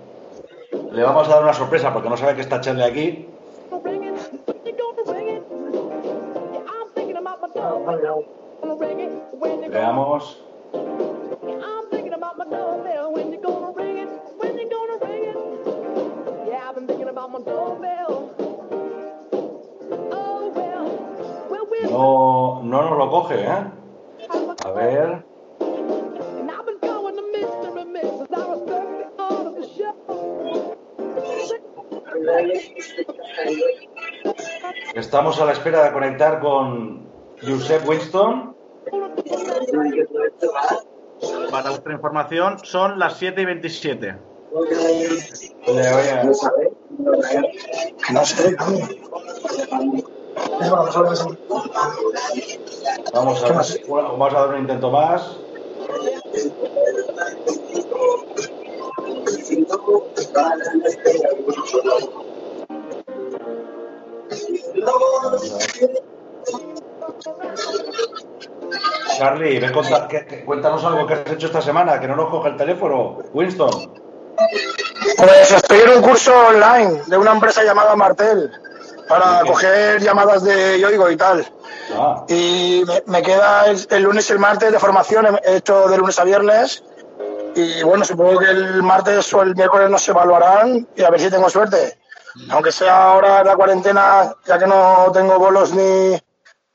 Le 0.91 1.03
vamos 1.03 1.27
a 1.27 1.31
dar 1.31 1.43
una 1.43 1.53
sorpresa 1.53 1.93
porque 1.93 2.09
no 2.09 2.17
sabe 2.17 2.35
que 2.35 2.41
está 2.41 2.59
Charlie 2.59 2.83
aquí. 2.83 3.29
Veamos. 9.69 10.43
No, 21.89 22.61
no 22.63 22.89
nos 22.89 22.97
lo 22.97 23.09
coge, 23.09 23.41
¿eh? 23.41 23.63
A 24.65 24.71
ver. 24.71 25.25
Estamos 34.95 35.39
a 35.41 35.45
la 35.45 35.51
espera 35.53 35.83
de 35.85 35.93
conectar 35.93 36.39
con 36.39 37.07
Josep 37.41 37.87
Winston. 37.87 38.55
Para 41.51 41.69
vuestra 41.69 41.93
información, 41.93 42.59
son 42.63 42.99
las 42.99 43.17
7 43.17 43.41
y 43.41 43.45
27. 43.45 44.15
Le 45.67 45.93
voy 45.93 46.07
a... 46.07 46.23
No 48.11 48.25
sé. 48.25 48.55
Vamos 53.13 53.43
a, 53.43 53.47
bueno, 53.87 54.11
vamos 54.17 54.33
a 54.33 54.39
dar 54.39 54.49
un 54.49 54.59
intento 54.59 54.89
más. 54.91 55.37
Charlie, 69.17 69.59
ven, 69.59 69.71
conta- 69.73 70.07
que- 70.07 70.25
que- 70.25 70.45
cuéntanos 70.45 70.83
algo 70.85 71.05
que 71.05 71.13
has 71.15 71.31
hecho 71.31 71.47
esta 71.47 71.61
semana, 71.61 71.99
que 71.99 72.07
no 72.07 72.15
nos 72.15 72.29
coge 72.29 72.49
el 72.49 72.57
teléfono. 72.57 73.17
Winston. 73.33 73.91
Pues 75.17 75.51
estoy 75.51 75.79
en 75.81 75.89
un 75.97 76.01
curso 76.01 76.33
online 76.47 77.01
de 77.07 77.17
una 77.17 77.31
empresa 77.33 77.63
llamada 77.63 77.95
Martel 77.95 78.49
para 79.09 79.41
coger 79.43 80.01
llamadas 80.01 80.43
de 80.43 80.79
Yoigo 80.79 81.09
y 81.09 81.17
tal. 81.17 81.45
Ah. 81.93 82.23
Y 82.29 82.83
me, 82.87 83.03
me 83.07 83.21
queda 83.23 83.65
el, 83.65 83.85
el 83.89 84.03
lunes 84.03 84.29
y 84.29 84.33
el 84.33 84.39
martes 84.39 84.71
de 84.71 84.79
formación, 84.79 85.39
he 85.43 85.57
hecho 85.57 85.89
de 85.89 85.97
lunes 85.97 86.19
a 86.19 86.23
viernes. 86.23 86.83
Y 87.55 87.81
bueno, 87.83 88.05
supongo 88.05 88.37
que 88.39 88.51
el 88.51 88.83
martes 88.83 89.33
o 89.33 89.41
el 89.41 89.55
miércoles 89.55 89.89
nos 89.89 90.07
evaluarán 90.07 90.87
y 90.95 91.03
a 91.03 91.09
ver 91.09 91.19
si 91.19 91.29
tengo 91.29 91.49
suerte. 91.49 91.97
Aunque 92.51 92.71
sea 92.71 93.11
ahora 93.11 93.43
la 93.43 93.55
cuarentena, 93.55 94.33
ya 94.45 94.59
que 94.59 94.67
no 94.67 95.09
tengo 95.11 95.39
bolos 95.39 95.73
ni 95.73 96.15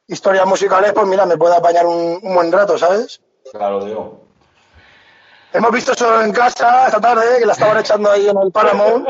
historias 0.08 0.44
musicales, 0.46 0.92
pues 0.92 1.06
mira, 1.06 1.24
me 1.24 1.38
puede 1.38 1.56
apañar 1.56 1.86
un, 1.86 2.18
un 2.20 2.34
buen 2.34 2.50
rato, 2.50 2.76
¿sabes? 2.76 3.22
Claro, 3.52 3.84
digo. 3.84 4.23
Hemos 5.54 5.70
visto 5.70 5.92
eso 5.92 6.20
en 6.20 6.32
casa 6.32 6.86
esta 6.86 7.00
tarde, 7.00 7.38
que 7.38 7.46
la 7.46 7.52
estaban 7.52 7.78
echando 7.78 8.10
ahí 8.10 8.28
en 8.28 8.36
el 8.36 8.50
Paramount. 8.50 9.08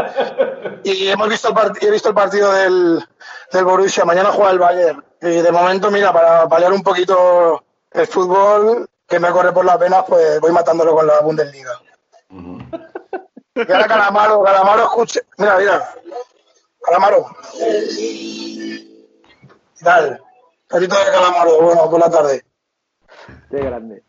Y 0.84 1.08
hemos 1.08 1.28
visto 1.28 1.48
el 1.48 1.54
part- 1.54 1.82
he 1.82 1.90
visto 1.90 2.10
el 2.10 2.14
partido 2.14 2.52
del, 2.52 3.02
del 3.50 3.64
Borussia. 3.64 4.04
Mañana 4.04 4.30
juega 4.30 4.50
el 4.50 4.58
Bayern. 4.58 5.04
Y 5.22 5.40
de 5.40 5.50
momento, 5.50 5.90
mira, 5.90 6.12
para 6.12 6.46
paliar 6.46 6.72
un 6.72 6.82
poquito 6.82 7.64
el 7.90 8.06
fútbol, 8.06 8.86
que 9.08 9.18
me 9.18 9.30
corre 9.30 9.52
por 9.52 9.64
las 9.64 9.78
venas, 9.78 10.04
pues 10.06 10.38
voy 10.40 10.52
matándolo 10.52 10.94
con 10.94 11.06
la 11.06 11.20
Bundesliga. 11.20 11.72
Y 12.30 13.72
ahora 13.72 13.86
Calamaro, 13.86 14.42
Calamaro, 14.42 14.82
escuche. 14.82 15.22
Mira, 15.38 15.56
mira. 15.56 15.94
Calamaro. 16.82 17.34
¿Qué 17.58 19.06
tal? 19.82 20.20
Carito 20.66 20.96
de 20.98 21.04
Calamaro, 21.10 21.60
bueno, 21.62 21.88
por 21.90 22.00
la 22.00 22.10
tarde. 22.10 22.44
Qué 23.50 23.56
grande. 23.58 24.02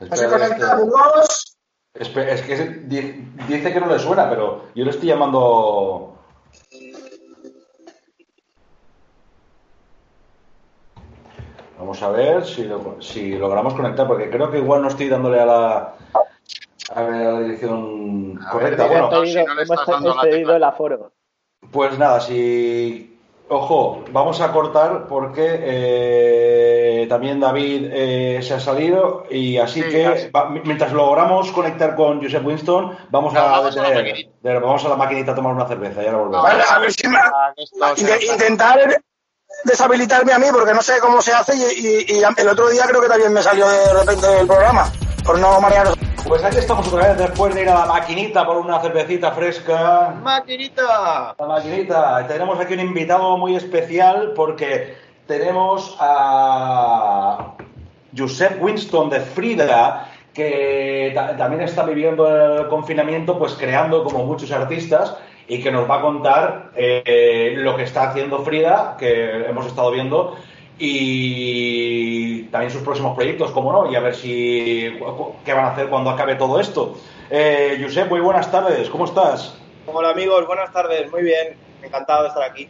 ¿No 0.00 0.16
se 0.16 0.28
conecta 0.28 0.76
Burgos? 0.76 1.56
Espe- 1.94 2.28
Es 2.28 2.42
que 2.42 2.56
di- 2.86 3.26
dice 3.48 3.72
que 3.72 3.80
no 3.80 3.86
le 3.86 3.98
suena, 3.98 4.28
pero 4.30 4.66
yo 4.74 4.84
le 4.84 4.90
estoy 4.90 5.08
llamando. 5.08 6.14
Vamos 11.78 12.02
a 12.02 12.10
ver 12.10 12.44
si, 12.44 12.64
lo- 12.64 13.00
si 13.00 13.32
logramos 13.38 13.74
conectar, 13.74 14.06
porque 14.06 14.30
creo 14.30 14.50
que 14.50 14.58
igual 14.58 14.82
no 14.82 14.88
estoy 14.88 15.08
dándole 15.08 15.40
a 15.40 15.46
la, 15.46 15.94
a 16.94 17.02
ver, 17.02 17.26
a 17.26 17.32
la 17.32 17.40
dirección 17.40 18.34
correcta. 18.50 18.86
Hemos 18.86 19.10
Bueno, 19.10 19.24
cedido- 19.24 19.46
hemos 20.06 20.20
cedido 20.22 20.56
el 20.56 20.64
aforo. 20.64 21.12
pues 21.70 21.98
nada, 21.98 22.20
si. 22.20 23.17
Ojo, 23.50 24.04
vamos 24.12 24.40
a 24.42 24.52
cortar 24.52 25.06
porque 25.06 25.46
eh, 25.62 27.06
también 27.08 27.40
David 27.40 27.88
eh, 27.90 28.40
se 28.42 28.52
ha 28.54 28.60
salido 28.60 29.24
y 29.30 29.56
así 29.56 29.82
Sí, 29.82 29.88
que 29.88 30.30
va- 30.34 30.50
mientras 30.50 30.92
logramos 30.92 31.50
conectar 31.52 31.94
con 31.96 32.20
Joseph 32.22 32.44
Winston, 32.44 32.94
vamos 33.10 33.34
a 33.34 33.40
vamos 33.42 33.74
a 33.76 33.82
la 33.82 33.88
detener- 33.88 34.04
maquinita. 34.10 34.30
de- 34.42 34.58
vamos 34.58 34.84
a 34.84 34.88
la 34.90 34.96
maquinita 34.96 35.32
a 35.32 35.34
tomar 35.34 35.54
una 35.54 35.66
cerveza 35.66 36.02
y 36.02 36.06
ahora 36.06 36.18
volvemos. 36.18 36.42
Vale, 36.42 36.62
a 36.68 36.78
ver 36.78 36.92
si 36.92 37.08
me... 37.08 37.18
Inde- 37.96 38.32
intentar 38.32 39.00
deshabilitarme 39.64 40.32
a 40.34 40.38
mí 40.38 40.46
porque 40.52 40.74
no 40.74 40.82
sé 40.82 40.98
cómo 41.00 41.22
se 41.22 41.32
hace 41.32 41.54
y, 41.56 41.86
y- 41.86 42.18
y 42.18 42.22
el 42.40 42.48
otro 42.48 42.68
día 42.68 42.84
creo 42.86 43.00
que 43.00 43.08
también 43.08 43.32
me 43.32 43.42
salió 43.42 43.66
de 43.66 43.94
repente 43.94 44.26
del 44.26 44.46
programa 44.46 44.92
por 45.24 45.38
no 45.38 45.58
marearos. 45.60 45.94
Pues 46.28 46.44
aquí 46.44 46.58
estamos 46.58 46.86
otra 46.92 47.08
vez 47.08 47.18
después 47.18 47.54
de 47.54 47.62
ir 47.62 47.68
a 47.70 47.74
la 47.74 47.86
maquinita 47.86 48.44
por 48.44 48.58
una 48.58 48.78
cervecita 48.80 49.32
fresca. 49.32 50.14
¡Maquinita! 50.22 51.34
La 51.38 51.46
maquinita. 51.46 52.26
Tenemos 52.28 52.60
aquí 52.60 52.74
un 52.74 52.80
invitado 52.80 53.36
muy 53.38 53.56
especial 53.56 54.32
porque 54.36 54.94
tenemos 55.26 55.96
a 55.98 57.54
Josep 58.16 58.62
Winston 58.62 59.08
de 59.08 59.20
Frida, 59.20 60.08
que 60.34 61.12
ta- 61.14 61.34
también 61.36 61.62
está 61.62 61.84
viviendo 61.84 62.28
el 62.28 62.68
confinamiento, 62.68 63.38
pues 63.38 63.54
creando 63.54 64.04
como 64.04 64.24
muchos 64.24 64.52
artistas 64.52 65.16
y 65.48 65.62
que 65.62 65.72
nos 65.72 65.88
va 65.88 65.96
a 65.96 66.02
contar 66.02 66.70
eh, 66.76 67.54
lo 67.56 67.74
que 67.74 67.84
está 67.84 68.10
haciendo 68.10 68.40
Frida, 68.40 68.96
que 68.98 69.46
hemos 69.48 69.64
estado 69.66 69.90
viendo, 69.92 70.36
y 70.78 72.44
también 72.44 72.70
sus 72.70 72.82
próximos 72.82 73.16
proyectos, 73.16 73.50
como 73.50 73.72
no, 73.72 73.90
y 73.90 73.96
a 73.96 74.00
ver 74.00 74.14
si 74.14 74.96
qué 75.44 75.52
van 75.52 75.64
a 75.64 75.72
hacer 75.72 75.88
cuando 75.88 76.10
acabe 76.10 76.36
todo 76.36 76.60
esto. 76.60 76.96
Eh, 77.30 77.78
Josep, 77.82 78.08
muy 78.08 78.20
buenas 78.20 78.50
tardes, 78.50 78.88
¿cómo 78.88 79.04
estás? 79.04 79.58
Hola 79.86 80.10
amigos, 80.10 80.46
buenas 80.46 80.72
tardes, 80.72 81.10
muy 81.10 81.22
bien, 81.22 81.56
encantado 81.82 82.22
de 82.22 82.28
estar 82.28 82.42
aquí. 82.42 82.68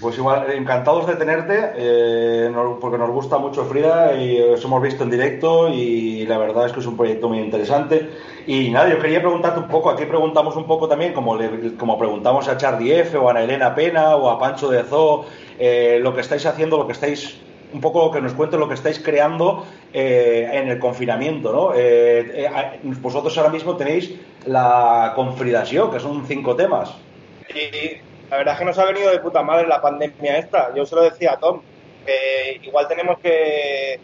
Pues 0.00 0.16
igual, 0.16 0.48
encantados 0.52 1.08
de 1.08 1.16
tenerte, 1.16 1.72
eh, 1.74 2.52
porque 2.80 2.98
nos 2.98 3.10
gusta 3.10 3.38
mucho 3.38 3.64
Frida 3.66 4.14
y 4.14 4.40
os 4.40 4.64
hemos 4.64 4.80
visto 4.80 5.02
en 5.02 5.10
directo 5.10 5.68
y 5.70 6.24
la 6.24 6.38
verdad 6.38 6.66
es 6.66 6.72
que 6.72 6.78
es 6.78 6.86
un 6.86 6.96
proyecto 6.96 7.28
muy 7.28 7.40
interesante. 7.40 8.12
Y 8.46 8.70
nada, 8.70 8.88
yo 8.90 9.00
quería 9.00 9.18
preguntarte 9.20 9.58
un 9.58 9.68
poco, 9.68 9.90
aquí 9.90 10.04
preguntamos 10.06 10.54
un 10.54 10.68
poco 10.68 10.86
también, 10.88 11.12
como, 11.12 11.34
le- 11.36 11.76
como 11.76 11.98
preguntamos 11.98 12.46
a 12.46 12.56
Charlie 12.56 12.92
F 13.00 13.16
o 13.18 13.26
a 13.26 13.32
Ana 13.32 13.42
Elena 13.42 13.74
Pena 13.74 14.14
o 14.14 14.30
a 14.30 14.38
Pancho 14.38 14.70
de 14.70 14.84
Zoo, 14.84 15.26
eh, 15.56 15.98
lo 16.00 16.14
que 16.14 16.20
estáis 16.20 16.46
haciendo, 16.46 16.78
lo 16.78 16.86
que 16.86 16.92
estáis, 16.92 17.48
un 17.72 17.80
poco 17.80 18.12
que 18.12 18.20
nos 18.20 18.34
cuentes 18.34 18.60
lo 18.60 18.68
que 18.68 18.74
estáis 18.74 19.00
creando 19.02 19.66
eh, 19.92 20.48
en 20.52 20.68
el 20.68 20.78
confinamiento, 20.78 21.52
¿no? 21.52 21.74
Eh, 21.74 22.44
eh, 22.44 22.46
a- 22.46 22.78
vosotros 22.84 23.36
ahora 23.36 23.50
mismo 23.50 23.76
tenéis 23.76 24.20
la 24.44 25.12
Confridación, 25.16 25.90
que 25.90 25.98
son 25.98 26.24
cinco 26.24 26.54
temas. 26.54 27.04
Y 27.48 28.07
la 28.30 28.36
verdad 28.36 28.54
es 28.54 28.58
que 28.58 28.64
nos 28.66 28.78
ha 28.78 28.84
venido 28.84 29.10
de 29.10 29.20
puta 29.20 29.42
madre 29.42 29.66
la 29.66 29.80
pandemia 29.80 30.38
esta. 30.38 30.74
Yo 30.74 30.84
se 30.84 30.94
lo 30.94 31.02
decía 31.02 31.32
a 31.32 31.38
Tom, 31.38 31.62
que 32.04 32.60
igual 32.62 32.86
tenemos 32.88 33.18
que, 33.20 34.00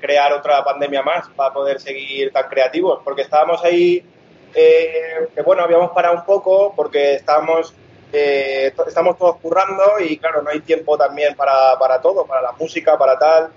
crear 0.00 0.32
otra 0.32 0.64
pandemia 0.64 1.02
más 1.02 1.28
para 1.36 1.52
poder 1.52 1.78
seguir 1.78 2.32
tan 2.32 2.48
creativos, 2.48 3.00
porque 3.04 3.22
estábamos 3.22 3.62
ahí, 3.62 4.02
eh, 4.54 5.28
que 5.34 5.42
bueno, 5.42 5.62
habíamos 5.62 5.90
parado 5.90 6.14
un 6.14 6.24
poco 6.24 6.72
porque 6.74 7.16
estábamos, 7.16 7.74
eh, 8.10 8.72
estamos 8.86 9.18
todos 9.18 9.36
currando 9.36 9.82
y 10.00 10.16
claro, 10.16 10.40
no 10.40 10.48
hay 10.48 10.60
tiempo 10.60 10.96
también 10.96 11.34
para, 11.34 11.78
para 11.78 12.00
todo, 12.00 12.24
para 12.24 12.40
la 12.40 12.52
música, 12.52 12.96
para 12.96 13.18
tal. 13.18 13.50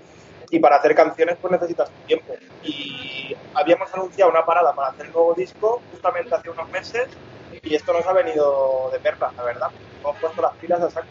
Y 0.50 0.58
para 0.60 0.76
hacer 0.76 0.94
canciones 0.94 1.36
pues 1.40 1.52
necesitas 1.52 1.90
tiempo. 2.06 2.34
Y 2.62 3.36
habíamos 3.54 3.92
anunciado 3.92 4.30
una 4.30 4.46
parada 4.46 4.74
para 4.74 4.88
hacer 4.88 5.06
el 5.06 5.12
nuevo 5.12 5.34
disco 5.34 5.82
justamente 5.92 6.34
hace 6.34 6.48
unos 6.48 6.68
meses 6.70 7.06
y 7.62 7.74
esto 7.74 7.92
nos 7.92 8.06
ha 8.06 8.12
venido 8.12 8.90
de 8.92 8.98
perla, 8.98 9.32
la 9.36 9.44
verdad. 9.44 9.68
Hemos 10.02 10.16
puesto 10.16 10.42
las 10.42 10.52
pilas 10.54 10.80
a 10.80 10.90
saco. 10.90 11.06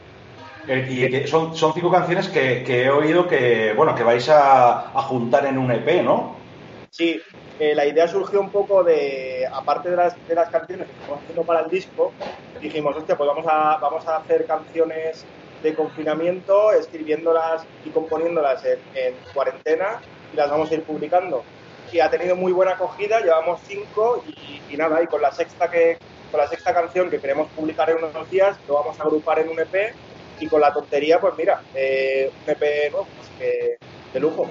Eh, 0.67 1.23
y 1.23 1.27
son, 1.27 1.55
son 1.55 1.73
cinco 1.73 1.89
canciones 1.89 2.27
que, 2.27 2.63
que 2.63 2.85
he 2.85 2.89
oído 2.89 3.27
que, 3.27 3.73
bueno, 3.73 3.95
que 3.95 4.03
vais 4.03 4.27
a, 4.29 4.89
a 4.97 5.01
juntar 5.03 5.45
en 5.45 5.57
un 5.57 5.71
EP, 5.71 6.03
¿no? 6.03 6.35
Sí, 6.89 7.21
eh, 7.59 7.73
la 7.73 7.85
idea 7.85 8.07
surgió 8.07 8.41
un 8.41 8.49
poco 8.49 8.83
de, 8.83 9.47
aparte 9.51 9.89
de 9.89 9.95
las, 9.95 10.27
de 10.27 10.35
las 10.35 10.49
canciones 10.49 10.87
que 10.87 10.93
estamos 10.93 11.19
haciendo 11.21 11.43
para 11.43 11.61
el 11.61 11.69
disco, 11.69 12.11
dijimos, 12.61 12.95
hostia, 12.95 13.17
pues 13.17 13.27
vamos 13.27 13.45
a, 13.47 13.77
vamos 13.77 14.05
a 14.07 14.17
hacer 14.17 14.45
canciones 14.45 15.25
de 15.63 15.73
confinamiento, 15.73 16.71
escribiéndolas 16.73 17.63
y 17.85 17.89
componiéndolas 17.89 18.63
en, 18.65 18.79
en 18.93 19.13
cuarentena 19.33 19.99
y 20.33 20.35
las 20.35 20.49
vamos 20.49 20.69
a 20.69 20.75
ir 20.75 20.83
publicando. 20.83 21.43
Y 21.91 21.99
ha 21.99 22.09
tenido 22.09 22.35
muy 22.35 22.51
buena 22.51 22.73
acogida, 22.73 23.19
llevamos 23.19 23.59
cinco 23.65 24.23
y, 24.69 24.75
nada, 24.77 25.01
y 25.01 25.07
con 25.07 25.21
la 25.21 25.31
sexta 25.31 25.69
que 25.69 25.97
con 26.31 26.41
la 26.41 26.47
sexta 26.47 26.73
canción 26.73 27.09
que 27.09 27.19
queremos 27.19 27.47
publicar 27.55 27.89
en 27.89 28.03
unos 28.03 28.29
días, 28.29 28.57
lo 28.67 28.73
vamos 28.73 28.99
a 28.99 29.03
agrupar 29.03 29.39
en 29.39 29.49
un 29.49 29.59
EP 29.59 29.93
y 30.39 30.47
con 30.47 30.59
la 30.59 30.73
tontería, 30.73 31.21
pues 31.21 31.33
mira, 31.37 31.61
eh, 31.73 32.29
un 32.45 32.51
EP 32.51 32.91
pues 32.91 33.77
de 34.13 34.19
lujo. 34.19 34.47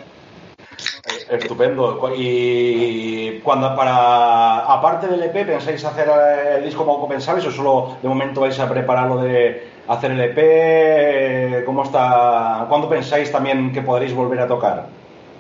Estupendo. 1.28 2.12
Y 2.16 3.40
cuando 3.40 3.74
para 3.74 4.58
aparte 4.60 5.06
del 5.06 5.22
EP 5.22 5.46
pensáis 5.46 5.84
hacer 5.84 6.08
eh, 6.08 6.56
el 6.58 6.64
disco 6.64 6.84
como 6.84 7.08
pensabais 7.08 7.44
o 7.46 7.50
solo 7.50 7.96
de 8.02 8.08
momento 8.08 8.40
vais 8.40 8.58
a 8.58 8.68
preparar 8.68 9.08
lo 9.08 9.22
de 9.22 9.68
hacer 9.88 10.10
el 10.10 10.20
EP, 10.20 11.64
¿cómo 11.64 11.84
está? 11.84 12.66
¿Cuándo 12.68 12.88
pensáis 12.88 13.30
también 13.30 13.72
que 13.72 13.82
podréis 13.82 14.14
volver 14.14 14.40
a 14.40 14.46
tocar? 14.46 14.86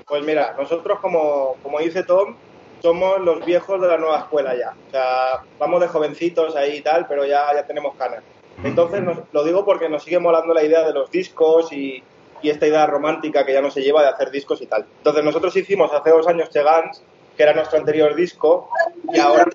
Pues 0.06 0.22
mira, 0.24 0.54
nosotros 0.58 1.00
como, 1.00 1.56
como 1.62 1.78
dice 1.80 2.04
Tom, 2.04 2.36
somos 2.80 3.20
los 3.20 3.44
viejos 3.44 3.80
de 3.80 3.88
la 3.88 3.96
nueva 3.96 4.18
escuela 4.20 4.54
ya. 4.54 4.74
O 4.86 4.90
sea, 4.90 5.42
vamos 5.58 5.80
de 5.80 5.88
jovencitos 5.88 6.54
ahí 6.54 6.76
y 6.76 6.80
tal, 6.82 7.06
pero 7.08 7.24
ya, 7.24 7.46
ya 7.54 7.66
tenemos 7.66 7.94
canas. 7.96 8.22
Entonces, 8.62 9.02
nos- 9.02 9.18
lo 9.32 9.44
digo 9.44 9.64
porque 9.64 9.88
nos 9.88 10.04
sigue 10.04 10.18
molando 10.18 10.54
la 10.54 10.62
idea 10.62 10.86
de 10.86 10.92
los 10.92 11.10
discos 11.10 11.72
y, 11.72 12.02
y 12.40 12.50
esta 12.50 12.66
idea 12.66 12.86
romántica 12.86 13.44
que 13.44 13.52
ya 13.52 13.60
no 13.60 13.70
se 13.70 13.82
lleva 13.82 14.02
de 14.02 14.08
hacer 14.08 14.30
discos 14.30 14.62
y 14.62 14.66
tal. 14.66 14.86
Entonces, 14.98 15.24
nosotros 15.24 15.56
hicimos 15.56 15.92
hace 15.92 16.10
dos 16.10 16.26
años 16.28 16.50
Chegans, 16.50 17.02
que 17.36 17.42
era 17.42 17.52
nuestro 17.52 17.78
anterior 17.78 18.14
disco, 18.14 18.70
y 19.12 19.18
ahora 19.18 19.46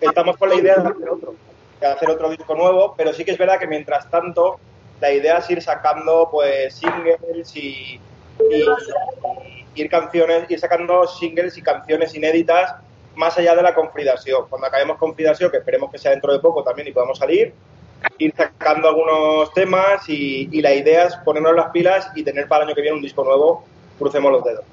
estamos 0.00 0.36
con 0.36 0.50
la 0.50 0.54
idea 0.56 0.76
de 0.76 0.88
hacer 0.88 1.08
otro, 1.08 1.34
de 1.80 1.86
hacer 1.86 2.10
otro 2.10 2.28
disco 2.30 2.54
nuevo, 2.54 2.94
pero 2.96 3.12
sí 3.12 3.24
que 3.24 3.30
es 3.32 3.38
verdad 3.38 3.58
que 3.58 3.66
mientras 3.66 4.08
tanto, 4.10 4.58
la 5.00 5.10
idea 5.12 5.38
es 5.38 5.50
ir 5.50 5.62
sacando 5.62 6.28
pues 6.30 6.74
singles 6.74 7.56
y, 7.56 8.00
ir 9.74 9.88
canciones, 9.88 10.50
ir 10.50 10.58
sacando 10.58 11.06
singles 11.06 11.56
y 11.56 11.62
canciones 11.62 12.14
inéditas 12.14 12.74
más 13.16 13.36
allá 13.38 13.54
de 13.54 13.62
la 13.62 13.74
confidación. 13.74 14.46
Cuando 14.48 14.66
acabemos 14.66 14.98
confidación, 14.98 15.50
que 15.50 15.58
esperemos 15.58 15.90
que 15.90 15.98
sea 15.98 16.10
dentro 16.10 16.32
de 16.32 16.40
poco 16.40 16.62
también 16.62 16.88
y 16.88 16.92
podamos 16.92 17.18
salir, 17.18 17.54
ir 18.18 18.34
sacando 18.36 18.88
algunos 18.88 19.52
temas 19.52 20.08
y, 20.08 20.48
y 20.50 20.60
la 20.60 20.74
idea 20.74 21.04
es 21.04 21.16
ponernos 21.16 21.54
las 21.54 21.70
pilas 21.70 22.10
y 22.14 22.22
tener 22.22 22.48
para 22.48 22.64
el 22.64 22.68
año 22.68 22.74
que 22.74 22.82
viene 22.82 22.96
un 22.96 23.02
disco 23.02 23.24
nuevo, 23.24 23.64
crucemos 23.98 24.32
los 24.32 24.44
dedos. 24.44 24.64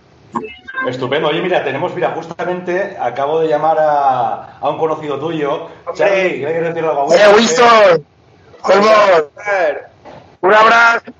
Estupendo. 0.88 1.28
Oye, 1.28 1.42
mira, 1.42 1.64
tenemos, 1.64 1.94
mira, 1.94 2.12
justamente 2.12 2.98
acabo 3.00 3.42
de 3.42 3.48
llamar 3.48 3.78
a, 3.80 4.58
a 4.60 4.70
un 4.70 4.78
conocido 4.78 5.20
tuyo. 5.20 5.68
Charlie, 5.94 6.40
¿qué 6.40 6.46
quieres 6.46 6.74
decir 6.74 6.86
algo? 6.86 7.14
Eh, 7.14 7.36
Winston, 7.36 8.06
un 10.42 10.54
abrazo, 10.54 11.12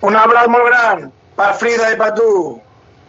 un 0.00 0.16
abrazo 0.16 0.48
muy 0.48 0.60
gran 0.66 1.12
para 1.34 1.52
Frida 1.54 1.92
y 1.92 1.96
para 1.96 2.14
tú. 2.14 2.60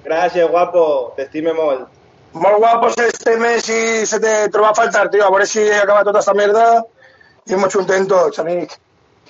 Gracias, 0.04 0.50
guapo, 0.50 1.14
te 1.16 1.24
estime 1.24 1.54
molt. 1.54 1.88
Molt 2.34 2.58
guapos 2.58 2.98
este 2.98 3.38
mes 3.38 3.68
y 3.70 4.06
se 4.06 4.20
te, 4.20 4.50
te 4.50 4.58
lo 4.58 4.64
va 4.64 4.70
a 4.70 4.76
faltar, 4.76 5.10
tío. 5.10 5.26
A 5.26 5.32
ver 5.32 5.46
si 5.46 5.70
acaba 5.70 6.04
toda 6.04 6.20
esta 6.22 6.34
mierda 6.34 6.86
y 7.46 7.54
hemos 7.54 7.74
contento, 7.76 8.30
Chanik. 8.32 8.72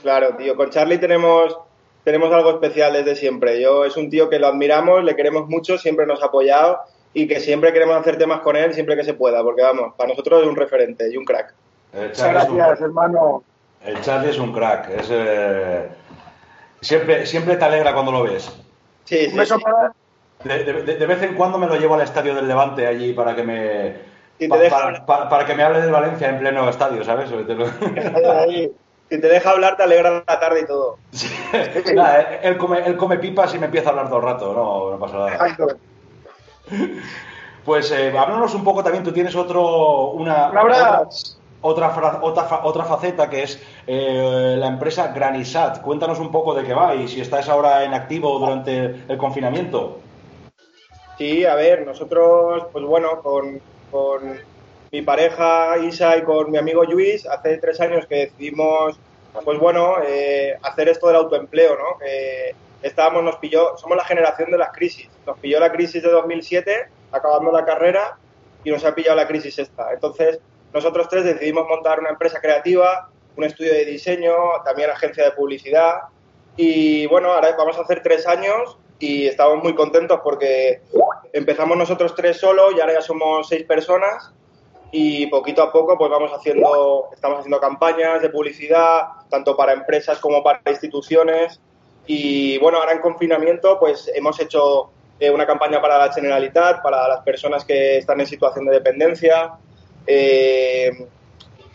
Claro, 0.01 0.35
tío, 0.37 0.55
con 0.55 0.69
Charlie 0.69 0.97
tenemos, 0.99 1.57
tenemos 2.03 2.31
algo 2.31 2.51
especial 2.51 2.93
desde 2.93 3.15
siempre. 3.15 3.59
Yo 3.61 3.85
es 3.85 3.97
un 3.97 4.09
tío 4.09 4.29
que 4.29 4.39
lo 4.39 4.47
admiramos, 4.47 5.03
le 5.03 5.15
queremos 5.15 5.47
mucho, 5.47 5.77
siempre 5.77 6.05
nos 6.05 6.21
ha 6.21 6.27
apoyado 6.27 6.79
y 7.13 7.27
que 7.27 7.39
siempre 7.39 7.73
queremos 7.73 7.97
hacer 7.97 8.17
temas 8.17 8.41
con 8.41 8.55
él 8.55 8.73
siempre 8.73 8.95
que 8.95 9.03
se 9.03 9.13
pueda, 9.15 9.43
porque 9.43 9.63
vamos, 9.63 9.93
para 9.97 10.09
nosotros 10.09 10.43
es 10.43 10.47
un 10.47 10.55
referente 10.55 11.11
y 11.11 11.17
un 11.17 11.25
crack. 11.25 11.53
El 11.93 12.07
Muchas 12.09 12.49
un, 12.49 12.57
gracias, 12.57 12.81
hermano. 12.81 13.43
el 13.83 14.01
Charlie 14.01 14.29
es 14.29 14.37
un 14.37 14.53
crack. 14.53 14.89
Es, 14.91 15.07
eh, 15.09 15.89
siempre, 16.79 17.25
siempre 17.25 17.57
te 17.57 17.65
alegra 17.65 17.93
cuando 17.93 18.11
lo 18.11 18.23
ves. 18.23 18.49
Sí, 19.05 19.27
Un 19.31 19.37
beso 19.37 19.59
para, 19.59 19.91
De, 20.43 20.63
de- 20.63 20.95
de- 20.95 21.05
vez 21.05 21.21
en 21.23 21.35
cuando 21.35 21.57
me 21.57 21.67
lo 21.67 21.75
llevo 21.75 21.95
al 21.95 22.01
estadio 22.01 22.33
del 22.35 22.47
Levante 22.47 22.87
allí 22.87 23.13
para 23.13 23.35
que 23.35 23.43
me. 23.43 23.95
Si 24.39 24.47
pa- 24.47 24.57
para, 24.71 25.05
para- 25.05 25.29
para 25.29 25.45
que 25.45 25.53
me 25.55 25.63
hable 25.63 25.81
del 25.81 25.91
Valencia 25.91 26.29
en 26.29 26.39
pleno 26.39 26.67
estadio, 26.69 27.03
¿sabes? 27.03 27.29
Si 27.29 29.17
te 29.19 29.27
deja 29.27 29.49
hablar, 29.51 29.75
te 29.77 29.83
alegra 29.83 30.23
la 30.25 30.39
tarde 30.39 30.61
y 30.61 30.65
todo. 30.65 30.97
Nada, 31.93 32.21
él, 32.41 32.57
come, 32.57 32.79
él 32.85 32.95
come 32.97 33.17
pipas 33.17 33.53
y 33.53 33.59
me 33.59 33.65
empieza 33.65 33.89
a 33.89 33.91
hablar 33.91 34.07
todo 34.07 34.19
el 34.19 34.23
rato, 34.25 34.53
no, 34.53 34.91
no 34.91 34.97
pasa 34.99 35.17
nada. 35.17 35.37
Pues 37.65 37.91
eh, 37.91 38.11
háblanos 38.17 38.55
un 38.55 38.63
poco 38.63 38.83
también, 38.83 39.03
tú 39.03 39.11
tienes 39.11 39.35
otro, 39.35 40.11
una, 40.11 40.49
otra, 41.61 41.89
otra, 41.91 42.19
otra, 42.21 42.43
fa- 42.45 42.61
otra 42.63 42.85
faceta 42.85 43.29
que 43.29 43.43
es 43.43 43.61
eh, 43.85 44.55
la 44.57 44.67
empresa 44.67 45.11
Granisat. 45.13 45.81
Cuéntanos 45.81 46.19
un 46.19 46.31
poco 46.31 46.55
de 46.55 46.63
qué 46.63 46.73
va 46.73 46.95
y 46.95 47.07
si 47.07 47.21
estás 47.21 47.49
ahora 47.49 47.83
en 47.83 47.93
activo 47.93 48.39
durante 48.39 49.03
el 49.07 49.17
confinamiento. 49.17 49.99
Sí, 51.21 51.45
a 51.45 51.53
ver, 51.53 51.85
nosotros, 51.85 52.65
pues 52.71 52.83
bueno, 52.83 53.21
con, 53.21 53.61
con 53.91 54.39
mi 54.91 55.03
pareja 55.03 55.77
Isa 55.77 56.17
y 56.17 56.23
con 56.23 56.49
mi 56.49 56.57
amigo 56.57 56.83
Luis, 56.83 57.27
hace 57.27 57.59
tres 57.59 57.79
años 57.79 58.07
que 58.07 58.15
decidimos, 58.15 58.99
pues 59.45 59.59
bueno, 59.59 59.97
eh, 60.03 60.57
hacer 60.63 60.89
esto 60.89 61.05
del 61.05 61.17
autoempleo, 61.17 61.77
¿no? 61.77 61.99
Estábamos, 62.81 63.23
nos 63.23 63.35
pilló, 63.35 63.77
somos 63.77 63.97
la 63.97 64.03
generación 64.03 64.49
de 64.49 64.57
las 64.57 64.71
crisis. 64.71 65.11
Nos 65.27 65.37
pilló 65.37 65.59
la 65.59 65.71
crisis 65.71 66.01
de 66.01 66.09
2007, 66.09 66.89
acabando 67.11 67.51
la 67.51 67.65
carrera, 67.65 68.17
y 68.63 68.71
nos 68.71 68.83
ha 68.83 68.95
pillado 68.95 69.17
la 69.17 69.27
crisis 69.27 69.59
esta. 69.59 69.93
Entonces, 69.93 70.39
nosotros 70.73 71.07
tres 71.07 71.23
decidimos 71.23 71.67
montar 71.67 71.99
una 71.99 72.09
empresa 72.09 72.41
creativa, 72.41 73.11
un 73.37 73.43
estudio 73.43 73.73
de 73.73 73.85
diseño, 73.85 74.33
también 74.65 74.89
agencia 74.89 75.25
de 75.25 75.31
publicidad, 75.33 75.97
y 76.57 77.05
bueno, 77.05 77.31
ahora 77.31 77.55
vamos 77.55 77.77
a 77.77 77.81
hacer 77.81 78.01
tres 78.01 78.25
años 78.25 78.79
y 79.01 79.27
estamos 79.27 79.63
muy 79.63 79.73
contentos 79.73 80.19
porque 80.23 80.81
empezamos 81.33 81.75
nosotros 81.75 82.13
tres 82.15 82.37
solo 82.37 82.71
y 82.71 82.79
ahora 82.79 82.93
ya 82.93 83.01
somos 83.01 83.47
seis 83.47 83.63
personas 83.63 84.31
y 84.91 85.25
poquito 85.27 85.63
a 85.63 85.71
poco 85.71 85.97
pues 85.97 86.11
vamos 86.11 86.31
haciendo, 86.31 87.09
estamos 87.13 87.39
haciendo 87.39 87.59
campañas 87.59 88.21
de 88.21 88.29
publicidad, 88.29 89.07
tanto 89.29 89.57
para 89.57 89.73
empresas 89.73 90.19
como 90.19 90.43
para 90.43 90.61
instituciones. 90.67 91.59
Y 92.05 92.57
bueno, 92.59 92.77
ahora 92.77 92.91
en 92.91 92.99
confinamiento 92.99 93.79
pues 93.79 94.11
hemos 94.13 94.39
hecho 94.39 94.91
eh, 95.19 95.31
una 95.31 95.47
campaña 95.47 95.81
para 95.81 95.97
la 95.97 96.13
Generalitat, 96.13 96.83
para 96.83 97.07
las 97.07 97.21
personas 97.21 97.65
que 97.65 97.97
están 97.97 98.19
en 98.19 98.27
situación 98.27 98.65
de 98.65 98.73
dependencia. 98.73 99.53
Eh, 100.05 100.91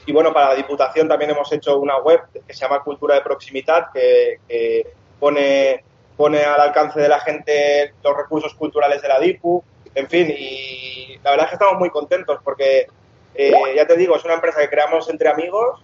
y 0.05 0.13
bueno, 0.13 0.33
para 0.33 0.51
la 0.51 0.55
Diputación 0.55 1.09
también 1.09 1.33
hemos 1.33 1.51
hecho 1.53 1.79
una 1.79 1.99
web 1.99 2.21
que 2.47 2.53
se 2.55 2.61
llama 2.61 2.85
Cultura 2.85 3.17
de 3.17 3.23
Proximidad, 3.23 3.87
que, 3.93 4.41
que 4.47 4.93
pone, 5.19 5.83
pone 6.17 6.43
al 6.43 6.61
alcance 6.61 7.01
de 7.01 7.09
la 7.09 7.21
gente 7.21 7.93
los 8.03 8.17
recursos 8.17 8.55
culturales 8.55 9.03
de 9.03 9.09
la 9.09 9.19
DIPU, 9.21 9.63
en 9.95 10.09
fin, 10.09 10.31
y 10.31 11.19
la 11.23 11.31
verdad 11.31 11.47
es 11.47 11.51
que 11.51 11.55
estamos 11.57 11.79
muy 11.79 11.91
contentos 11.91 12.39
porque, 12.45 12.87
eh, 13.35 13.53
ya 13.75 13.87
te 13.87 13.97
digo, 13.97 14.17
es 14.17 14.25
una 14.25 14.35
empresa 14.35 14.61
que 14.61 14.69
creamos 14.69 15.09
entre 15.09 15.29
amigos 15.29 15.81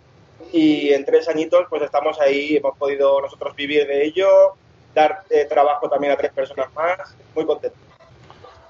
y 0.52 0.92
en 0.92 1.04
tres 1.04 1.28
añitos 1.28 1.66
pues 1.68 1.82
estamos 1.82 2.20
ahí, 2.20 2.56
hemos 2.56 2.76
podido 2.76 3.20
nosotros 3.20 3.54
vivir 3.56 3.86
de 3.86 4.04
ello, 4.04 4.28
dar 4.94 5.22
eh, 5.30 5.46
trabajo 5.46 5.88
también 5.88 6.12
a 6.12 6.16
tres 6.16 6.32
personas 6.32 6.72
más, 6.74 7.16
muy 7.34 7.46
contentos. 7.46 7.80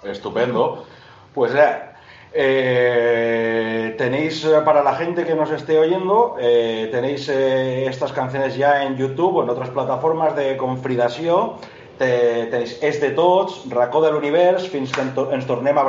Estupendo. 0.04 0.86
Pues 1.34 1.52
ya, 1.52 1.96
eh, 2.34 3.94
tenéis 3.98 4.44
eh, 4.44 4.60
para 4.64 4.82
la 4.82 4.94
gente 4.94 5.24
que 5.24 5.34
nos 5.34 5.50
esté 5.50 5.78
oyendo, 5.78 6.36
eh, 6.40 6.88
tenéis 6.90 7.28
estas 7.28 8.12
canciones 8.12 8.56
ya 8.56 8.84
en 8.84 8.96
YouTube 8.96 9.36
o 9.36 9.42
en 9.42 9.50
otras 9.50 9.68
plataformas 9.70 10.34
de 10.36 10.56
Confridació. 10.56 11.58
Te, 11.98 12.48
tenéis 12.50 12.78
És 12.82 12.98
de 13.02 13.10
tots, 13.12 13.62
Racó 13.68 14.00
de 14.00 14.10
l'univers, 14.10 14.64
fins 14.72 14.90
que 14.90 15.04
tornem 15.46 15.78
a 15.78 15.84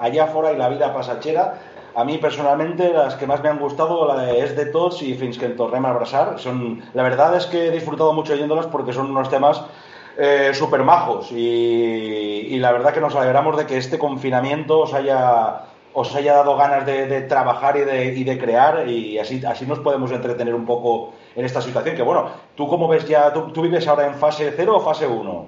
Allá 0.00 0.26
fora 0.26 0.52
y 0.52 0.56
la 0.56 0.68
vida 0.68 0.92
pasachera. 0.92 1.54
A 1.94 2.04
mí 2.04 2.18
personalmente 2.18 2.92
las 2.92 3.14
que 3.16 3.26
más 3.26 3.42
me 3.42 3.48
han 3.48 3.58
gustado 3.58 4.06
la 4.06 4.22
de 4.22 4.40
Es 4.40 4.54
de 4.54 4.66
tots 4.66 5.02
y 5.02 5.14
fins 5.14 5.38
que 5.38 5.48
tornem 5.48 5.86
a. 5.86 6.38
Son, 6.38 6.82
la 6.92 7.02
verdad 7.02 7.34
es 7.36 7.46
que 7.46 7.68
he 7.68 7.70
disfrutado 7.70 8.12
mucho 8.12 8.34
oyéndolas 8.34 8.66
porque 8.66 8.92
son 8.92 9.10
unos 9.10 9.30
temas 9.30 9.62
súper 10.52 10.82
majos 10.82 11.32
y, 11.32 12.46
y 12.50 12.58
la 12.58 12.72
verdad 12.72 12.92
que 12.92 13.00
nos 13.00 13.16
alegramos 13.16 13.56
de 13.56 13.64
que 13.64 13.78
este 13.78 13.98
confinamiento 13.98 14.80
os 14.80 14.92
haya, 14.92 15.62
os 15.92 16.14
haya 16.14 16.34
dado 16.34 16.56
ganas 16.56 16.86
de, 16.86 17.06
de 17.06 17.22
trabajar 17.22 17.76
y 17.76 17.80
de, 17.80 18.04
y 18.06 18.24
de 18.24 18.38
crear 18.38 18.88
y 18.88 19.18
así, 19.18 19.42
así 19.44 19.66
nos 19.66 19.80
podemos 19.80 20.10
entretener 20.12 20.54
un 20.54 20.66
poco 20.66 21.12
en 21.34 21.44
esta 21.44 21.60
situación. 21.60 21.96
Que 21.96 22.02
bueno, 22.02 22.30
¿tú 22.54 22.68
cómo 22.68 22.88
ves 22.88 23.06
ya? 23.06 23.32
¿Tú, 23.32 23.52
tú 23.52 23.62
vives 23.62 23.86
ahora 23.88 24.06
en 24.06 24.14
fase 24.14 24.52
0 24.56 24.76
o 24.76 24.80
fase 24.80 25.06
1? 25.06 25.46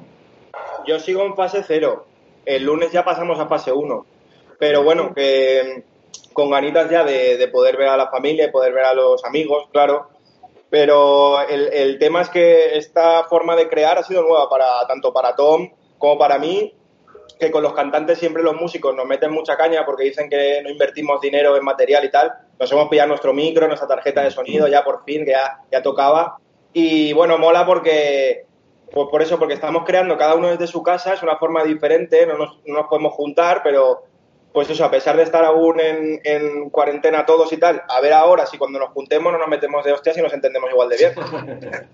Yo 0.87 0.99
sigo 0.99 1.23
en 1.23 1.35
fase 1.35 1.63
cero. 1.67 2.07
El 2.45 2.65
lunes 2.65 2.91
ya 2.91 3.05
pasamos 3.05 3.39
a 3.39 3.47
fase 3.47 3.73
1. 3.73 4.07
Pero 4.59 4.83
bueno, 4.83 5.13
que 5.15 5.85
con 6.33 6.51
ganitas 6.51 6.91
ya 6.91 7.05
de, 7.05 7.37
de 7.37 7.49
poder 7.49 7.77
ver 7.77 7.89
a 7.89 7.97
la 7.97 8.09
familia 8.11 8.47
y 8.47 8.51
poder 8.51 8.73
ver 8.73 8.85
a 8.85 8.95
los 8.95 9.25
amigos, 9.25 9.69
claro. 9.73 10.09
Pero 10.71 11.41
el, 11.43 11.73
el 11.73 11.99
tema 11.99 12.23
es 12.23 12.31
que 12.31 12.77
esta 12.77 13.25
forma 13.25 13.55
de 13.57 13.69
crear 13.69 13.99
ha 13.99 14.03
sido 14.03 14.23
nueva 14.23 14.49
para 14.49 14.87
tanto 14.89 15.13
para 15.13 15.37
Tom 15.37 15.71
como 15.99 16.19
para 16.19 16.39
mí, 16.39 16.75
que 17.43 17.51
con 17.51 17.65
los 17.65 17.73
cantantes 17.73 18.21
siempre 18.21 18.41
los 18.41 18.55
músicos 18.55 18.95
nos 18.95 19.05
meten 19.05 19.33
mucha 19.33 19.57
caña 19.57 19.85
porque 19.85 20.05
dicen 20.05 20.31
que 20.31 20.61
no 20.63 20.71
invertimos 20.71 21.21
dinero 21.21 21.57
en 21.57 21.65
material 21.65 22.05
y 22.05 22.11
tal. 22.11 22.33
Nos 22.57 22.71
hemos 22.71 22.89
pillado 22.89 23.09
nuestro 23.09 23.35
micro, 23.35 23.67
nuestra 23.67 23.89
tarjeta 23.89 24.23
de 24.23 24.31
sonido 24.31 24.69
ya 24.69 24.85
por 24.85 25.03
fin, 25.03 25.25
que 25.25 25.33
ya, 25.33 25.59
ya 25.71 25.83
tocaba. 25.83 26.39
Y 26.73 27.13
bueno, 27.13 27.39
mola 27.39 27.67
porque 27.67 28.47
pues 28.93 29.09
por 29.11 29.23
eso, 29.23 29.41
porque 29.41 29.55
estamos 29.55 29.83
creando 29.85 30.17
cada 30.17 30.37
uno 30.37 30.51
desde 30.51 30.69
su 30.69 30.85
casa, 30.85 31.15
es 31.15 31.23
una 31.25 31.37
forma 31.37 31.65
diferente, 31.65 32.27
no 32.27 32.39
nos, 32.39 32.61
no 32.65 32.75
nos 32.75 32.87
podemos 32.87 33.13
juntar, 33.15 33.63
pero 33.65 34.05
pues 34.53 34.69
eso, 34.71 34.85
a 34.85 34.91
pesar 34.91 35.17
de 35.17 35.23
estar 35.23 35.45
aún 35.45 35.81
en, 35.81 36.21
en 36.25 36.71
cuarentena 36.71 37.25
todos 37.25 37.53
y 37.53 37.57
tal, 37.57 37.83
a 37.89 38.01
ver 38.01 38.13
ahora 38.13 38.47
si 38.47 38.59
cuando 38.59 38.79
nos 38.79 38.91
juntemos 38.91 39.33
no 39.33 39.39
nos 39.39 39.49
metemos 39.49 39.85
de 39.85 39.93
hostias 39.93 40.19
y 40.19 40.23
nos 40.23 40.33
entendemos 40.33 40.71
igual 40.71 40.89
de 40.89 40.97
bien. 40.97 41.13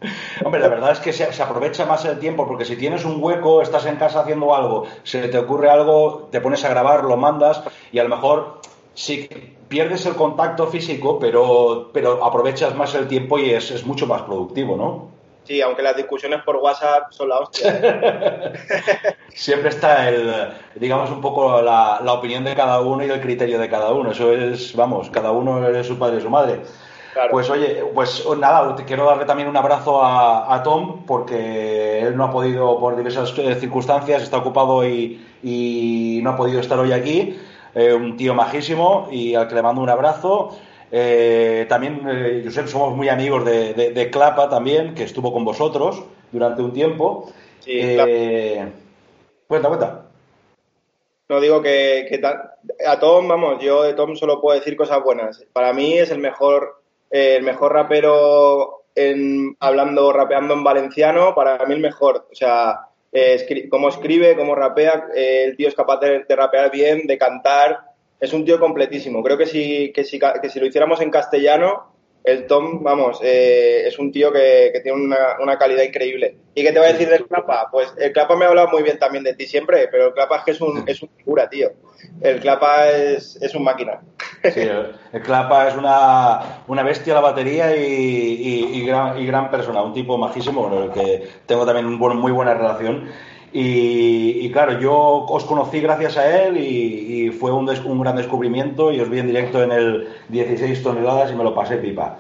Hombre, 0.45 0.61
la 0.61 0.69
verdad 0.69 0.93
es 0.93 1.01
que 1.01 1.13
se, 1.13 1.33
se 1.33 1.43
aprovecha 1.43 1.87
más 1.87 2.05
el 2.05 2.19
tiempo 2.19 2.47
porque 2.47 2.65
si 2.65 2.77
tienes 2.77 3.05
un 3.05 3.23
hueco, 3.23 3.63
estás 3.63 3.87
en 3.87 3.97
casa 3.97 4.21
haciendo 4.21 4.55
algo, 4.55 4.87
se 5.05 5.29
te 5.29 5.39
ocurre 5.39 5.71
algo, 5.71 6.29
te 6.31 6.41
pones 6.41 6.65
a 6.65 6.71
grabar, 6.71 7.05
lo 7.05 7.17
mandas 7.17 7.63
y 7.93 7.99
a 7.99 8.03
lo 8.03 8.09
mejor 8.09 8.61
sí 8.95 9.29
pierdes 9.69 10.07
el 10.07 10.15
contacto 10.15 10.67
físico, 10.67 11.19
pero, 11.19 11.91
pero 11.93 12.25
aprovechas 12.25 12.75
más 12.75 12.95
el 12.95 13.07
tiempo 13.07 13.39
y 13.39 13.51
es, 13.51 13.71
es 13.71 13.85
mucho 13.85 14.07
más 14.07 14.23
productivo, 14.23 14.77
¿no? 14.77 15.19
Sí, 15.45 15.63
aunque 15.63 15.83
las 15.83 15.97
discusiones 15.97 16.43
por 16.43 16.57
WhatsApp 16.57 17.11
son 17.11 17.31
la 17.31 17.39
hostia. 17.39 18.53
Siempre 19.35 19.69
está 19.69 20.09
el, 20.09 20.33
digamos, 20.75 21.11
un 21.11 21.21
poco 21.21 21.63
la, 21.63 22.01
la 22.05 22.13
opinión 22.15 22.45
de 22.45 22.55
cada 22.55 22.81
uno 22.81 23.05
y 23.05 23.11
el 23.11 23.21
criterio 23.21 23.59
de 23.59 23.69
cada 23.69 23.93
uno. 23.93 24.11
Eso 24.13 24.33
es, 24.33 24.75
vamos, 24.75 25.11
cada 25.11 25.31
uno 25.33 25.67
es 25.69 25.87
su 25.87 25.99
padre 25.99 26.19
y 26.19 26.21
su 26.23 26.31
madre. 26.31 26.61
Pues 27.31 27.49
oye, 27.51 27.83
pues 27.95 28.25
nada, 28.39 28.75
quiero 28.87 29.05
darle 29.07 29.25
también 29.25 29.49
un 29.49 29.57
abrazo 29.57 30.03
a, 30.05 30.55
a 30.55 30.63
Tom 30.63 31.05
porque 31.07 32.01
él 32.01 32.17
no 32.17 32.25
ha 32.25 32.31
podido, 32.31 32.79
por 32.79 32.97
diversas 32.97 33.33
eh, 33.39 33.55
circunstancias, 33.57 34.23
está 34.23 34.39
ocupado 34.39 34.87
y, 34.87 35.25
y 35.43 36.21
no 36.23 36.31
ha 36.31 36.37
podido 36.37 36.61
estar 36.61 36.79
hoy 36.79 36.93
aquí. 36.93 37.37
Eh, 37.75 37.93
un 37.95 38.17
tío 38.17 38.35
majísimo 38.35 39.09
y 39.11 39.35
al 39.35 39.47
que 39.49 39.55
le 39.55 39.63
mando 39.63 39.81
un 39.83 39.91
abrazo. 39.91 40.57
Eh, 40.91 41.67
también, 41.69 42.01
eh, 42.09 42.43
Josep, 42.45 42.67
somos 42.67 42.97
muy 42.97 43.09
amigos 43.09 43.45
de, 43.45 43.75
de- 43.75 43.91
de 43.93 44.11
Clapa 44.11 44.49
también, 44.49 44.95
que 44.95 45.05
estuvo 45.05 45.33
con 45.33 45.45
vosotros 45.45 46.03
durante 46.33 46.63
un 46.63 46.73
tiempo. 46.73 47.31
Eh, 47.67 48.73
Cuenta, 49.49 49.69
cuenta. 49.69 50.05
No 51.31 51.41
digo 51.41 51.63
que, 51.63 52.07
que 52.09 52.21
a 52.87 52.99
Tom, 53.01 53.27
vamos, 53.27 53.63
yo 53.63 53.83
de 53.83 53.95
Tom 53.95 54.15
solo 54.15 54.41
puedo 54.41 54.59
decir 54.59 54.77
cosas 54.77 55.03
buenas. 55.03 55.45
Para 55.53 55.73
mí 55.73 55.99
es 55.99 56.11
el 56.11 56.19
mejor, 56.19 56.83
eh, 57.11 57.37
el 57.37 57.43
mejor 57.43 57.73
rapero 57.73 58.85
en, 58.95 59.57
hablando, 59.59 60.13
rapeando 60.13 60.53
en 60.53 60.65
valenciano, 60.65 61.35
para 61.35 61.65
mí 61.65 61.75
el 61.75 61.81
mejor. 61.81 62.29
O 62.31 62.35
sea, 62.35 62.89
eh, 63.11 63.69
cómo 63.71 63.89
escribe, 63.89 64.37
cómo 64.37 64.55
rapea, 64.55 65.07
eh, 65.15 65.45
el 65.45 65.57
tío 65.57 65.69
es 65.69 65.75
capaz 65.75 65.99
de, 66.01 66.25
de 66.25 66.37
rapear 66.37 66.71
bien, 66.71 67.07
de 67.07 67.17
cantar. 67.17 67.81
Es 68.21 68.35
un 68.35 68.45
tío 68.45 68.61
completísimo. 68.61 69.23
Creo 69.23 69.39
que 69.39 69.47
si, 69.47 69.93
que 69.93 70.05
si, 70.05 70.19
que 70.19 70.51
si 70.51 70.61
lo 70.61 70.67
hiciéramos 70.67 71.01
en 71.01 71.11
castellano, 71.11 71.93
el 72.25 72.47
Tom, 72.47 72.83
vamos, 72.83 73.21
eh, 73.23 73.85
es 73.87 73.99
un 73.99 74.13
tío 74.13 74.33
que, 74.33 74.73
tiene 74.83 74.99
una, 75.41 75.59
calidad 75.59 75.83
increíble. 75.83 76.37
¿Y 76.55 76.63
qué 76.63 76.73
te 76.73 76.79
voy 76.79 76.89
a 76.89 76.93
decir 76.93 77.09
del 77.09 77.27
Clapa? 77.27 77.69
Pues 77.71 77.93
el 77.99 78.13
Clapa 78.13 78.37
me 78.37 78.45
ha 78.45 78.49
hablado 78.49 78.69
muy 78.69 78.83
bien 78.83 78.99
también 78.99 79.25
de 79.25 79.35
ti 79.35 79.47
siempre, 79.47 79.89
pero 79.89 80.09
el 80.09 80.13
Clapa 80.13 80.39
es 80.39 80.43
que 80.45 80.51
es 80.51 80.61
un, 80.61 80.85
es 80.87 81.01
figura, 81.17 81.49
tío. 81.49 81.71
El 82.21 82.41
Clapa 82.41 82.91
es, 82.91 83.41
es 83.41 83.55
un 83.55 83.65
máquina. 83.65 84.01
Sí, 84.43 84.61
el, 84.61 85.23
Clapa 85.23 85.69
es 85.69 85.77
una, 85.77 86.63
una 86.67 86.83
bestia 86.83 87.15
la 87.15 87.21
batería 87.21 87.75
y, 87.77 88.71
y- 88.73 88.87
gran, 88.87 89.19
y 89.19 89.27
gran 89.27 89.51
persona, 89.51 89.83
un 89.83 89.93
tipo 89.93 90.17
majísimo 90.19 90.69
con 90.69 90.83
el 90.83 90.93
que 90.93 91.29
tengo 91.47 91.67
también 91.67 91.87
un 91.87 91.99
muy 91.99 92.33
buena 92.33 92.55
relación. 92.55 93.09
Y, 93.53 94.45
y 94.47 94.53
claro, 94.53 94.79
yo 94.79 94.95
os 94.95 95.45
conocí 95.45 95.81
gracias 95.81 96.17
a 96.19 96.45
él 96.45 96.59
y, 96.59 97.27
y 97.27 97.31
fue 97.31 97.51
un, 97.51 97.65
des- 97.67 97.83
un 97.85 98.01
gran 98.01 98.17
descubrimiento 98.17 98.93
y 98.93 99.01
os 99.01 99.09
vi 99.09 99.21
en 99.21 99.27
directo 99.29 99.63
en 99.63 99.73
el 99.73 100.09
16 100.29 100.83
toneladas 100.83 101.31
y 101.33 101.35
me 101.35 101.45
lo 101.45 101.55
pasé 101.55 101.77
pipa. 101.79 102.17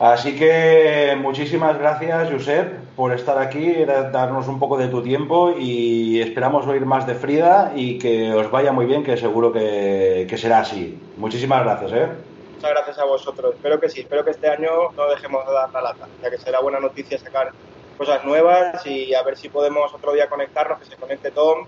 Así 0.00 0.36
que 0.36 1.16
muchísimas 1.20 1.78
gracias, 1.78 2.30
Josep, 2.30 2.70
por 2.96 3.12
estar 3.12 3.38
aquí, 3.38 3.72
da- 3.84 4.10
darnos 4.10 4.46
un 4.48 4.58
poco 4.58 4.76
de 4.76 4.88
tu 4.88 5.00
tiempo 5.00 5.54
y 5.56 6.20
esperamos 6.20 6.66
oír 6.66 6.84
más 6.84 7.06
de 7.06 7.14
Frida 7.14 7.72
y 7.74 7.98
que 7.98 8.32
os 8.34 8.50
vaya 8.50 8.72
muy 8.72 8.84
bien, 8.86 9.04
que 9.04 9.16
seguro 9.16 9.52
que, 9.52 10.26
que 10.28 10.36
será 10.36 10.58
así. 10.60 10.98
Muchísimas 11.16 11.62
gracias, 11.64 11.92
¿eh? 11.92 12.08
Muchas 12.56 12.70
gracias 12.72 12.98
a 12.98 13.04
vosotros. 13.04 13.54
Espero 13.54 13.78
que 13.80 13.88
sí, 13.88 14.00
espero 14.00 14.24
que 14.24 14.32
este 14.32 14.48
año 14.48 14.70
no 14.96 15.06
dejemos 15.08 15.46
de 15.46 15.52
dar 15.52 15.70
la 15.72 15.80
lata, 15.82 16.08
ya 16.22 16.30
que 16.30 16.38
será 16.38 16.60
buena 16.60 16.80
noticia 16.80 17.16
sacar 17.18 17.52
cosas 17.96 18.24
nuevas 18.24 18.84
y 18.86 19.14
a 19.14 19.22
ver 19.22 19.36
si 19.36 19.48
podemos 19.48 19.92
otro 19.94 20.12
día 20.12 20.28
conectarnos, 20.28 20.78
que 20.78 20.84
se 20.86 20.96
conecte 20.96 21.30
Tom 21.30 21.66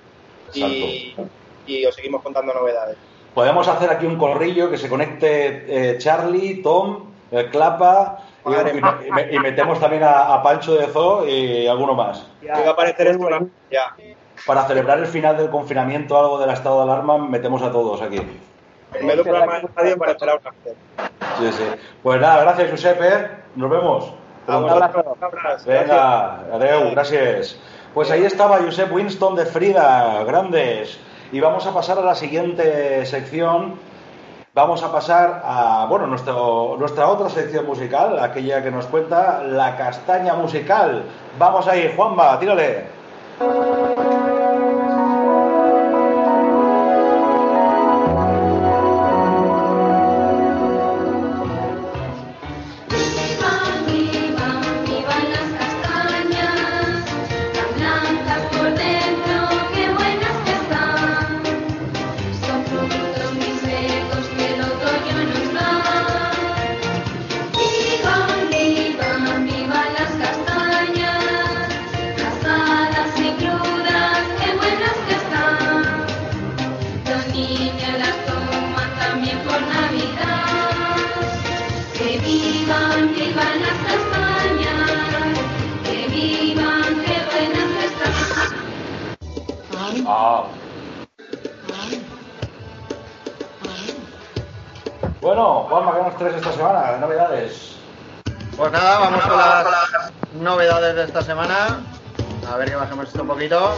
y, 0.55 1.15
y 1.67 1.85
os 1.87 1.95
seguimos 1.95 2.23
contando 2.23 2.53
novedades. 2.55 2.97
Podemos 3.35 3.69
hacer 3.69 3.91
aquí 3.91 4.07
un 4.07 4.17
corrillo 4.19 4.71
que 4.71 4.79
se 4.79 4.89
conecte 4.89 5.93
eh, 5.93 5.99
Charlie, 5.99 6.63
Tom, 6.63 7.05
el 7.31 7.51
Clapa 7.51 8.19
y, 9.31 9.39
metemos 9.39 9.79
también 9.79 10.03
a, 10.03 10.35
a 10.35 10.43
Pancho 10.43 10.75
de 10.75 10.87
Zoo 10.87 11.27
y 11.29 11.67
alguno 11.67 11.95
más. 11.95 12.27
Y 12.43 12.47
va 12.47 12.57
a 12.59 12.71
aparecer 12.71 13.09
esto 13.09 13.27
una- 13.27 13.47
ya. 13.71 13.95
Para 14.47 14.65
celebrar 14.67 14.99
el 14.99 15.07
final 15.07 15.37
del 15.37 15.51
confinamiento, 15.51 16.17
algo 16.19 16.39
del 16.39 16.51
estado 16.51 16.79
de 16.79 16.93
alarma, 16.93 17.19
metemos 17.19 17.61
a 17.63 17.71
todos 17.73 18.01
aquí. 18.01 18.17
En 18.95 19.07
vez 19.07 19.17
de 19.17 19.23
un 19.23 19.29
programa 19.29 19.61
de 19.61 19.69
radio 19.75 19.99
para 19.99 20.13
esperar 20.13 20.41
una. 20.41 20.53
Sí, 21.39 21.53
sí. 21.53 21.65
Pues 22.03 22.21
nada, 22.21 22.41
gracias, 22.43 22.71
Josep, 22.71 23.03
¿eh? 23.03 23.31
Nos 23.57 23.69
vemos. 23.69 24.13
Un 24.49 24.71
abrazo. 24.71 25.17
Venga, 25.67 26.41
adeu, 26.53 26.91
gracias. 26.93 27.59
Pues 27.93 28.11
ahí 28.11 28.25
estaba 28.25 28.59
Josep 28.59 28.91
Winston 28.93 29.37
de 29.37 29.45
Frida, 29.45 30.25
grandes. 30.25 30.99
Y 31.33 31.41
vamos 31.41 31.67
a 31.67 31.75
pasar 31.75 31.99
a 31.99 32.03
la 32.03 32.15
siguiente 32.15 33.05
sección. 33.05 33.75
Vamos 34.55 34.83
a 34.83 34.91
pasar 34.91 35.43
a, 35.45 35.87
bueno, 35.89 36.07
nuestro, 36.07 36.77
nuestra 36.79 37.09
otra 37.09 37.29
sección 37.29 37.67
musical, 37.67 38.19
aquella 38.19 38.63
que 38.63 38.71
nos 38.71 38.87
cuenta 38.87 39.43
la 39.45 39.77
castaña 39.77 40.35
musical. 40.35 41.03
Vamos 41.39 41.69
ahí, 41.69 41.93
Juanma, 41.95 42.39
tírale. 42.41 42.87
Ah. 90.11 90.45
Bueno, 95.21 95.67
Juanma, 95.69 95.95
¿qué 95.95 96.03
nos 96.03 96.17
traes 96.17 96.37
esta 96.37 96.53
semana? 96.53 96.97
Novedades. 96.97 97.77
Pues 98.57 98.73
nada, 98.73 99.01
vamos 99.01 99.23
con 99.23 99.37
las 99.37 99.67
novedades 100.41 100.97
de 100.97 101.05
esta 101.05 101.21
semana. 101.21 101.81
A 102.51 102.57
ver 102.57 102.71
que 102.71 102.77
bajemos 102.77 103.09
esto 103.09 103.21
un 103.21 103.29
poquito, 103.29 103.75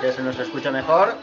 que 0.00 0.10
se 0.10 0.20
nos 0.20 0.36
escuche 0.40 0.68
mejor. 0.72 1.14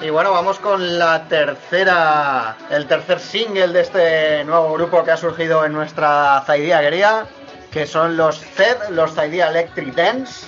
Y 0.00 0.10
bueno, 0.10 0.30
vamos 0.30 0.60
con 0.60 1.00
la 1.00 1.24
tercera, 1.24 2.56
el 2.70 2.86
tercer 2.86 3.18
single 3.18 3.68
de 3.68 3.80
este 3.80 4.44
nuevo 4.44 4.72
grupo 4.74 5.02
que 5.02 5.10
ha 5.10 5.16
surgido 5.16 5.64
en 5.64 5.72
nuestra 5.72 6.44
Zaidiaguería, 6.46 7.26
que 7.72 7.88
son 7.88 8.16
los 8.16 8.38
ZED, 8.38 8.90
los 8.90 9.12
Zaidia 9.14 9.48
Electric 9.48 9.94
Dance. 9.96 10.46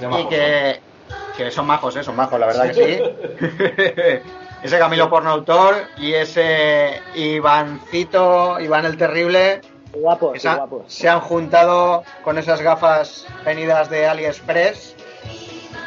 Y 0.00 0.28
que, 0.28 0.80
que 1.38 1.50
son 1.52 1.66
majos, 1.66 1.94
¿eh? 1.96 2.02
son 2.02 2.16
majos, 2.16 2.38
la 2.40 2.46
verdad 2.46 2.72
que 2.72 2.74
sí. 2.74 4.28
ese 4.62 4.78
Camilo 4.78 5.08
Pornoautor 5.08 5.76
y 5.96 6.12
ese 6.12 7.00
Ivancito, 7.14 8.58
Iván 8.60 8.84
el 8.84 8.96
Terrible, 8.96 9.60
Guapos, 9.92 10.32
que 10.32 10.40
se, 10.40 10.48
han- 10.48 10.56
guapos. 10.56 10.92
se 10.92 11.08
han 11.08 11.20
juntado 11.20 12.02
con 12.24 12.38
esas 12.38 12.60
gafas 12.60 13.24
venidas 13.44 13.88
de 13.88 14.06
AliExpress 14.08 14.96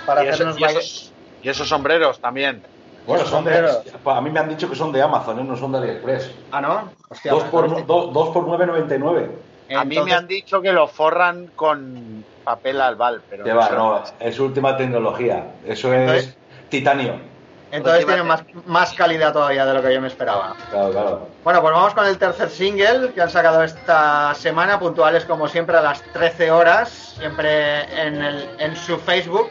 para 0.06 0.24
Y, 0.24 0.28
eso- 0.28 0.34
hacernos 0.36 0.58
y 0.60 0.64
esos, 0.64 1.14
y 1.42 1.50
esos 1.50 1.68
sombreros 1.68 2.20
también. 2.22 2.64
Bueno, 3.06 3.26
son 3.26 3.44
de, 3.44 3.68
a 4.06 4.22
mí 4.22 4.30
me 4.30 4.40
han 4.40 4.48
dicho 4.48 4.70
que 4.70 4.76
son 4.76 4.92
de 4.94 5.02
Amazon, 5.02 5.40
¿eh? 5.40 5.44
no 5.44 5.58
son 5.58 5.74
de 5.74 5.80
AliExpress. 5.80 6.32
Ah, 6.52 6.62
¿no? 6.62 6.94
Hostia, 7.10 7.32
Dos 7.34 7.44
por, 7.46 7.68
pues, 7.68 7.86
do- 7.86 8.08
dos 8.08 8.30
por 8.30 8.46
9,99. 8.46 9.28
A 9.76 9.86
mí 9.86 10.00
me 10.00 10.14
han 10.14 10.28
dicho 10.28 10.62
que 10.62 10.72
lo 10.72 10.88
forran 10.88 11.48
con 11.56 12.24
papel 12.44 12.82
albal, 12.82 13.22
pero 13.30 13.44
Que 13.44 13.54
va, 13.54 13.68
sé. 13.70 13.76
no, 13.76 14.04
es 14.20 14.40
última 14.40 14.76
tecnología. 14.78 15.46
Eso 15.66 15.94
es 15.94 16.00
Entonces- 16.02 16.38
titanio. 16.70 17.32
Entonces 17.74 18.06
tienen 18.06 18.28
más, 18.28 18.44
más 18.66 18.94
calidad 18.94 19.32
todavía 19.32 19.66
de 19.66 19.74
lo 19.74 19.82
que 19.82 19.94
yo 19.94 20.02
me 20.02 20.10
esperaba. 20.10 20.56
Claro, 20.72 20.92
claro. 20.92 21.28
Bueno, 21.42 21.62
pues 21.62 21.74
vamos 21.74 21.94
con 21.94 22.06
el 22.06 22.18
tercer 22.18 22.50
single 22.50 23.14
que 23.14 23.22
han 23.22 23.30
sacado 23.30 23.64
esta 23.64 24.34
semana, 24.36 24.78
puntuales 24.78 25.24
como 25.24 25.48
siempre 25.48 25.78
a 25.78 25.82
las 25.82 26.02
13 26.12 26.52
horas, 26.52 27.16
siempre 27.18 27.84
en, 28.06 28.22
el, 28.22 28.50
en 28.60 28.76
su 28.76 28.98
Facebook, 28.98 29.50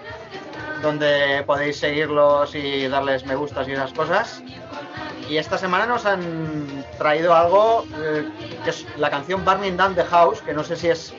donde 0.83 1.43
podéis 1.47 1.79
seguirlos 1.79 2.55
y 2.55 2.89
darles 2.89 3.25
me 3.25 3.37
gustas 3.37 3.67
y 3.69 3.73
esas 3.73 3.93
cosas. 3.95 4.43
Y 5.31 5.39
esta 5.39 5.57
semana 5.57 5.87
nos 5.87 6.05
han 6.07 6.85
traído 6.99 7.33
algo 7.35 7.85
eh, 8.03 8.29
que 8.65 8.71
es 8.71 8.85
la 8.99 9.11
canción 9.11 9.45
Burning 9.45 9.77
Down 9.77 9.95
the 9.95 10.03
House, 10.05 10.43
que 10.43 10.53
no 10.53 10.65
sé 10.65 10.75
si 10.75 10.89
es 10.89 11.15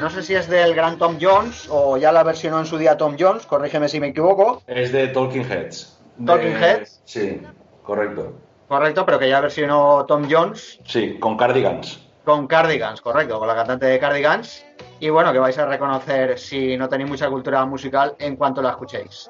no 0.00 0.08
sé 0.08 0.22
si 0.22 0.34
es 0.36 0.48
del 0.48 0.72
gran 0.74 0.98
Tom 0.98 1.18
Jones 1.20 1.66
o 1.68 1.96
ya 1.96 2.12
la 2.12 2.22
versionó 2.22 2.60
en 2.60 2.66
su 2.66 2.78
día 2.78 2.96
Tom 2.96 3.16
Jones, 3.18 3.44
corrígeme 3.46 3.88
si 3.88 3.98
me 3.98 4.08
equivoco. 4.08 4.62
Es 4.68 4.92
de 4.92 5.08
Talking 5.08 5.42
Heads. 5.50 5.98
De- 6.16 6.26
Talking 6.26 6.56
Heads. 6.62 7.00
Sí, 7.04 7.42
correcto. 7.82 8.34
Correcto, 8.68 9.04
pero 9.04 9.18
que 9.18 9.28
ya 9.28 9.40
versionó 9.40 10.04
Tom 10.06 10.28
Jones 10.30 10.78
Sí, 10.86 11.18
con 11.18 11.36
Cardigans. 11.36 12.00
con 12.24 12.46
Cardigans, 12.46 13.00
correcto, 13.00 13.38
con 13.40 13.48
la 13.48 13.56
cantante 13.56 13.86
de 13.86 13.98
Cardigans. 13.98 14.64
Y 15.00 15.10
bueno, 15.10 15.32
que 15.32 15.40
vais 15.40 15.58
a 15.58 15.66
reconocer 15.66 16.38
si 16.38 16.76
no 16.76 16.88
tenéis 16.88 17.10
mucha 17.10 17.28
cultura 17.28 17.64
musical 17.66 18.14
en 18.20 18.36
cuanto 18.36 18.62
la 18.62 18.70
escuchéis. 18.70 19.28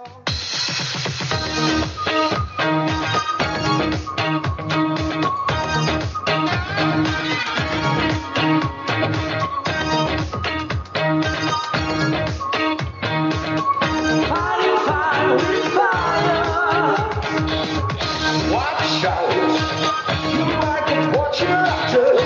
Watch 18.51 19.05
out. 19.05 19.33
You 20.33 20.45
might 20.45 20.85
get 20.89 21.17
what 21.17 21.41
you're 21.41 21.49
after. 21.49 22.24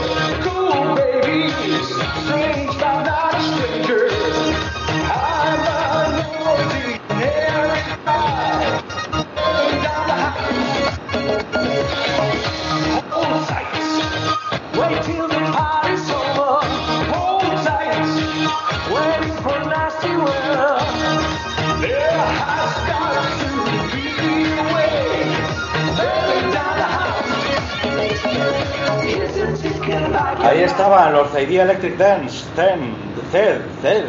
Ahí 30.48 30.62
estaban 30.62 31.12
los 31.12 31.28
Idea 31.38 31.64
Electric 31.64 31.98
Dance, 31.98 32.46
Zen, 32.56 32.96
Zed, 33.30 33.60
Zed, 33.82 34.06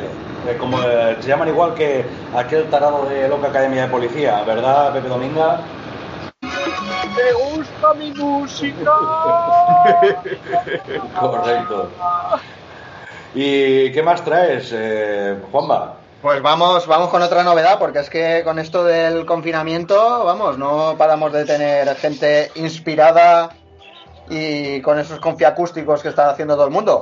eh, 0.48 0.56
como 0.58 0.82
eh, 0.82 1.18
se 1.20 1.28
llaman 1.28 1.50
igual 1.50 1.74
que 1.74 2.06
aquel 2.34 2.70
tarado 2.70 3.06
de 3.08 3.28
Loca 3.28 3.50
Academia 3.50 3.82
de 3.82 3.88
Policía, 3.90 4.42
¿verdad, 4.44 4.94
Pepe 4.94 5.10
Dominga? 5.10 5.60
¡Me 6.42 7.34
gusta 7.34 7.94
mi 7.94 8.14
música! 8.14 8.78
Correcto. 11.20 11.90
¿Y 13.36 13.92
qué 13.92 14.02
más 14.02 14.24
traes, 14.24 14.72
eh, 14.74 15.36
Juanma? 15.52 15.96
Pues 16.22 16.42
vamos, 16.42 16.88
vamos 16.88 17.10
con 17.10 17.22
otra 17.22 17.44
novedad, 17.44 17.78
porque 17.80 18.00
es 18.00 18.10
que 18.10 18.44
con 18.46 18.60
esto 18.60 18.86
del 18.86 19.26
confinamiento, 19.26 20.24
vamos, 20.24 20.58
no 20.58 20.96
paramos 20.98 21.34
de 21.34 21.44
tener 21.44 21.94
gente 21.98 22.50
inspirada 22.56 23.50
y 24.30 24.82
con 24.82 25.00
esos 25.00 25.20
confiacústicos 25.20 26.02
que 26.02 26.10
está 26.10 26.30
haciendo 26.30 26.56
todo 26.56 26.66
el 26.66 26.72
mundo. 26.72 27.02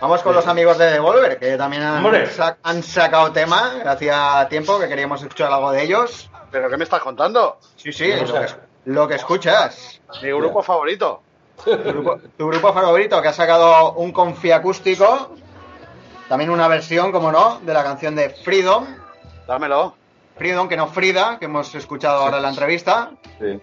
Vamos 0.00 0.22
con 0.22 0.34
los 0.34 0.46
amigos 0.46 0.78
de 0.78 0.92
Devolver, 0.92 1.38
que 1.38 1.56
también 1.56 1.82
han, 1.82 2.82
sacado 2.82 3.32
tema. 3.32 3.82
Hacía 3.84 4.46
tiempo 4.48 4.78
que 4.78 4.88
queríamos 4.88 5.20
escuchar 5.20 5.52
algo 5.52 5.72
de 5.72 5.82
ellos. 5.82 6.30
¿Pero 6.50 6.70
qué 6.70 6.76
me 6.76 6.84
estás 6.84 7.00
contando? 7.00 7.58
Sí, 7.76 7.92
sí, 7.92 8.12
lo 8.12 8.32
que, 8.32 8.46
lo 8.86 9.08
que 9.08 9.14
escuchas. 9.16 10.00
Mi 10.22 10.28
grupo 10.28 10.62
favorito. 10.62 11.22
Tu 11.64 11.76
grupo, 11.76 12.18
tu 12.38 12.46
grupo 12.48 12.72
favorito, 12.72 13.20
que 13.20 13.28
ha 13.28 13.32
sacado 13.32 13.92
un 13.92 14.12
confiacústico. 14.12 15.34
También 16.28 16.50
una 16.50 16.68
versión, 16.68 17.12
como 17.12 17.30
no, 17.30 17.60
de 17.60 17.74
la 17.74 17.82
canción 17.82 18.14
de 18.14 18.30
Freedom. 18.30 18.86
Dámelo. 19.46 19.94
Freedom, 20.36 20.68
que 20.68 20.76
no 20.76 20.86
Frida, 20.86 21.38
que 21.38 21.44
hemos 21.44 21.74
escuchado 21.74 22.22
ahora 22.22 22.38
en 22.38 22.44
la 22.44 22.48
entrevista. 22.48 23.10
Sí. 23.38 23.60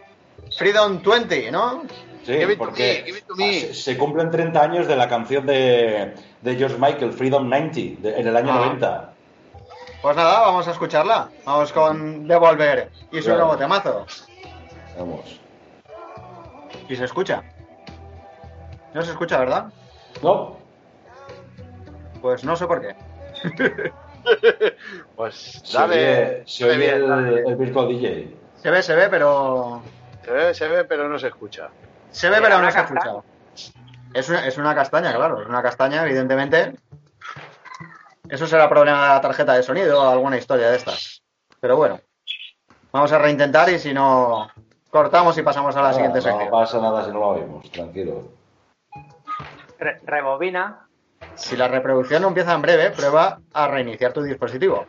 Freedom 0.55 1.01
20, 1.01 1.51
¿no? 1.51 1.83
Sí, 2.27 2.55
porque 2.57 3.13
se, 3.37 3.73
se 3.73 3.97
cumplen 3.97 4.29
30 4.29 4.61
años 4.61 4.87
de 4.87 4.95
la 4.97 5.07
canción 5.07 5.45
de, 5.45 6.13
de 6.41 6.55
George 6.55 6.75
Michael, 6.77 7.13
Freedom 7.13 7.47
90, 7.49 8.01
de- 8.01 8.19
en 8.19 8.27
el 8.27 8.35
año 8.35 8.51
Ah. 8.51 8.57
90. 8.65 9.13
Pues 10.01 10.15
nada, 10.15 10.41
vamos 10.41 10.67
a 10.67 10.71
escucharla. 10.71 11.29
Vamos 11.45 11.71
con 11.71 12.27
Devolver 12.27 12.89
y 13.11 13.21
su 13.21 13.29
nuevo 13.29 13.55
temazo. 13.57 14.05
Vamos. 14.99 15.39
Y 16.89 16.95
se 16.95 17.05
escucha. 17.05 17.43
No 18.93 19.01
se 19.01 19.11
escucha, 19.11 19.37
¿verdad? 19.39 19.65
No. 20.21 20.57
Pues 22.21 22.43
no 22.43 22.55
sé 22.55 22.67
por 22.67 22.81
qué. 22.81 22.95
Pues 25.15 25.61
Se 25.63 25.77
dale. 25.77 25.95
oye, 25.95 26.43
se 26.45 26.65
oye 26.65 26.77
bien, 26.77 26.95
el, 26.95 27.07
dale. 27.07 27.43
el 27.47 27.55
Virtual 27.55 27.87
DJ. 27.87 28.35
Se 28.61 28.69
ve, 28.69 28.83
se 28.83 28.93
ve, 28.95 29.07
pero. 29.09 29.81
Se 30.25 30.31
ve, 30.31 30.53
se 30.53 30.67
ve, 30.67 30.83
pero 30.83 31.07
no 31.07 31.17
se 31.17 31.27
escucha. 31.27 31.69
Se 32.17 32.29
ve, 32.29 32.37
pero 32.41 32.59
no 32.59 32.71
se 32.71 32.79
ha 32.79 32.81
escuchado. 32.81 33.23
Es 34.13 34.27
una, 34.29 34.47
es 34.47 34.57
una 34.57 34.73
castaña, 34.73 35.13
claro. 35.13 35.41
Es 35.41 35.47
una 35.47 35.61
castaña, 35.61 36.03
evidentemente. 36.03 36.73
Eso 38.27 38.47
será 38.47 38.67
problema 38.67 39.03
de 39.03 39.09
la 39.09 39.21
tarjeta 39.21 39.53
de 39.53 39.61
sonido 39.63 40.01
o 40.01 40.09
alguna 40.09 40.37
historia 40.37 40.69
de 40.69 40.77
estas. 40.77 41.21
Pero 41.59 41.77
bueno. 41.77 41.99
Vamos 42.91 43.11
a 43.11 43.19
reintentar 43.19 43.69
y 43.69 43.77
si 43.79 43.93
no. 43.93 44.47
Cortamos 44.89 45.37
y 45.37 45.43
pasamos 45.43 45.75
a 45.75 45.81
la 45.81 45.89
Ah, 45.89 45.93
siguiente 45.93 46.17
no 46.19 46.23
sección. 46.23 46.49
pasa 46.49 46.79
nada 46.81 47.05
si 47.05 47.11
no 47.11 47.19
lo 47.19 47.27
oímos, 47.27 47.69
tranquilo. 47.71 48.31
Re- 49.77 49.99
rebobina. 50.05 50.87
Si 51.35 51.55
la 51.55 51.67
reproducción 51.67 52.21
no 52.23 52.29
empieza 52.29 52.53
en 52.53 52.61
breve, 52.61 52.91
prueba 52.91 53.39
a 53.53 53.67
reiniciar 53.67 54.13
tu 54.13 54.23
dispositivo. 54.23 54.87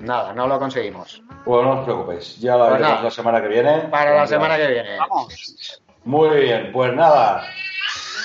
Nada, 0.00 0.32
no 0.32 0.46
lo 0.48 0.58
conseguimos. 0.58 1.22
Bueno, 1.44 1.74
no 1.74 1.80
os 1.80 1.84
preocupéis, 1.84 2.38
ya 2.40 2.56
la 2.56 2.64
Pues 2.68 2.72
veremos 2.72 2.90
nada. 2.92 3.02
la 3.04 3.10
semana 3.10 3.40
que 3.42 3.48
viene. 3.48 3.78
Para 3.90 4.14
la 4.16 4.26
semana 4.26 4.56
que 4.56 4.66
viene. 4.66 4.98
Vamos. 4.98 5.82
Muy 6.08 6.40
bien, 6.40 6.70
pues 6.72 6.94
nada, 6.94 7.42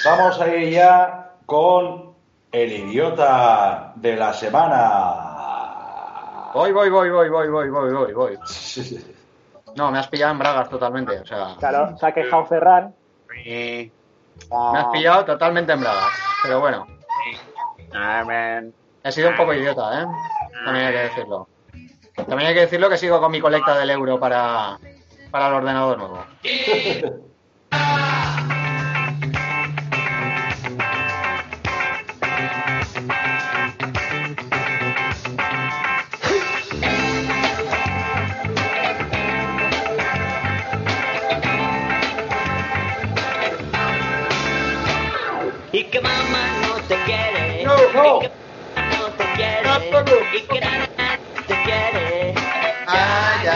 vamos 0.06 0.40
a 0.40 0.48
ir 0.56 0.70
ya 0.70 1.32
con 1.46 2.14
el 2.50 2.72
idiota 2.72 3.92
de 3.98 4.16
la 4.16 4.32
semana. 4.32 4.80
Voy, 6.54 6.72
voy, 6.72 6.90
voy, 6.90 7.10
voy, 7.10 7.28
voy, 7.28 7.50
voy, 7.50 7.70
voy, 7.70 7.92
voy, 7.92 8.14
voy. 8.14 8.40
No, 9.76 9.92
me 9.92 10.00
has 10.00 10.08
pillado 10.08 10.32
en 10.32 10.40
bragas 10.40 10.70
totalmente. 10.70 11.20
O 11.20 11.26
sea, 11.26 11.56
Claro, 11.60 11.98
se 11.98 12.06
ha 12.06 12.14
quejado 12.14 12.46
Ferran. 12.46 12.96
me 13.28 13.92
has 14.50 14.86
pillado 14.94 15.26
totalmente 15.26 15.74
en 15.74 15.82
bragas. 15.82 16.14
Pero 16.42 16.62
bueno, 16.62 16.88
he 19.04 19.12
sido 19.12 19.30
un 19.32 19.36
poco 19.36 19.54
idiota, 19.54 20.04
¿eh? 20.04 20.06
También 20.64 20.86
hay 20.86 20.94
que 20.94 21.00
decirlo. 21.00 21.50
También 22.16 22.48
hay 22.48 22.54
que 22.54 22.62
decirlo 22.62 22.88
que 22.88 22.98
sigo 22.98 23.20
con 23.20 23.30
mi 23.30 23.42
colecta 23.42 23.78
del 23.78 23.90
euro 23.90 24.18
para, 24.22 24.78
para 25.32 25.48
el 25.48 25.54
ordenador 25.56 25.98
nuevo. 25.98 26.24
Y 50.36 50.42
que 50.42 50.60
nada 50.60 50.88
te 51.48 51.54
quiere. 51.64 52.34
Ya, 52.34 53.42
ya, 53.44 53.54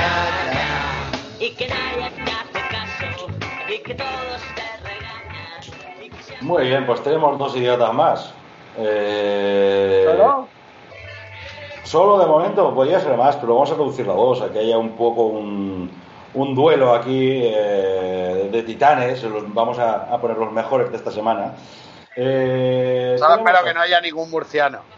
ya. 0.53 1.45
Y 1.45 1.51
que 1.51 1.67
nadie 1.67 2.11
te 2.11 2.32
hace 2.32 2.67
caso. 2.69 3.28
Y 3.67 3.80
que 3.80 3.95
todos 3.95 4.41
te 4.55 4.63
regañan. 4.84 6.03
Y 6.03 6.09
que 6.09 6.23
siempre 6.23 6.47
Muy 6.47 6.67
bien, 6.67 6.86
pues 6.86 7.01
tenemos 7.03 7.38
dos 7.38 7.55
idiotas 7.55 7.93
más. 7.93 8.34
Eh, 8.78 10.05
¿Solo? 10.05 10.47
Solo 11.84 12.19
de 12.19 12.25
momento, 12.25 12.73
podría 12.75 12.99
ser 12.99 13.15
más, 13.17 13.38
pero 13.38 13.53
vamos 13.53 13.71
a 13.71 13.75
reducirlo 13.75 14.11
a 14.13 14.15
dos, 14.15 14.41
a 14.41 14.51
que 14.51 14.59
haya 14.59 14.78
un 14.78 14.91
poco 14.97 15.23
un, 15.23 15.89
un 16.34 16.53
duelo 16.55 16.93
aquí 16.93 17.41
eh, 17.43 18.49
de 18.51 18.63
titanes. 18.63 19.23
Los, 19.23 19.51
vamos 19.53 19.80
a, 19.80 20.13
a 20.13 20.19
poner 20.19 20.38
los 20.38 20.51
mejores 20.51 20.91
de 20.91 20.97
esta 20.97 21.11
semana. 21.11 21.53
Eh, 22.15 23.15
Solo 23.17 23.36
espero 23.36 23.63
que 23.63 23.73
no 23.73 23.82
haya 23.82 24.01
ningún 24.01 24.30
murciano. 24.30 24.97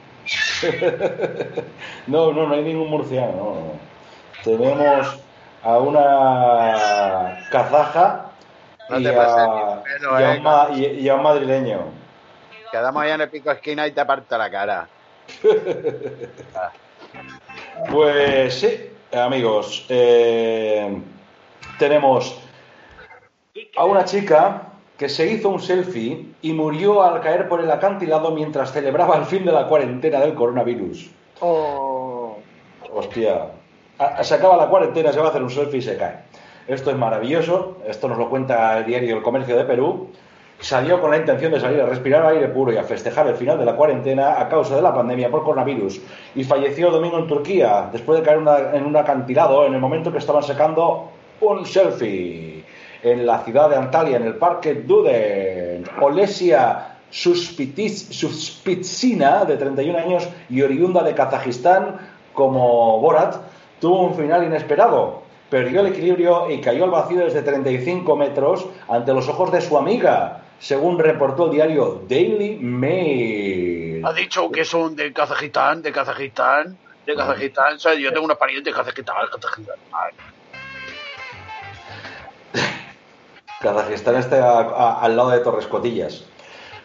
no, 2.07 2.31
no, 2.33 2.47
no 2.47 2.53
hay 2.53 2.63
ningún 2.63 2.89
murciano. 2.89 3.33
no, 3.33 3.53
no. 3.55 3.79
Tenemos 4.43 5.19
a 5.63 5.77
una 5.77 7.45
kazaja 7.51 8.25
No 8.89 8.99
y, 8.99 9.03
te 9.03 9.09
a, 9.09 9.15
pases 9.15 9.47
ni 9.55 9.61
pelo, 9.83 10.19
y 10.19 10.23
a 10.23 10.31
eh, 10.31 10.37
un 10.37 10.43
ma- 10.43 10.67
y- 10.71 10.85
y 10.85 11.09
a 11.09 11.15
un 11.15 11.23
madrileño. 11.23 11.79
Quedamos 12.71 13.03
ahí 13.03 13.11
en 13.11 13.21
el 13.21 13.29
pico 13.29 13.51
esquina 13.51 13.87
y 13.87 13.91
te 13.91 14.01
aparta 14.01 14.37
la 14.37 14.49
cara. 14.49 14.87
Pues 17.91 18.53
sí, 18.55 18.91
amigos, 19.13 19.85
eh, 19.89 21.01
tenemos 21.77 22.37
a 23.77 23.85
una 23.85 24.05
chica 24.05 24.68
que 24.99 25.07
se 25.09 25.25
hizo 25.31 25.47
un 25.49 25.61
selfie 25.61 26.25
y 26.41 26.51
murió 26.51 27.01
al 27.01 27.21
caer 27.21 27.47
por 27.47 27.61
el 27.61 27.71
acantilado 27.71 28.31
mientras 28.31 28.73
celebraba 28.73 29.15
el 29.15 29.23
fin 29.23 29.45
de 29.45 29.53
la 29.53 29.65
cuarentena 29.65 30.19
del 30.19 30.35
coronavirus. 30.35 31.09
Oh. 31.39 32.35
Hostia, 32.93 33.45
se 34.21 34.33
acaba 34.35 34.57
la 34.57 34.67
cuarentena, 34.67 35.13
se 35.13 35.19
va 35.19 35.27
a 35.27 35.29
hacer 35.29 35.41
un 35.41 35.49
selfie 35.49 35.79
y 35.79 35.81
se 35.81 35.95
cae. 35.95 36.17
Esto 36.67 36.91
es 36.91 36.97
maravilloso, 36.97 37.77
esto 37.87 38.09
nos 38.09 38.17
lo 38.17 38.29
cuenta 38.29 38.77
el 38.77 38.85
diario 38.85 39.15
El 39.15 39.23
Comercio 39.23 39.55
de 39.55 39.63
Perú. 39.63 40.09
Salió 40.59 40.99
con 40.99 41.11
la 41.11 41.17
intención 41.17 41.53
de 41.53 41.61
salir 41.61 41.79
a 41.79 41.85
respirar 41.85 42.25
aire 42.25 42.49
puro 42.49 42.73
y 42.73 42.77
a 42.77 42.83
festejar 42.83 43.25
el 43.27 43.35
final 43.35 43.57
de 43.57 43.63
la 43.63 43.77
cuarentena 43.77 44.41
a 44.41 44.49
causa 44.49 44.75
de 44.75 44.81
la 44.81 44.93
pandemia 44.93 45.31
por 45.31 45.45
coronavirus 45.45 46.01
y 46.35 46.43
falleció 46.43 46.91
domingo 46.91 47.17
en 47.17 47.27
Turquía 47.27 47.87
después 47.93 48.19
de 48.19 48.25
caer 48.25 48.39
una- 48.39 48.73
en 48.75 48.85
un 48.85 48.97
acantilado 48.97 49.65
en 49.65 49.73
el 49.73 49.79
momento 49.79 50.11
que 50.11 50.17
estaban 50.17 50.43
sacando 50.43 51.07
un 51.39 51.65
selfie 51.65 52.58
en 53.03 53.25
la 53.25 53.43
ciudad 53.43 53.69
de 53.69 53.77
Antalya, 53.77 54.17
en 54.17 54.23
el 54.25 54.35
parque 54.35 54.75
Duden. 54.75 55.85
Olesia 56.01 56.97
Suspitsina, 57.11 58.15
de 59.45 59.57
31 59.57 59.97
años 59.97 60.29
y 60.49 60.61
oriunda 60.61 61.01
de 61.03 61.15
Kazajistán, 61.15 61.97
como 62.33 62.99
Borat, 62.99 63.37
tuvo 63.79 64.01
un 64.01 64.15
final 64.15 64.43
inesperado. 64.43 65.23
Perdió 65.49 65.81
el 65.81 65.87
equilibrio 65.87 66.51
y 66.51 66.61
cayó 66.61 66.83
al 66.83 66.91
vacío 66.91 67.25
desde 67.25 67.41
35 67.41 68.15
metros 68.15 68.67
ante 68.87 69.11
los 69.13 69.27
ojos 69.27 69.51
de 69.51 69.61
su 69.61 69.75
amiga, 69.77 70.43
según 70.59 70.99
reportó 70.99 71.45
el 71.45 71.51
diario 71.51 72.03
Daily 72.07 72.59
Mail. 72.59 74.05
Ha 74.05 74.13
dicho 74.13 74.51
que 74.51 74.63
son 74.63 74.95
de 74.95 75.11
Kazajistán, 75.11 75.81
de 75.81 75.91
Kazajistán, 75.91 76.77
de 77.07 77.15
Kazajistán. 77.15 77.73
O 77.75 77.79
sea, 77.79 77.95
yo 77.95 78.13
tengo 78.13 78.25
una 78.25 78.35
pariente 78.35 78.69
de 78.69 78.75
Kazajistán, 78.75 79.15
Kazajistán. 79.31 79.75
Kazajistán 83.59 84.15
está 84.15 84.59
a- 84.59 84.61
a- 84.61 85.01
al 85.01 85.15
lado 85.17 85.29
de 85.31 85.39
Torres 85.39 85.67
Cotillas. 85.67 86.25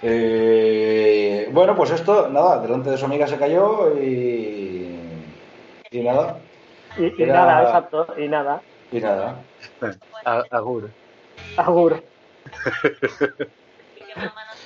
Eh, 0.03 1.49
bueno, 1.53 1.75
pues 1.77 1.91
esto, 1.91 2.29
nada, 2.29 2.59
delante 2.59 2.91
de 2.91 2.99
su 2.99 3.05
amiga 3.07 3.27
se 3.27 3.39
cayó 3.39 3.97
y. 3.97 4.99
Y 5.91 6.01
nada. 6.03 6.37
Y, 6.99 7.05
y 7.07 7.23
Era- 7.23 7.35
nada, 7.35 7.63
exacto, 7.63 8.07
y 8.19 8.29
nada. 8.29 8.61
Y 8.93 9.01
nada. 9.01 9.37
Agur. 10.51 10.91
Agur. 11.57 12.03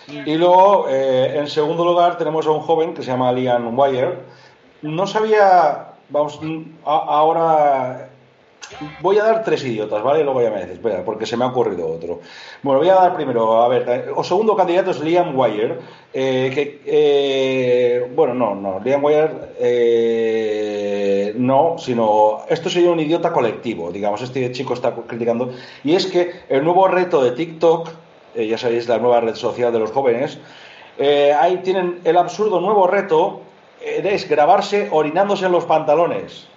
Y 0.09 0.35
luego, 0.37 0.87
eh, 0.89 1.39
en 1.39 1.49
segundo 1.49 1.85
lugar, 1.85 2.17
tenemos 2.19 2.47
a 2.47 2.51
un 2.51 2.61
joven 2.61 2.95
que 2.95 3.03
se 3.03 3.11
llama 3.11 3.31
Liam 3.33 3.79
Wire. 3.79 4.19
No 4.83 5.07
sabía, 5.07 5.89
vamos, 6.09 6.41
a- 6.85 6.91
ahora 7.09 8.09
voy 9.01 9.19
a 9.19 9.25
dar 9.25 9.45
tres 9.45 9.65
idiotas, 9.65 10.03
¿vale? 10.03 10.25
Luego 10.25 10.43
ya 10.43 10.51
me 10.51 10.57
dices, 10.57 10.73
espera, 10.75 11.05
porque 11.05 11.27
se 11.27 11.37
me 11.37 11.45
ha 11.45 11.49
ocurrido 11.49 11.89
otro. 11.89 12.21
Bueno, 12.63 12.81
voy 12.81 12.89
a 12.89 12.95
dar 12.95 13.15
primero, 13.15 13.63
a 13.63 13.69
ver, 13.69 13.89
eh, 13.89 14.13
o 14.15 14.23
segundo 14.23 14.57
candidato 14.57 14.91
es 14.91 15.01
Liam 15.01 15.37
Wire, 15.37 15.79
eh, 16.13 16.51
que, 16.55 16.83
eh, 16.85 18.11
bueno, 18.15 18.35
no, 18.35 18.55
no, 18.55 18.81
Liam 18.81 19.03
Wire 19.05 19.31
eh, 19.59 21.35
no, 21.37 21.77
sino, 21.79 22.45
esto 22.49 22.69
sería 22.71 22.91
un 22.91 23.01
idiota 23.01 23.33
colectivo, 23.33 23.91
digamos, 23.91 24.23
este 24.23 24.51
chico 24.53 24.75
está 24.75 24.95
criticando, 24.95 25.53
y 25.85 25.95
es 25.95 26.07
que 26.07 26.43
el 26.49 26.65
nuevo 26.65 26.89
reto 26.89 27.23
de 27.23 27.33
TikTok, 27.33 27.91
eh, 28.35 28.47
ya 28.47 28.59
sabéis, 28.59 28.89
la 28.89 28.99
nueva 28.99 29.21
red 29.21 29.35
social 29.35 29.73
de 29.73 29.79
los 29.79 29.93
jóvenes, 29.93 30.39
ahí 31.01 31.59
tienen 31.59 32.01
el 32.03 32.17
absurdo 32.17 32.61
nuevo 32.61 32.89
reto, 32.89 33.43
es 33.81 34.29
grabarse 34.29 34.89
orinándose 34.91 35.47
en 35.47 35.53
los 35.53 35.65
pantalones. 35.65 36.49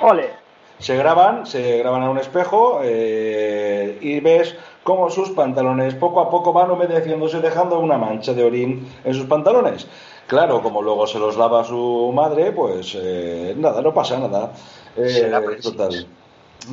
Ole. 0.00 0.43
Se 0.84 0.98
graban, 0.98 1.46
se 1.46 1.78
graban 1.78 2.02
en 2.02 2.10
un 2.10 2.18
espejo 2.18 2.80
eh, 2.84 3.96
y 4.02 4.20
ves 4.20 4.54
cómo 4.82 5.08
sus 5.08 5.30
pantalones 5.30 5.94
poco 5.94 6.20
a 6.20 6.28
poco 6.28 6.52
van 6.52 6.70
humedeciéndose, 6.70 7.40
dejando 7.40 7.78
una 7.78 7.96
mancha 7.96 8.34
de 8.34 8.44
orín 8.44 8.86
en 9.02 9.14
sus 9.14 9.24
pantalones. 9.24 9.86
Claro, 10.26 10.60
como 10.60 10.82
luego 10.82 11.06
se 11.06 11.18
los 11.18 11.38
lava 11.38 11.64
su 11.64 12.12
madre, 12.14 12.52
pues 12.52 12.98
eh, 13.00 13.54
nada, 13.56 13.80
no 13.80 13.94
pasa 13.94 14.18
nada. 14.18 14.52
Eh, 14.94 15.32
total. 15.62 16.06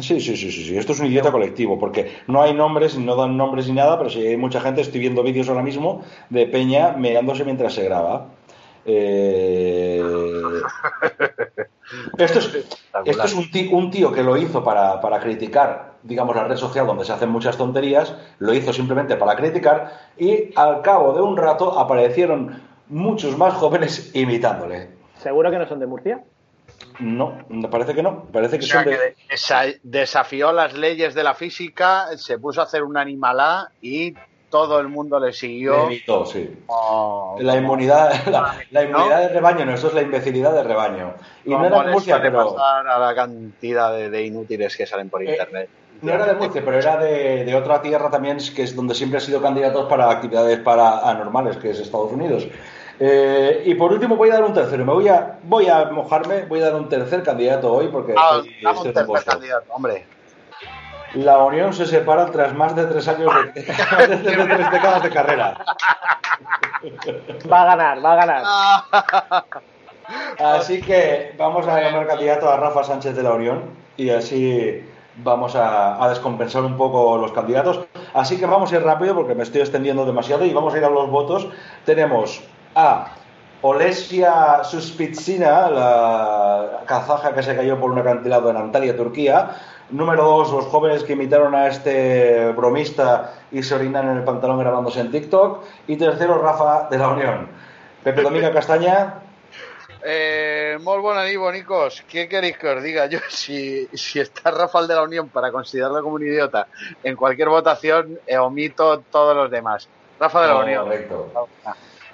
Sí, 0.01 0.20
sí, 0.20 0.36
sí, 0.36 0.51
sí, 0.51 0.66
sí. 0.66 0.78
Esto 0.78 0.91
es 0.91 0.99
un 0.99 1.05
idiota 1.05 1.32
colectivo, 1.32 1.80
porque 1.80 2.18
no 2.28 2.41
hay 2.41 2.53
nombres, 2.53 2.97
no 2.97 3.16
dan 3.16 3.38
nombres 3.38 3.70
ni 3.70 3.76
nada, 3.76 3.97
pero 3.97 4.09
sí 4.09 4.28
hay 4.28 4.36
mucha 4.36 4.59
gente, 4.59 4.82
estoy 4.82 4.99
viendo 4.99 5.24
vídeos 5.24 5.47
ahora 5.47 5.64
mismo 5.64 6.03
de 6.30 6.47
Peña 6.47 6.97
meándose 6.97 7.45
mientras 7.45 7.76
se 7.76 7.86
graba. 7.86 8.26
Eh, 8.84 10.03
Esto 12.18 12.39
es, 12.39 12.68
esto 13.06 13.24
es 13.24 13.34
un, 13.34 13.52
tío, 13.52 13.72
un 13.78 13.92
tío 13.92 14.12
que 14.12 14.24
lo 14.24 14.38
hizo 14.38 14.64
para, 14.64 15.00
para 15.02 15.20
criticar, 15.20 15.94
digamos, 16.04 16.36
la 16.36 16.46
red 16.46 16.56
social 16.58 16.88
donde 16.88 17.06
se 17.06 17.14
hacen 17.14 17.30
muchas 17.30 17.58
tonterías, 17.58 18.16
lo 18.39 18.54
hizo 18.54 18.72
simplemente 18.74 19.16
para 19.18 19.36
criticar 19.36 19.92
y 20.18 20.52
al 20.56 20.82
cabo 20.82 21.14
de 21.14 21.22
un 21.22 21.38
rato 21.38 21.80
aparecieron 21.80 22.62
muchos 22.89 23.38
más 23.38 23.54
jóvenes 23.54 24.12
imitándole. 24.14 24.89
¿Seguro 25.18 25.52
que 25.52 25.58
no 25.60 25.68
son 25.68 25.80
de 25.80 25.88
Murcia? 25.88 26.24
No, 27.00 27.38
me 27.50 27.68
parece 27.68 27.94
que 27.94 28.02
no, 28.04 28.24
parece 28.26 28.58
que 28.58 28.66
O 28.66 28.68
sea, 28.68 28.84
son 28.84 28.92
de... 28.92 28.98
que 28.98 29.16
desa- 29.36 29.80
desafió 29.84 30.52
las 30.52 30.74
leyes 30.74 31.14
de 31.14 31.24
la 31.24 31.34
física, 31.36 32.08
se 32.18 32.39
puso 32.39 32.62
a 32.62 32.66
hacer 32.66 32.84
un 32.84 32.98
animalá 32.98 33.72
y 33.82 34.14
todo 34.52 34.80
el 34.80 34.88
mundo 34.89 35.20
le 35.20 35.34
siguió. 35.34 35.89
Le 35.89 36.04
sí. 36.28 36.56
La 37.39 37.58
inmunidad, 37.58 38.14
la, 38.28 38.56
la 38.70 38.84
inmunidad 38.84 39.22
de 39.22 39.30
rebaño, 39.30 39.66
no, 39.66 39.74
eso 39.74 39.88
es 39.88 39.93
la 39.95 40.02
imbecilidad 40.04 40.54
de 40.54 40.62
rebaño. 40.64 41.14
Y 41.45 41.49
no 41.49 41.66
era 41.66 41.82
de 41.84 41.91
Murcia, 41.91 42.22
pero... 42.22 42.54
pasar 42.54 42.88
a 42.88 42.99
la 42.99 43.16
cantidad 43.16 43.91
de, 43.93 44.10
de 44.12 44.26
inútiles 44.26 44.78
que 44.78 44.86
salen 44.86 45.10
por 45.10 45.24
Eh, 45.24 45.32
internet. 45.32 45.70
No 46.04 46.12
era 46.14 46.26
de 46.26 46.34
Murcia, 46.34 46.62
pero 46.64 46.78
era 46.78 46.97
de, 46.97 47.45
de 47.45 47.56
otra 47.56 47.82
tierra 47.82 48.10
también, 48.12 48.38
que 48.56 48.64
es 48.64 48.76
donde 48.76 48.93
siempre 48.93 49.18
han 49.20 49.26
sido 49.26 49.41
candidatos 49.41 49.88
para 49.88 50.10
actividades 50.12 50.60
para 50.60 50.99
anormales, 51.10 51.58
que 51.58 51.70
es 51.72 51.80
Estados 51.80 52.12
Unidos. 52.12 52.47
Eh, 52.99 53.64
y 53.66 53.74
por 53.76 53.91
último 53.91 54.16
voy 54.16 54.30
a 54.30 54.34
dar 54.34 54.43
un 54.43 54.54
tercero. 54.54 54.86
Me 54.86 54.93
voy 54.93 55.08
a, 55.08 55.39
voy 55.43 55.68
a 55.68 55.86
mojarme, 55.86 56.45
voy 56.45 56.60
a 56.60 56.66
dar 56.66 56.76
un 56.76 56.88
tercer 56.89 57.24
candidato 57.24 57.74
hoy 57.74 57.88
porque 57.88 58.14
Ah, 58.18 58.41
estoy- 58.43 58.54
estoy 58.56 58.88
un 58.89 58.93
tercer 58.93 59.24
candidato, 59.26 59.66
hombre. 59.74 60.06
La 61.14 61.39
Unión 61.39 61.74
se 61.74 61.86
separa 61.86 62.28
tras 62.28 62.53
más 62.53 62.76
de 62.76 62.86
tres 62.86 63.07
años 63.07 63.34
de, 63.53 63.66
más 63.91 64.09
de, 64.09 64.18
de 64.18 64.45
tres 64.45 64.72
décadas 64.72 65.03
de 65.03 65.09
carrera. 65.09 65.57
Va 67.51 67.62
a 67.62 67.66
ganar, 67.66 68.05
va 68.05 68.14
a 68.14 68.16
ganar. 68.16 68.43
Así 70.39 70.82
que 70.82 71.36
vamos 71.38 71.68
a 71.68 71.80
llamar 71.82 72.07
candidato 72.07 72.49
a 72.49 72.57
Rafa 72.57 72.84
Sánchez 72.84 73.16
de 73.16 73.24
la 73.24 73.34
Unión 73.34 73.62
y 73.97 74.09
así 74.09 74.86
vamos 75.18 75.55
a, 75.55 76.03
a 76.03 76.09
descompensar 76.09 76.64
un 76.64 76.78
poco 76.78 77.18
los 77.18 77.32
candidatos. 77.34 77.82
Así 78.14 78.39
que 78.39 78.45
vamos 78.45 78.72
a 78.72 78.78
ir 78.78 78.84
rápido 78.84 79.16
porque 79.16 79.36
me 79.36 79.43
estoy 79.43 79.62
extendiendo 79.62 80.05
demasiado 80.05 80.45
y 80.45 80.53
vamos 80.53 80.74
a 80.74 80.78
ir 80.78 80.86
a 80.86 80.89
los 80.89 81.09
votos. 81.09 81.47
Tenemos 81.86 82.41
a 82.76 83.07
Olesia 83.62 84.64
Suspitsina, 84.64 85.70
la 85.70 86.82
kazaja 86.86 87.34
que 87.34 87.43
se 87.43 87.55
cayó 87.55 87.80
por 87.80 87.91
un 87.91 87.99
acantilado 87.99 88.49
en 88.49 88.57
Antalya, 88.57 88.97
Turquía. 88.97 89.51
Número 89.92 90.24
dos, 90.24 90.52
los 90.52 90.66
jóvenes 90.66 91.04
que 91.04 91.14
imitaron 91.14 91.54
a 91.54 91.68
este 91.68 92.50
bromista 92.52 93.34
y 93.52 93.62
se 93.64 93.76
orinan 93.76 94.10
en 94.10 94.18
el 94.18 94.24
pantalón 94.24 94.60
grabándose 94.60 95.02
en 95.02 95.12
TikTok. 95.12 95.64
Y 95.88 95.98
tercero, 95.98 96.38
Rafa 96.42 96.88
de 96.89 96.98
la 96.98 97.10
Unión. 97.10 97.48
Pepe 98.04 98.22
Dominga 98.22 98.52
Castaña, 98.52 99.16
Eh, 100.04 100.80
molt 100.82 101.04
bona 101.04 101.24
nit, 101.26 101.38
bonicos. 101.38 102.02
¿Qué 102.10 102.28
queréis 102.28 102.58
que 102.58 102.68
os 102.70 102.82
diga? 102.82 103.06
Yo, 103.06 103.20
si, 103.30 103.86
si 103.94 104.20
está 104.20 104.50
Rafael 104.50 104.88
de 104.88 104.96
la 104.96 105.04
Unión 105.04 105.30
para 105.30 105.52
considerarlo 105.52 106.02
como 106.02 106.16
un 106.16 106.24
idiota 106.24 106.66
en 107.04 107.16
cualquier 107.16 107.50
votación, 107.50 108.18
eh, 108.26 108.36
omito 108.39 109.02
todos 109.12 109.36
los 109.36 109.52
demás. 109.52 109.88
Rafa 110.20 110.42
de 110.42 110.48
la 110.48 110.56
Unión. 110.58 110.86
Correcto. 110.86 111.32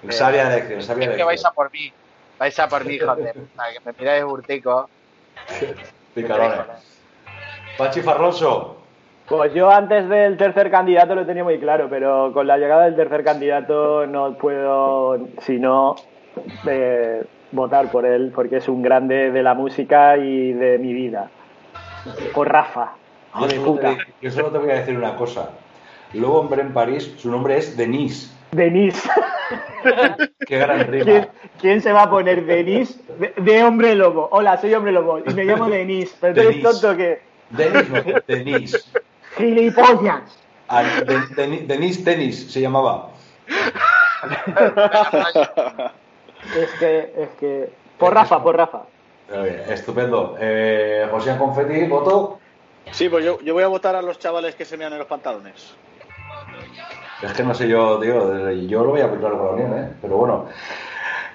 Sabia 0.09 0.51
elección, 0.53 0.81
sabia 0.81 1.03
Es 1.03 1.07
que 1.07 1.13
elección. 1.13 1.27
vais 1.27 1.45
a 1.45 1.51
por 1.51 1.71
mí. 1.71 1.93
Vais 2.37 2.59
a 2.59 2.67
por 2.67 2.83
mí, 2.83 2.99
que 2.99 3.05
me 3.85 3.93
miráis 3.97 4.25
burtico. 4.25 4.89
Picarones. 6.13 6.96
Pachi 7.77 8.01
Farroso. 8.01 8.75
Pues 9.27 9.53
yo 9.53 9.69
antes 9.69 10.07
del 10.07 10.37
tercer 10.37 10.71
candidato 10.71 11.13
lo 11.13 11.25
tenía 11.25 11.43
muy 11.43 11.59
claro, 11.59 11.87
pero 11.89 12.31
con 12.33 12.47
la 12.47 12.57
llegada 12.57 12.85
del 12.85 12.95
tercer 12.95 13.23
candidato 13.23 14.07
no 14.07 14.33
puedo 14.37 15.19
sino 15.41 15.95
eh, 16.65 17.23
votar 17.51 17.91
por 17.91 18.05
él, 18.05 18.31
porque 18.33 18.57
es 18.57 18.69
un 18.69 18.81
grande 18.81 19.31
de 19.31 19.43
la 19.43 19.53
música 19.53 20.17
y 20.17 20.53
de 20.53 20.77
mi 20.77 20.93
vida. 20.93 21.29
Por 22.33 22.49
Rafa. 22.49 22.93
Yo 23.37 23.47
de 23.47 23.55
solo, 23.55 23.65
puta. 23.65 23.97
te, 23.97 23.97
yo 24.21 24.31
solo 24.31 24.49
te 24.49 24.57
voy 24.59 24.71
a 24.71 24.75
decir 24.75 24.97
una 24.97 25.15
cosa. 25.15 25.49
Luego, 26.13 26.39
hombre, 26.39 26.61
en 26.61 26.73
París, 26.73 27.13
su 27.17 27.29
nombre 27.29 27.57
es 27.57 27.75
Denise. 27.75 28.33
Denise. 28.51 29.09
Qué 30.47 30.57
gran 30.57 30.85
¿Quién, 30.85 31.05
rima. 31.05 31.27
quién 31.59 31.81
se 31.81 31.91
va 31.91 32.03
a 32.03 32.09
poner 32.09 32.45
Denise? 32.45 33.01
De, 33.19 33.33
de 33.35 33.63
hombre 33.65 33.93
lobo. 33.93 34.29
Hola, 34.31 34.55
soy 34.57 34.73
hombre 34.73 34.93
lobo 34.93 35.19
y 35.19 35.33
me 35.33 35.43
llamo 35.43 35.67
Denise. 35.69 36.15
¿Pero 36.21 36.33
tú 36.33 36.39
eres 36.41 36.61
tonto 36.63 36.95
que 36.95 37.26
Denise, 37.49 37.89
no, 37.89 38.21
Denise. 38.27 38.79
Gilipollas. 39.37 40.37
Ah, 40.67 40.83
Den- 41.05 41.29
Den- 41.35 41.67
Denise 41.67 42.03
Tenis 42.03 42.51
se 42.51 42.61
llamaba. 42.61 43.09
Es 46.55 46.69
que, 46.79 47.13
es 47.17 47.29
que. 47.39 47.69
Por 47.97 48.13
Rafa, 48.13 48.41
por 48.43 48.55
Rafa. 48.57 48.83
Estupendo. 49.69 50.37
Eh, 50.39 51.07
José 51.11 51.35
Confetti, 51.37 51.85
voto. 51.85 52.39
Sí, 52.91 53.09
pues 53.09 53.25
yo, 53.25 53.39
yo 53.41 53.53
voy 53.53 53.63
a 53.63 53.67
votar 53.67 53.95
a 53.95 54.01
los 54.01 54.17
chavales 54.19 54.55
que 54.55 54.63
se 54.65 54.77
mean 54.77 54.93
en 54.93 54.99
los 54.99 55.07
pantalones. 55.07 55.75
Es 57.21 57.33
que 57.33 57.43
no 57.43 57.53
sé 57.53 57.67
yo, 57.67 57.99
tío, 57.99 58.51
yo 58.51 58.83
lo 58.83 58.91
voy 58.91 59.01
a 59.01 59.05
apuntar 59.05 59.31
con 59.31 59.45
la 59.45 59.51
Unión, 59.51 59.77
¿eh? 59.77 59.89
Pero 60.01 60.17
bueno, 60.17 60.45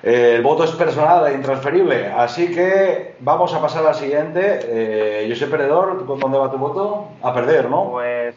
el 0.03 0.43
voto 0.43 0.65
es 0.65 0.71
personal 0.73 1.27
e 1.29 1.35
intransferible, 1.35 2.09
así 2.09 2.53
que 2.55 3.15
vamos 3.21 3.55
a 3.55 3.61
pasar 3.61 3.87
al 3.87 3.95
siguiente. 3.95 4.61
Eh, 4.65 5.27
José 5.29 5.47
Perdedor, 5.47 6.05
¿tú 6.07 6.17
¿dónde 6.17 6.39
va 6.39 6.51
tu 6.51 6.59
voto? 6.59 7.09
A 7.23 7.33
perder, 7.33 7.69
¿no? 7.71 7.91
Pues. 7.93 8.35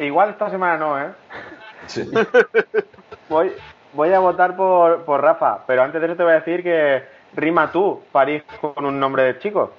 Igual 0.00 0.30
esta 0.30 0.50
semana 0.50 0.76
no, 0.76 1.00
¿eh? 1.00 1.08
Sí. 1.86 2.08
Voy, 3.28 3.52
voy 3.92 4.12
a 4.12 4.18
votar 4.18 4.56
por, 4.56 5.04
por 5.04 5.22
Rafa, 5.22 5.60
pero 5.66 5.82
antes 5.82 6.00
de 6.00 6.06
eso 6.08 6.16
te 6.16 6.22
voy 6.24 6.32
a 6.32 6.36
decir 6.40 6.62
que 6.64 7.02
rima 7.34 7.70
tú, 7.70 8.00
París, 8.10 8.42
con 8.60 8.84
un 8.84 8.98
nombre 8.98 9.22
de 9.22 9.38
chico. 9.38 9.72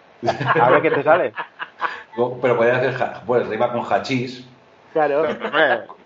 A 0.61 0.69
ver 0.69 0.81
qué 0.81 0.91
te 0.91 1.03
sale. 1.03 1.33
Pero 2.41 2.55
podría 2.57 2.75
hacer, 2.77 2.93
ja- 2.93 3.21
pues 3.25 3.47
rima 3.47 3.71
con 3.71 3.81
hachís. 3.89 4.45
Claro. 4.93 5.25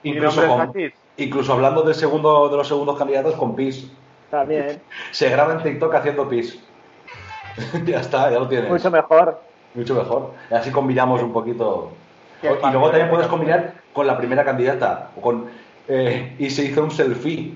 ¿y 0.03 0.09
Incluso, 0.11 0.47
con- 0.47 0.71
incluso 1.17 1.53
hablando 1.53 1.81
del 1.81 1.95
segundo, 1.95 2.47
de 2.49 2.57
los 2.57 2.67
segundos 2.67 2.97
candidatos 2.97 3.33
con 3.36 3.55
pis. 3.55 3.91
También. 4.30 4.82
Se 5.11 5.30
graba 5.30 5.53
en 5.53 5.63
TikTok 5.63 5.93
haciendo 5.95 6.28
pis. 6.28 6.59
ya 7.86 7.99
está, 7.99 8.30
ya 8.30 8.39
lo 8.39 8.47
tienes. 8.47 8.69
Mucho 8.69 8.91
mejor. 8.91 9.41
Mucho 9.73 9.95
mejor. 9.95 10.32
Y 10.49 10.53
así 10.53 10.71
combinamos 10.71 11.21
un 11.21 11.34
poquito. 11.34 11.91
Y 12.41 12.47
luego 12.47 12.89
también 12.89 13.09
puedes 13.09 13.28
combinar 13.28 13.73
con 13.93 14.07
la 14.07 14.17
primera 14.17 14.43
candidata. 14.43 15.09
o 15.15 15.21
Con, 15.21 15.49
eh, 15.88 16.36
y 16.38 16.49
se 16.49 16.65
hizo 16.65 16.84
un 16.84 16.91
selfie. 16.91 17.53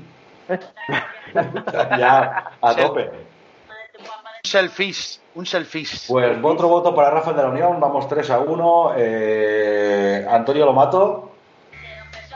ya, 1.98 2.52
a 2.62 2.76
tope. 2.76 3.10
Un 3.10 4.50
selfies, 4.50 5.22
un 5.36 5.46
selfies. 5.46 6.06
Pues 6.08 6.38
otro 6.42 6.68
voto 6.68 6.96
para 6.96 7.12
Rafael 7.12 7.36
de 7.36 7.44
la 7.44 7.50
Unión. 7.50 7.80
Vamos 7.80 8.08
3 8.08 8.30
a 8.32 8.40
1. 8.40 8.94
Eh, 8.98 10.28
Antonio 10.30 10.66
Lomato. 10.66 11.29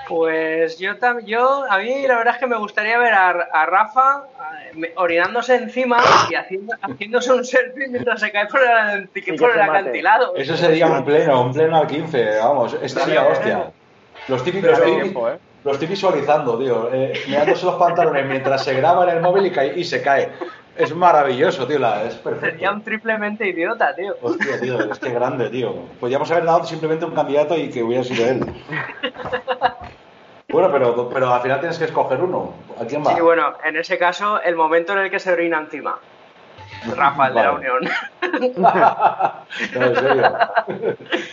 Pues 0.08 0.78
yo 0.80 0.98
también, 0.98 1.28
yo, 1.28 1.64
a 1.70 1.78
mí 1.78 2.06
la 2.08 2.18
verdad 2.18 2.34
es 2.36 2.40
que 2.40 2.48
me 2.48 2.58
gustaría 2.58 2.98
ver 2.98 3.14
a, 3.14 3.30
a 3.30 3.66
Rafa 3.66 4.24
orinándose 4.96 5.56
encima 5.56 5.98
y 6.30 6.36
haciendo, 6.36 6.76
haciéndose 6.82 7.32
un 7.32 7.46
selfie 7.46 7.88
mientras 7.88 8.20
se 8.20 8.32
cae 8.32 8.48
por 8.48 8.62
el, 8.62 9.08
por 9.38 9.52
el 9.52 9.62
acantilado. 9.62 10.36
Eso 10.36 10.58
sería 10.58 10.88
un 10.88 11.06
pleno, 11.06 11.42
un 11.44 11.54
pleno 11.54 11.78
al 11.78 11.88
15. 11.88 12.38
Vamos, 12.40 12.76
esta 12.82 13.02
sería 13.02 13.26
hostia. 13.28 13.72
Los 14.28 14.44
típicos, 14.44 14.72
los 14.72 14.84
tiempo, 14.84 15.30
¿eh? 15.30 15.38
lo 15.64 15.72
estoy 15.72 15.88
visualizando, 15.88 16.58
tío. 16.58 16.90
Eh, 16.94 17.14
mirándose 17.28 17.66
los 17.66 17.76
pantalones 17.76 18.26
mientras 18.26 18.64
se 18.64 18.74
graba 18.74 19.04
en 19.10 19.18
el 19.18 19.22
móvil 19.22 19.46
y, 19.46 19.52
cae- 19.52 19.74
y 19.78 19.84
se 19.84 20.02
cae. 20.02 20.30
Es 20.76 20.96
maravilloso, 20.96 21.68
tío. 21.68 21.80
La, 21.80 22.04
es 22.04 22.16
perfecto. 22.16 22.48
Sería 22.48 22.72
un 22.72 22.82
triplemente 22.82 23.48
idiota, 23.48 23.96
tío. 23.96 24.16
Hostia, 24.22 24.60
tío, 24.60 24.92
es 24.92 25.00
que 25.00 25.12
grande, 25.12 25.50
tío. 25.50 25.74
Podríamos 26.00 26.30
haber 26.32 26.46
dado 26.46 26.64
simplemente 26.66 27.06
un 27.06 27.14
candidato 27.14 27.56
y 27.56 27.70
que 27.70 27.84
hubiera 27.84 28.04
sido 28.04 28.26
él. 28.26 28.46
Bueno, 30.50 30.72
pero, 30.72 31.10
pero 31.10 31.34
al 31.34 31.42
final 31.42 31.60
tienes 31.60 31.78
que 31.78 31.86
escoger 31.86 32.22
uno. 32.22 32.54
¿A 32.80 32.86
quién 32.86 33.04
va? 33.04 33.16
Sí, 33.16 33.22
bueno, 33.22 33.54
en 33.64 33.78
ese 33.78 33.98
caso, 33.98 34.42
el 34.42 34.56
momento 34.56 34.94
en 34.94 35.00
el 35.00 35.12
que 35.12 35.20
se 35.20 35.32
orina 35.32 35.60
encima. 35.60 35.98
Rafa, 36.96 37.28
el 37.28 37.34
de 37.34 37.44
la. 37.44 37.52
Unión. 37.54 37.90
No, 39.76 39.86
en 39.86 39.96
serio. 39.96 40.38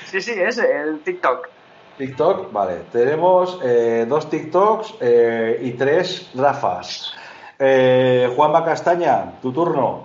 Sí, 0.04 0.20
sí, 0.20 0.32
ese, 0.32 0.80
el 0.80 1.00
TikTok. 1.00 1.48
TikTok, 1.96 2.52
vale. 2.52 2.82
Tenemos 2.92 3.58
eh, 3.62 4.06
dos 4.08 4.28
TikToks 4.28 4.94
eh, 5.00 5.58
y 5.62 5.72
tres 5.72 6.30
Rafas. 6.34 7.14
Eh, 7.62 8.32
Juanma 8.34 8.64
Castaña, 8.64 9.38
tu 9.42 9.52
turno. 9.52 10.04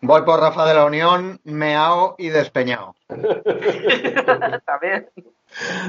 Voy 0.00 0.22
por 0.22 0.40
Rafa 0.40 0.66
de 0.66 0.74
la 0.74 0.84
Unión, 0.84 1.40
meao 1.44 2.16
y 2.18 2.28
despeñado. 2.28 2.94
También. 4.66 5.08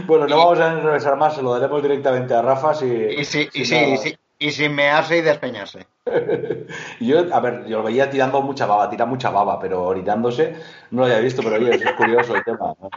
Bueno, 0.05 0.27
no 0.27 0.37
vamos 0.37 0.59
a 0.59 0.71
enrevesar 0.73 1.17
más, 1.17 1.33
se 1.35 1.41
lo 1.41 1.51
daremos 1.53 1.81
directamente 1.81 2.33
a 2.35 2.41
Rafa 2.43 2.73
si... 2.75 2.85
Y, 2.85 3.25
sí, 3.25 3.49
y, 3.53 3.65
si 3.65 3.65
sí, 3.65 3.75
no- 3.81 3.93
y, 3.93 3.97
sí- 3.97 4.17
y 4.39 4.51
sin 4.51 4.75
mearse 4.75 5.17
y 5.17 5.21
despeñarse. 5.21 5.87
Yo, 7.01 7.33
a 7.33 7.39
ver, 7.39 7.65
yo 7.65 7.79
lo 7.79 7.83
veía 7.83 8.09
tirando 8.09 8.41
mucha 8.41 8.65
baba, 8.67 8.87
tira 8.89 9.05
mucha 9.05 9.29
baba, 9.31 9.59
pero 9.59 9.83
orinándose 9.83 10.55
no 10.91 11.01
lo 11.01 11.05
había 11.07 11.19
visto, 11.19 11.41
pero 11.43 11.55
oye, 11.55 11.71
eso 11.75 11.89
es 11.89 11.95
curioso 11.95 12.35
el 12.35 12.43
tema. 12.43 12.73
¿no? 12.79 12.89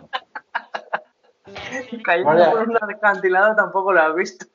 Cayendo 2.04 2.30
Vale. 2.30 2.50
por 2.50 2.68
un 2.68 2.76
acantilado 2.76 3.56
tampoco 3.56 3.92
lo 3.92 4.00
has 4.02 4.14
visto. 4.14 4.46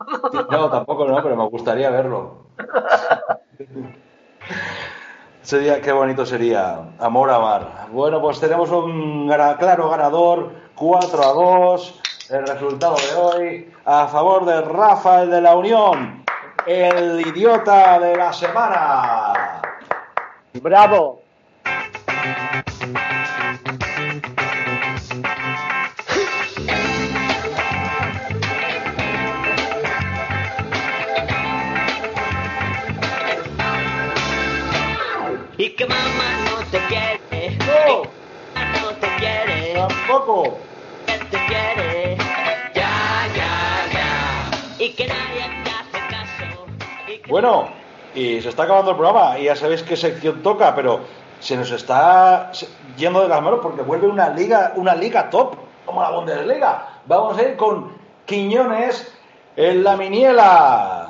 No, 0.50 0.70
tampoco 0.70 1.06
no, 1.06 1.22
pero 1.22 1.36
me 1.36 1.48
gustaría 1.50 1.90
verlo. 1.90 2.45
Sería, 5.42 5.80
qué 5.80 5.92
bonito 5.92 6.26
sería. 6.26 6.80
Amor 7.00 7.30
a 7.30 7.38
mar. 7.40 7.88
Bueno, 7.92 8.20
pues 8.20 8.40
tenemos 8.40 8.72
un 8.72 9.28
claro 9.60 9.90
ganador, 9.90 10.52
4 10.74 11.24
a 11.24 11.34
2. 11.34 12.02
El 12.32 12.48
resultado 12.48 12.96
de 12.96 13.16
hoy 13.16 13.74
a 13.86 14.08
favor 14.08 14.46
de 14.46 14.62
Rafael 14.62 15.30
de 15.30 15.42
la 15.42 15.56
Unión, 15.56 16.26
el 16.66 17.22
idiota 17.22 18.00
de 18.00 18.16
la 18.18 18.34
semana. 18.34 19.62
¡Bravo! 20.54 21.25
Quiere. 40.16 40.26
Tampoco. 40.26 40.58
Que 41.06 41.18
te 41.26 41.46
quiere. 41.46 42.18
Ya, 42.74 43.28
ya, 43.36 43.92
ya. 43.94 44.84
Y 44.84 44.90
que 44.94 45.08
nadie 45.08 45.64
te 45.64 45.70
hace 45.70 46.08
caso. 46.10 46.66
Bueno, 47.28 47.70
y 48.14 48.42
se 48.42 48.50
está 48.50 48.64
acabando 48.64 48.92
el 48.92 48.98
programa 48.98 49.38
y 49.40 49.46
ya 49.46 49.56
sabéis 49.56 49.84
qué 49.84 49.96
sección 49.96 50.42
toca, 50.42 50.74
pero 50.76 51.02
se 51.40 51.58
nos 51.58 51.72
está 51.72 52.52
yendo 52.98 53.22
de 53.22 53.28
las 53.28 53.42
manos 53.42 53.60
porque 53.62 53.82
vuelve 53.82 54.08
una 54.08 54.30
liga, 54.30 54.74
una 54.76 54.96
liga 54.96 55.30
top, 55.30 55.56
como 55.86 56.02
la 56.02 56.12
Bundesliga. 56.12 57.02
Vamos 57.06 57.38
a 57.38 57.44
ir 57.44 57.56
con 57.58 57.94
Quiñones 58.26 59.14
en 59.56 59.84
la 59.84 59.96
Miniela. 59.98 61.05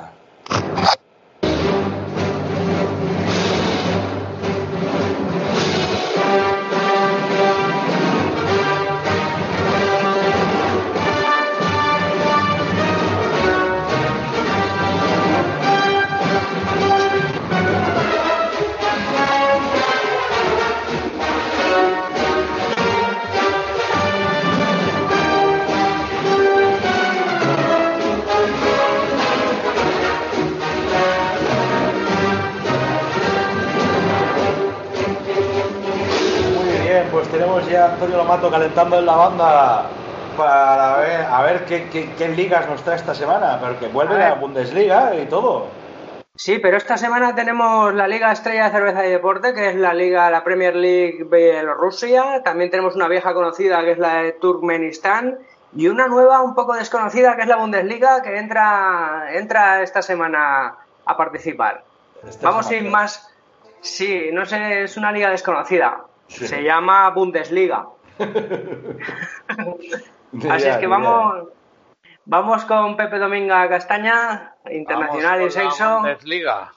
Antonio 38.06 38.22
Lomato 38.24 38.50
calentando 38.52 38.98
en 39.00 39.06
la 39.06 39.16
banda 39.16 39.86
para 40.36 40.96
ver, 40.98 41.22
a 41.22 41.42
ver 41.42 41.64
qué, 41.64 41.88
qué- 41.90 42.12
qué 42.16 42.28
ligas 42.28 42.68
nos 42.68 42.82
trae 42.84 42.94
esta 42.96 43.16
semana, 43.16 43.58
pero 43.60 43.80
que 43.80 43.88
vuelve 43.88 44.14
A 44.22 44.28
la. 44.28 44.34
Bundesliga 44.36 45.12
y 45.16 45.26
todo. 45.26 45.66
Sí, 46.36 46.60
pero 46.60 46.76
esta 46.76 46.96
semana 46.98 47.34
tenemos 47.34 47.92
la 47.94 48.06
Liga 48.06 48.30
Estrella 48.30 48.66
de 48.66 48.70
Cerveza 48.70 49.04
y 49.06 49.10
Deporte, 49.10 49.54
que 49.54 49.70
es 49.70 49.74
la 49.74 49.92
Liga, 49.92 50.30
la 50.30 50.44
Premier 50.44 50.76
League 50.76 51.24
Bielorrusia. 51.28 52.42
También 52.44 52.70
tenemos 52.70 52.94
una 52.94 53.08
vieja 53.08 53.34
conocida, 53.34 53.80
que 53.82 53.92
es 53.92 53.98
la 53.98 54.22
de 54.22 54.32
Turkmenistán. 54.32 55.38
Y 55.74 55.88
una 55.88 56.06
nueva, 56.06 56.42
un 56.42 56.54
poco 56.54 56.74
desconocida, 56.74 57.34
que 57.34 57.42
es 57.42 57.48
la 57.48 57.56
Bundesliga, 57.56 58.22
que 58.22 58.36
entra, 58.38 59.30
entra 59.32 59.82
esta 59.82 60.00
semana 60.02 60.76
a 61.06 61.16
participar. 61.16 61.82
Esta 62.28 62.50
Vamos 62.50 62.66
sin 62.66 62.88
más. 62.88 63.28
Sí, 63.80 64.28
no 64.32 64.44
sé, 64.46 64.82
es 64.84 64.96
una 64.96 65.10
liga 65.10 65.30
desconocida. 65.30 66.02
Sí. 66.28 66.46
Se 66.48 66.62
llama 66.62 67.08
Bundesliga. 67.10 67.86
Así 70.50 70.68
es 70.68 70.76
que 70.78 70.86
vamos, 70.86 71.48
vamos 72.24 72.64
con 72.64 72.96
Pepe 72.96 73.18
Dominga 73.18 73.68
Castaña, 73.68 74.54
internacional 74.70 75.42
y 75.42 75.50
sexo, 75.50 75.96
Bundesliga. 76.00 76.72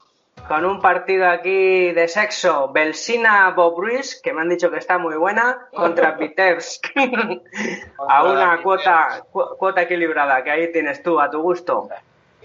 con 0.47 0.65
un 0.65 0.79
partido 0.81 1.27
aquí 1.29 1.91
de 1.91 2.07
sexo, 2.07 2.71
Belsina 2.71 3.49
Bobruis, 3.51 4.19
que 4.21 4.33
me 4.33 4.41
han 4.41 4.49
dicho 4.49 4.71
que 4.71 4.77
está 4.77 4.97
muy 4.97 5.15
buena, 5.15 5.67
contra 5.73 6.11
Vitebsk, 6.19 6.87
a 8.07 8.23
una 8.23 8.61
cuota, 8.61 9.23
cu- 9.31 9.55
cuota 9.57 9.81
equilibrada, 9.83 10.43
que 10.43 10.51
ahí 10.51 10.71
tienes 10.71 11.01
tú, 11.03 11.19
a 11.19 11.29
tu 11.29 11.41
gusto. 11.41 11.89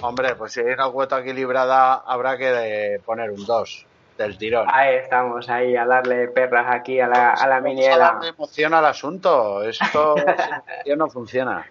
Hombre, 0.01 0.35
pues 0.35 0.53
si 0.53 0.61
hay 0.61 0.73
una 0.73 0.91
cuota 0.91 1.21
equilibrada, 1.21 1.95
habrá 1.95 2.37
que 2.37 3.01
poner 3.05 3.31
un 3.31 3.45
2 3.47 3.87
del 4.19 4.39
tirón. 4.39 4.67
Ahí 4.71 4.95
estamos, 4.97 5.49
ahí 5.49 5.77
a 5.77 5.85
darle 5.87 6.29
perras 6.29 6.67
aquí 6.75 7.01
a 7.01 7.09
la, 7.09 7.31
a 7.33 7.47
la 7.49 7.61
Vamos 7.61 8.27
a 8.27 8.29
emoción 8.29 8.75
al 8.75 8.87
asunto. 8.87 9.63
Esto 9.65 10.15
no 10.97 11.09
funciona. 11.09 11.67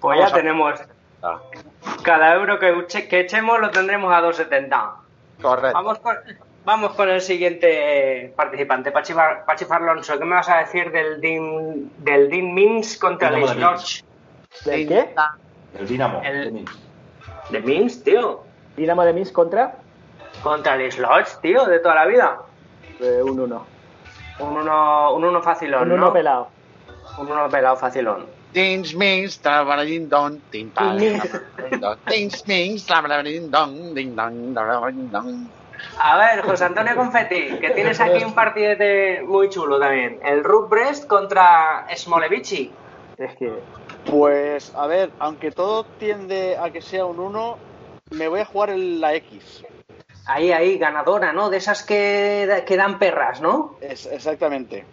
Pues 0.00 0.18
Vamos 0.18 0.30
ya 0.32 0.36
a- 0.36 0.38
tenemos, 0.40 0.80
Ah, 1.24 1.38
cada 2.02 2.34
euro 2.34 2.58
que, 2.58 2.74
eche- 2.74 3.06
que 3.06 3.20
echemos 3.20 3.60
lo 3.60 3.70
tendremos 3.70 4.12
a 4.12 4.20
2,70. 4.20 4.90
Correcto. 5.40 5.72
Vamos 5.78 5.98
con, 6.00 6.16
vamos 6.64 6.92
con 6.94 7.08
el 7.08 7.20
siguiente 7.20 8.32
participante, 8.34 8.90
Pachi, 8.90 9.14
Pachi 9.14 9.64
Farlonso. 9.64 10.18
¿Qué 10.18 10.24
me 10.24 10.34
vas 10.34 10.48
a 10.48 10.58
decir 10.58 10.90
del 10.90 11.20
Dean, 11.20 11.92
del 11.98 12.28
Dean 12.28 12.52
Mins 12.52 12.98
contra 12.98 13.28
el 13.28 13.46
Slodge? 13.46 14.02
¿De 14.64 14.86
qué? 14.88 15.14
El 15.78 15.86
Dinamo. 15.86 16.20
El- 16.24 16.44
de 16.44 16.50
Minsk. 16.50 16.74
¿De 17.50 17.60
Mins, 17.60 18.02
tío? 18.02 18.42
Dinamo 18.76 19.04
de 19.04 19.12
Minsk 19.12 19.32
contra 19.32 19.76
Contra 20.42 20.74
el 20.76 20.90
Slodge, 20.90 21.40
tío, 21.40 21.64
de 21.66 21.78
toda 21.78 21.94
la 21.94 22.06
vida. 22.06 22.38
eh, 23.00 23.20
un 23.22 23.38
1. 23.38 23.66
Un 24.40 24.56
uno, 24.56 25.14
un 25.14 25.24
uno 25.24 25.42
facilón, 25.42 25.82
Un 25.82 25.92
1 25.92 26.06
¿no? 26.06 26.12
pelado. 26.12 26.48
Un 27.18 27.30
uno 27.30 27.48
pelado 27.48 27.76
facilón. 27.76 28.26
Dings, 28.52 28.94
mings, 28.94 29.40
trabaradin, 29.40 30.08
don, 30.08 30.40
tin, 30.50 30.70
pal, 30.70 30.98
don, 31.80 31.98
dings, 32.06 32.46
mings, 32.46 32.84
trabaradin, 32.86 33.50
don, 33.50 33.94
ding, 33.94 34.14
dong, 34.14 34.52
don. 34.54 35.48
A 35.98 36.16
ver, 36.18 36.42
José 36.42 36.66
Antonio 36.66 36.94
Confetti, 36.94 37.58
que 37.58 37.70
tienes 37.70 37.98
aquí 38.00 38.22
un 38.22 38.34
partidete 38.34 39.22
muy 39.22 39.48
chulo 39.48 39.78
también. 39.80 40.20
El 40.24 40.44
Ruth 40.44 40.68
Brest 40.68 41.06
contra 41.06 41.86
Smolevici. 41.96 42.70
Es 43.18 43.36
que 43.36 43.52
Pues, 44.10 44.72
a 44.76 44.86
ver, 44.86 45.10
aunque 45.18 45.50
todo 45.50 45.84
tiende 45.98 46.56
a 46.58 46.70
que 46.70 46.82
sea 46.82 47.04
un 47.06 47.18
1, 47.20 47.56
me 48.10 48.28
voy 48.28 48.40
a 48.40 48.44
jugar 48.44 48.70
en 48.70 49.00
la 49.00 49.14
X. 49.14 49.64
Ahí, 50.26 50.52
ahí, 50.52 50.78
ganadora, 50.78 51.32
¿no? 51.32 51.50
De 51.50 51.56
esas 51.56 51.82
que, 51.82 52.62
que 52.66 52.76
dan 52.76 52.98
perras, 52.98 53.40
¿no? 53.40 53.76
Es, 53.80 54.06
exactamente. 54.06 54.84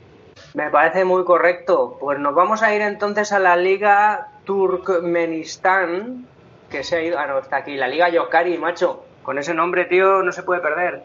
Me 0.53 0.69
parece 0.69 1.05
muy 1.05 1.23
correcto. 1.23 1.97
Pues 1.99 2.17
nos 2.19 2.33
vamos 2.33 2.63
a 2.63 2.73
ir 2.73 2.81
entonces 2.81 3.31
a 3.31 3.39
la 3.39 3.55
Liga 3.55 4.29
Turkmenistán, 4.45 6.25
que 6.69 6.83
se 6.83 6.97
ha 6.97 7.01
ido... 7.03 7.19
Ah, 7.19 7.27
no, 7.27 7.37
está 7.37 7.57
aquí. 7.57 7.75
La 7.75 7.87
Liga 7.87 8.09
Yokari, 8.09 8.57
macho. 8.57 9.05
Con 9.21 9.37
ese 9.37 9.53
nombre, 9.53 9.85
tío, 9.85 10.23
no 10.23 10.31
se 10.31 10.41
puede 10.41 10.61
perder. 10.61 11.03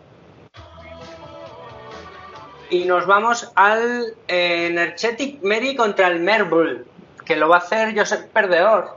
Y 2.70 2.86
nos 2.86 3.06
vamos 3.06 3.52
al 3.54 4.14
eh, 4.26 4.68
Energetic 4.68 5.42
Meri 5.42 5.76
contra 5.76 6.08
el 6.08 6.20
Merbull, 6.20 6.86
que 7.26 7.36
lo 7.36 7.48
va 7.50 7.56
a 7.56 7.58
hacer 7.58 7.96
Josep 7.96 8.30
Perdedor. 8.30 8.96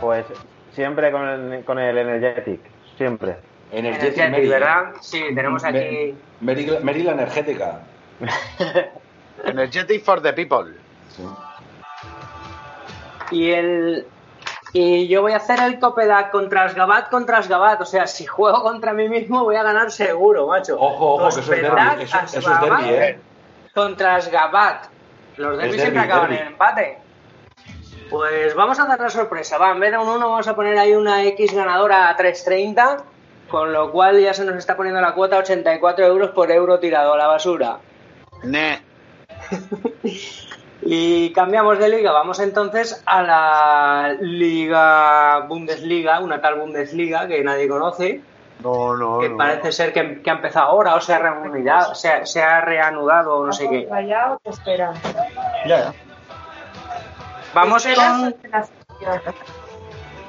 Pues 0.00 0.24
siempre 0.72 1.10
con 1.10 1.28
el, 1.28 1.64
con 1.64 1.80
el 1.80 1.98
Energetic, 1.98 2.60
siempre. 2.96 3.36
Energetic 3.72 4.18
Energetic, 4.18 4.30
Mary. 4.30 4.48
¿verdad? 4.48 4.92
Sí, 5.00 5.22
tenemos 5.34 5.64
aquí... 5.64 6.14
Mary, 6.40 6.78
Mary 6.82 7.02
la 7.02 7.12
energética. 7.12 7.80
Energetic 9.44 10.04
for 10.04 10.20
the 10.22 10.32
people. 10.32 10.74
Y 13.30 13.50
el 13.50 14.06
y 14.76 15.06
yo 15.06 15.22
voy 15.22 15.30
a 15.30 15.36
hacer 15.36 15.60
el 15.60 15.78
Copedac 15.78 16.32
contra 16.32 16.64
Asgabat 16.64 17.08
contra 17.08 17.38
Asgabat. 17.38 17.80
O 17.80 17.84
sea, 17.84 18.08
si 18.08 18.26
juego 18.26 18.60
contra 18.62 18.92
mí 18.92 19.08
mismo 19.08 19.44
voy 19.44 19.54
a 19.54 19.62
ganar 19.62 19.92
seguro, 19.92 20.48
macho. 20.48 20.76
Ojo, 20.76 21.14
ojo, 21.14 21.22
que 21.22 21.40
eso 21.40 21.54
es 21.54 21.62
derbi. 21.62 22.02
Eso, 22.02 22.18
eso 22.24 22.52
es 22.52 22.60
derbi, 22.60 22.88
¿eh? 22.88 23.18
Contra 23.72 24.16
Asgabat. 24.16 24.86
Los 25.36 25.58
derbis 25.58 25.80
siempre 25.80 26.02
acaban 26.02 26.30
derbi. 26.30 26.42
en 26.42 26.48
empate. 26.48 26.98
Pues 28.10 28.54
vamos 28.56 28.78
a 28.80 28.86
dar 28.86 29.00
la 29.00 29.10
sorpresa, 29.10 29.58
va, 29.58 29.70
en 29.70 29.80
vez 29.80 29.92
de 29.92 29.98
un 29.98 30.08
1 30.08 30.28
vamos 30.28 30.46
a 30.46 30.54
poner 30.54 30.76
ahí 30.76 30.92
una 30.92 31.24
X 31.24 31.54
ganadora 31.54 32.08
a 32.08 32.16
3.30, 32.16 33.02
con 33.54 33.72
lo 33.72 33.92
cual 33.92 34.20
ya 34.20 34.34
se 34.34 34.44
nos 34.44 34.56
está 34.56 34.76
poniendo 34.76 35.00
la 35.00 35.14
cuota 35.14 35.38
84 35.38 36.04
euros 36.06 36.30
por 36.30 36.50
euro 36.50 36.80
tirado 36.80 37.14
a 37.14 37.16
la 37.16 37.28
basura. 37.28 37.78
Ne. 38.42 38.82
Y 40.86 41.32
cambiamos 41.32 41.78
de 41.78 41.88
liga, 41.88 42.12
vamos 42.12 42.40
entonces 42.40 43.02
a 43.06 43.22
la 43.22 44.16
Liga 44.20 45.40
Bundesliga, 45.48 46.20
una 46.20 46.42
tal 46.42 46.56
Bundesliga 46.56 47.26
que 47.26 47.42
nadie 47.42 47.66
conoce, 47.68 48.20
No, 48.58 48.94
no, 48.94 49.18
que 49.20 49.30
no. 49.30 49.36
parece 49.38 49.72
ser 49.72 49.94
que, 49.94 50.20
que 50.20 50.28
ha 50.30 50.34
empezado 50.34 50.66
ahora 50.66 50.94
o 50.96 51.00
se 51.00 51.14
ha 51.14 51.18
reanudado, 51.20 51.94
se 51.94 52.10
ha, 52.10 52.26
se 52.26 52.42
ha 52.42 52.60
reanudado 52.60 53.34
o 53.38 53.46
no 53.46 53.52
sé 53.54 53.66
qué. 53.70 53.86
Vaya, 53.90 54.36
te 54.42 54.50
esperan. 54.50 54.92
Ya, 55.66 55.94
Vamos 57.54 57.86
con. 57.86 58.34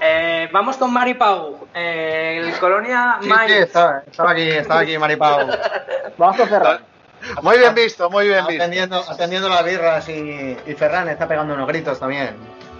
Eh, 0.06 0.50
vamos 0.52 0.78
con 0.78 0.92
Mari 0.94 1.14
Pau, 1.16 1.68
eh, 1.74 2.42
el 2.44 2.58
Colonia 2.60 3.18
Sí, 3.22 3.30
estaba, 3.54 4.04
estaba 4.06 4.32
aquí, 4.32 4.50
estaba 4.50 4.80
aquí 4.82 4.98
Maripao. 4.98 5.48
Vamos 6.18 6.38
con 6.38 6.48
Ferran. 6.48 6.80
Muy 7.42 7.58
bien 7.58 7.74
visto, 7.74 8.10
muy 8.10 8.28
bien 8.28 8.46
visto. 8.46 8.62
Atendiendo, 8.64 9.04
atendiendo 9.10 9.50
las 9.50 9.66
birras 9.66 10.08
y, 10.10 10.58
y 10.66 10.74
Ferran 10.76 11.10
está 11.10 11.28
pegando 11.28 11.54
unos 11.56 11.68
gritos 11.68 12.00
también. 12.00 12.36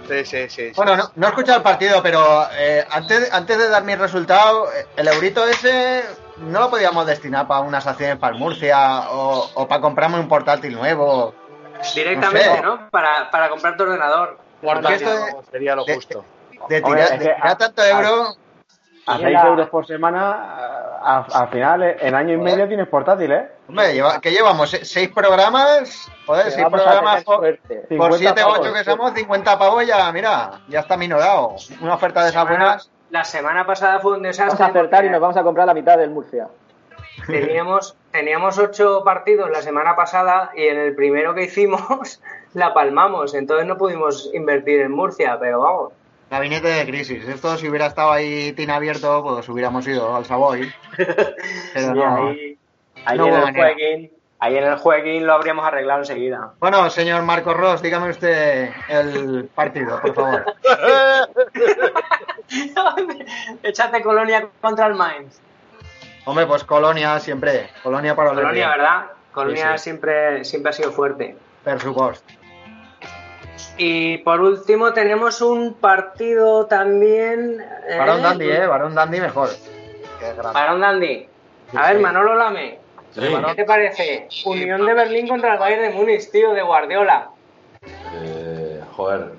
Sí, 0.08 0.24
sí, 0.24 0.48
sí. 0.48 0.72
Bueno, 0.76 0.96
no, 0.96 1.10
no 1.16 1.26
he 1.26 1.30
escuchado 1.30 1.58
el 1.58 1.64
partido, 1.64 2.00
pero 2.02 2.46
eh, 2.56 2.86
antes, 2.90 3.32
antes 3.32 3.58
de 3.58 3.68
dar 3.68 3.82
mi 3.82 3.96
resultado, 3.96 4.72
eh, 4.72 4.86
el 4.96 5.08
eurito 5.08 5.44
ese 5.46 6.04
no 6.38 6.60
lo 6.60 6.70
podíamos 6.70 7.06
destinar 7.06 7.48
para 7.48 7.60
unas 7.60 7.86
acciones 7.86 8.16
para 8.18 8.34
el 8.34 8.38
Murcia 8.38 9.10
o, 9.10 9.50
o 9.54 9.66
para 9.66 9.80
comprarme 9.80 10.20
un 10.20 10.28
portátil 10.28 10.74
nuevo. 10.74 11.34
Directamente, 11.94 12.48
No 12.48 12.54
sé. 12.56 12.62
¿no? 12.62 12.90
Para, 12.90 13.30
para 13.30 13.48
comprar 13.48 13.76
tu 13.76 13.82
ordenador. 13.82 14.38
Porque 14.62 14.94
esto 14.94 15.10
de, 15.10 15.32
Sería 15.50 15.74
lo 15.74 15.84
de- 15.84 15.94
justo. 15.96 16.24
De 16.68 16.82
Hombre, 16.82 17.02
tirar, 17.02 17.18
de 17.18 17.24
tirar 17.24 17.38
a- 17.46 17.56
tanto 17.58 17.82
a- 17.82 17.88
euro, 17.88 18.36
A 19.08 19.14
Y 19.18 19.20
6 19.20 19.32
la- 19.34 19.46
euros 19.46 19.68
por 19.68 19.86
semana, 19.86 20.32
a- 21.00 21.26
al 21.32 21.48
final, 21.50 21.82
eh, 21.84 21.96
en 22.00 22.14
año 22.16 22.34
y 22.34 22.38
medio 22.38 22.66
tienes 22.66 22.88
portátil, 22.88 23.30
¿eh? 23.30 23.48
hombre, 23.68 23.94
lleva- 23.94 24.20
que 24.20 24.32
llevamos 24.32 24.68
Se- 24.68 24.84
seis 24.84 25.10
programas, 25.14 26.10
joder, 26.26 26.50
seis 26.50 26.64
vamos 26.64 26.80
a 26.80 26.84
programas 26.84 27.22
por, 27.24 27.36
por 27.38 27.58
50 27.88 28.18
siete 28.18 28.42
o 28.42 28.48
ocho 28.48 28.72
que 28.72 28.82
somos, 28.82 29.12
50 29.14 29.56
pavos 29.56 29.86
ya, 29.86 30.10
mira, 30.10 30.50
ya 30.68 30.80
está 30.80 30.96
minorado. 30.96 31.54
Una 31.80 31.94
oferta 31.94 32.24
de 32.24 32.30
esas 32.30 32.42
Semana- 32.42 32.64
buenas. 32.64 32.90
la 33.10 33.22
semana 33.24 33.64
pasada 33.64 34.00
fue 34.00 34.14
un 34.14 34.22
Vamos 34.22 34.36
desastre. 34.36 34.64
a 34.64 34.68
acertar 34.70 35.04
y 35.04 35.10
nos 35.10 35.20
vamos 35.20 35.36
a 35.36 35.42
comprar 35.44 35.68
la 35.68 35.74
mitad 35.74 35.96
del 35.98 36.10
Murcia. 36.10 36.48
Teníamos, 37.28 37.96
teníamos 38.10 38.58
ocho 38.58 39.02
partidos 39.04 39.50
la 39.50 39.62
semana 39.62 39.94
pasada 39.96 40.50
y 40.54 40.64
en 40.64 40.78
el 40.78 40.94
primero 40.96 41.32
que 41.34 41.44
hicimos 41.44 42.20
la 42.54 42.74
palmamos, 42.74 43.34
entonces 43.34 43.66
no 43.66 43.78
pudimos 43.78 44.30
invertir 44.34 44.80
en 44.80 44.90
Murcia, 44.92 45.36
pero 45.38 45.60
vamos. 45.60 45.92
Gabinete 46.30 46.68
de 46.68 46.86
crisis. 46.86 47.26
Esto 47.28 47.56
si 47.56 47.68
hubiera 47.68 47.86
estado 47.86 48.10
ahí 48.12 48.52
tin 48.52 48.70
abierto, 48.70 49.22
pues 49.22 49.48
hubiéramos 49.48 49.86
ido 49.86 50.14
al 50.14 50.24
Savoy. 50.24 50.72
Pero 50.96 51.14
Sí, 51.74 51.86
no. 51.94 52.26
ahí, 52.28 52.58
ahí 53.04 53.18
No 53.18 53.26
en 53.28 53.34
el 53.34 53.54
jueguín, 53.54 54.12
ahí 54.40 54.56
en 54.56 54.64
el 54.64 54.76
jueguín 54.78 55.26
lo 55.26 55.34
habríamos 55.34 55.64
arreglado 55.66 56.00
enseguida. 56.00 56.52
Bueno, 56.58 56.90
señor 56.90 57.22
Marco 57.22 57.54
Ross, 57.54 57.80
dígame 57.80 58.10
usted 58.10 58.70
el 58.88 59.48
partido, 59.54 60.00
por 60.00 60.14
favor. 60.14 60.44
Échate 63.62 64.02
Colonia 64.02 64.48
contra 64.60 64.86
el 64.86 64.94
Mainz. 64.94 65.38
Hombre, 66.24 66.46
pues 66.46 66.64
Colonia 66.64 67.18
siempre. 67.20 67.70
Colonia 67.82 68.14
para 68.16 68.32
los 68.32 68.40
Colonia, 68.40 68.68
¿verdad? 68.70 69.06
Colonia 69.32 69.72
Sí, 69.72 69.78
sí. 69.78 69.84
Siempre, 69.84 70.44
siempre 70.44 70.70
ha 70.70 70.72
sido 70.72 70.92
fuerte. 70.92 71.36
Per 71.62 71.80
supuesto. 71.80 72.32
Y 73.78 74.18
por 74.18 74.40
último 74.40 74.92
tenemos 74.92 75.40
un 75.42 75.74
partido 75.74 76.66
también... 76.66 77.62
¿eh? 77.88 77.98
Barón 77.98 78.22
Dandy, 78.22 78.50
eh. 78.50 78.66
Barón 78.66 78.94
Dandy 78.94 79.20
mejor. 79.20 79.50
Barón 80.54 80.80
Dandy. 80.80 81.28
A 81.68 81.70
Sí, 81.70 81.76
ver, 81.88 81.96
sí. 81.96 82.02
Manolo 82.02 82.34
Lame. 82.36 82.78
Sí. 83.12 83.20
¿Qué 83.20 83.54
te 83.54 83.64
parece? 83.64 84.28
Unión 84.44 84.84
de 84.86 84.94
Berlín 84.94 85.26
contra 85.28 85.54
el 85.54 85.58
Bayern 85.58 85.82
de 85.82 85.90
Múnich, 85.90 86.30
tío, 86.30 86.52
de 86.54 86.62
Guardiola. 86.62 87.28
Eh, 88.14 88.80
joder. 88.92 89.32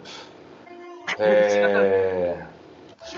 Eh, 1.19 2.35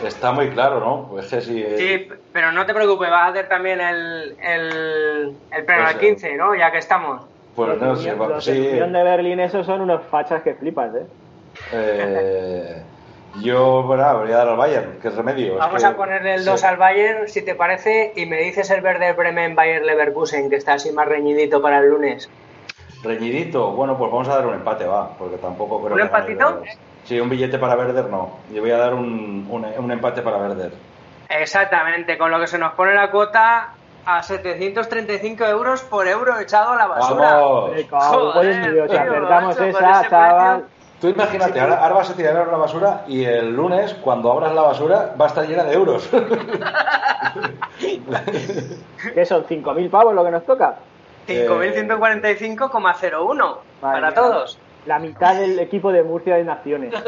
está 0.04 0.32
muy 0.32 0.50
claro, 0.52 0.80
¿no? 0.80 1.20
Es 1.20 1.28
que 1.28 1.42
si, 1.42 1.64
Sí, 1.78 2.10
pero 2.32 2.52
no 2.52 2.66
te 2.66 2.74
preocupes, 2.74 3.10
vas 3.10 3.24
a 3.24 3.28
hacer 3.28 3.50
también 3.50 3.82
el, 3.82 4.38
el, 4.42 5.36
el 5.52 5.66
Pues, 5.66 5.80
al 5.80 5.98
15, 6.00 6.36
¿no? 6.36 6.56
Ya 6.56 6.72
que 6.72 6.78
estamos. 6.78 7.24
Pues 7.66 7.78
no 7.82 7.86
Los 7.88 8.02
sé, 8.02 8.10
Unión- 8.14 8.22
va- 8.22 8.34
los 8.36 8.46
sí, 8.46 8.52
de 8.58 8.72
Unión 8.72 8.94
de 8.94 9.04
Berlín, 9.04 9.40
esos 9.42 9.66
son 9.66 9.82
unos 9.82 10.02
fachas 10.10 10.42
que 10.44 10.54
flipas, 10.56 10.96
¿eh? 10.96 11.06
eh, 11.74 12.82
yo, 13.42 13.84
bueno, 13.84 14.20
voy 14.20 14.32
a 14.32 14.38
dar 14.38 14.48
al 14.48 14.58
Bayern, 14.58 14.98
remedio. 15.04 15.54
es 15.54 15.60
Vamos 15.60 15.82
que- 15.82 15.88
a 15.90 15.96
ponerle 15.96 16.36
el 16.36 16.40
sí. 16.44 16.50
2 16.50 16.64
al 16.64 16.78
Bayern, 16.78 17.28
si 17.28 17.42
te 17.44 17.56
parece, 17.56 18.14
y 18.16 18.26
me 18.26 18.38
dices 18.38 18.70
el 18.72 18.82
verde 18.82 19.12
Bremen 19.14 19.56
Bayern 19.56 19.86
Leverkusen, 19.86 20.50
que 20.50 20.56
está 20.56 20.74
así 20.74 20.92
más 20.92 21.08
reñidito 21.08 21.62
para 21.62 21.80
el 21.80 21.90
lunes. 21.90 22.30
Reñidito, 23.04 23.72
bueno, 23.72 23.98
pues 23.98 24.12
vamos 24.12 24.28
a 24.30 24.36
dar 24.36 24.48
un 24.48 24.54
empate, 24.56 24.86
va, 24.86 25.10
porque 25.18 25.38
tampoco 25.38 25.80
creo 25.82 25.94
¿Un 25.94 25.98
que 25.98 26.06
empatito? 26.06 26.62
Sí, 27.04 27.20
un 27.20 27.30
billete 27.30 27.58
para 27.60 27.76
Verder 27.76 28.06
no. 28.06 28.38
Yo 28.54 28.62
voy 28.62 28.72
a 28.72 28.78
dar 28.78 28.94
un, 28.94 29.48
un, 29.50 29.66
un 29.78 29.92
empate 29.92 30.22
para 30.22 30.38
Verder. 30.38 30.72
Exactamente, 31.30 32.18
con 32.18 32.32
lo 32.32 32.40
que 32.40 32.48
se 32.48 32.58
nos 32.58 32.74
pone 32.74 32.94
la 32.94 33.10
cuota 33.12 33.74
a 34.06 34.24
735 34.24 35.46
euros 35.46 35.82
por 35.84 36.08
euro 36.08 36.40
echado 36.40 36.72
a 36.72 36.76
la 36.76 36.88
basura. 36.88 37.36
¡Vamos! 37.36 37.72
Si 37.76 37.84
tío, 37.84 38.00
macho, 39.30 39.64
esa, 39.64 40.10
chaval. 40.10 40.66
Tú 41.00 41.08
imagínate, 41.08 41.60
ahora, 41.60 41.82
ahora 41.82 41.96
vas 41.96 42.10
a 42.10 42.16
tirar 42.16 42.36
a 42.36 42.46
la 42.46 42.58
basura 42.58 43.04
y 43.08 43.24
el 43.24 43.56
lunes, 43.56 43.94
cuando 44.02 44.32
abras 44.32 44.54
la 44.54 44.64
basura, 44.64 45.14
va 45.20 45.26
a 45.26 45.28
estar 45.30 45.48
llena 45.48 45.64
de 45.64 45.74
euros. 45.74 46.10
¿Qué 49.14 49.26
son? 49.26 49.46
¿5.000 49.46 49.90
pavos 49.90 50.14
lo 50.14 50.26
que 50.26 50.32
nos 50.32 50.46
toca? 50.46 50.76
5.145,01 51.28 53.58
para 53.80 54.08
mía. 54.08 54.14
todos. 54.14 54.60
La 54.86 55.00
mitad 55.00 55.36
del 55.36 55.58
equipo 55.60 55.92
de 55.92 56.04
Murcia 56.04 56.36
de 56.36 56.44
Naciones. 56.44 56.94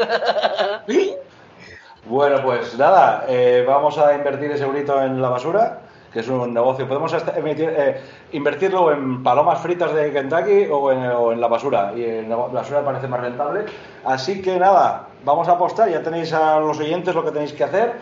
Bueno, 2.04 2.42
pues 2.42 2.76
nada, 2.76 3.26
eh, 3.28 3.64
vamos 3.66 3.96
a 3.96 4.12
invertir 4.14 4.50
ese 4.50 4.64
eurito 4.64 5.00
en 5.00 5.22
la 5.22 5.28
basura, 5.28 5.82
que 6.12 6.20
es 6.20 6.28
un 6.28 6.52
negocio. 6.52 6.86
Podemos 6.86 7.12
emitir- 7.14 7.72
eh, 7.76 8.00
invertirlo 8.32 8.92
en 8.92 9.22
palomas 9.22 9.60
fritas 9.60 9.94
de 9.94 10.12
Kentucky 10.12 10.66
o 10.70 10.92
en, 10.92 11.04
o 11.06 11.32
en 11.32 11.40
la 11.40 11.48
basura. 11.48 11.92
Y 11.96 12.04
en 12.04 12.28
la 12.28 12.36
basura 12.36 12.84
parece 12.84 13.08
más 13.08 13.20
rentable. 13.20 13.64
Así 14.04 14.42
que 14.42 14.58
nada, 14.58 15.06
vamos 15.24 15.48
a 15.48 15.52
apostar. 15.52 15.88
Ya 15.90 16.02
tenéis 16.02 16.32
a 16.32 16.58
los 16.60 16.78
oyentes 16.78 17.14
lo 17.14 17.24
que 17.24 17.30
tenéis 17.30 17.52
que 17.52 17.64
hacer. 17.64 17.92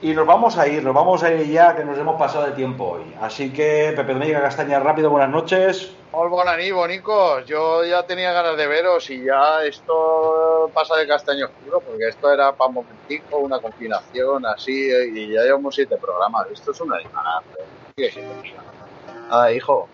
Y 0.00 0.14
nos 0.14 0.26
vamos 0.26 0.56
a 0.56 0.68
ir, 0.68 0.84
nos 0.84 0.94
vamos 0.94 1.22
a 1.24 1.32
ir 1.32 1.50
ya, 1.50 1.74
que 1.74 1.84
nos 1.84 1.98
hemos 1.98 2.16
pasado 2.18 2.46
de 2.46 2.52
tiempo 2.52 2.84
hoy. 2.84 3.14
Así 3.20 3.52
que, 3.52 3.92
Pepe 3.96 4.12
Domingo 4.14 4.40
Castaña, 4.40 4.78
rápido, 4.78 5.10
buenas 5.10 5.30
noches. 5.30 5.92
Hola, 6.12 6.30
bonaní, 6.30 6.70
bonicos. 6.70 7.44
Yo 7.46 7.84
ya 7.84 8.04
tenía 8.04 8.32
ganas 8.32 8.56
de 8.56 8.66
veros 8.68 9.10
y 9.10 9.24
ya 9.24 9.64
esto 9.64 10.70
pasa 10.72 10.94
de 10.96 11.06
castaño 11.08 11.46
oscuro, 11.46 11.80
porque 11.80 12.08
esto 12.08 12.32
era 12.32 12.52
para 12.52 12.68
un 12.68 12.74
momentico, 12.74 13.38
una 13.38 13.58
combinación 13.58 14.46
así, 14.46 14.88
eh, 14.88 15.08
y 15.12 15.32
ya 15.32 15.42
llevamos 15.42 15.74
siete 15.74 15.96
programas. 15.96 16.46
Esto 16.52 16.70
es 16.70 16.80
una 16.80 16.98
pija. 17.96 18.22
Ah, 19.30 19.50
hijo. 19.50 19.88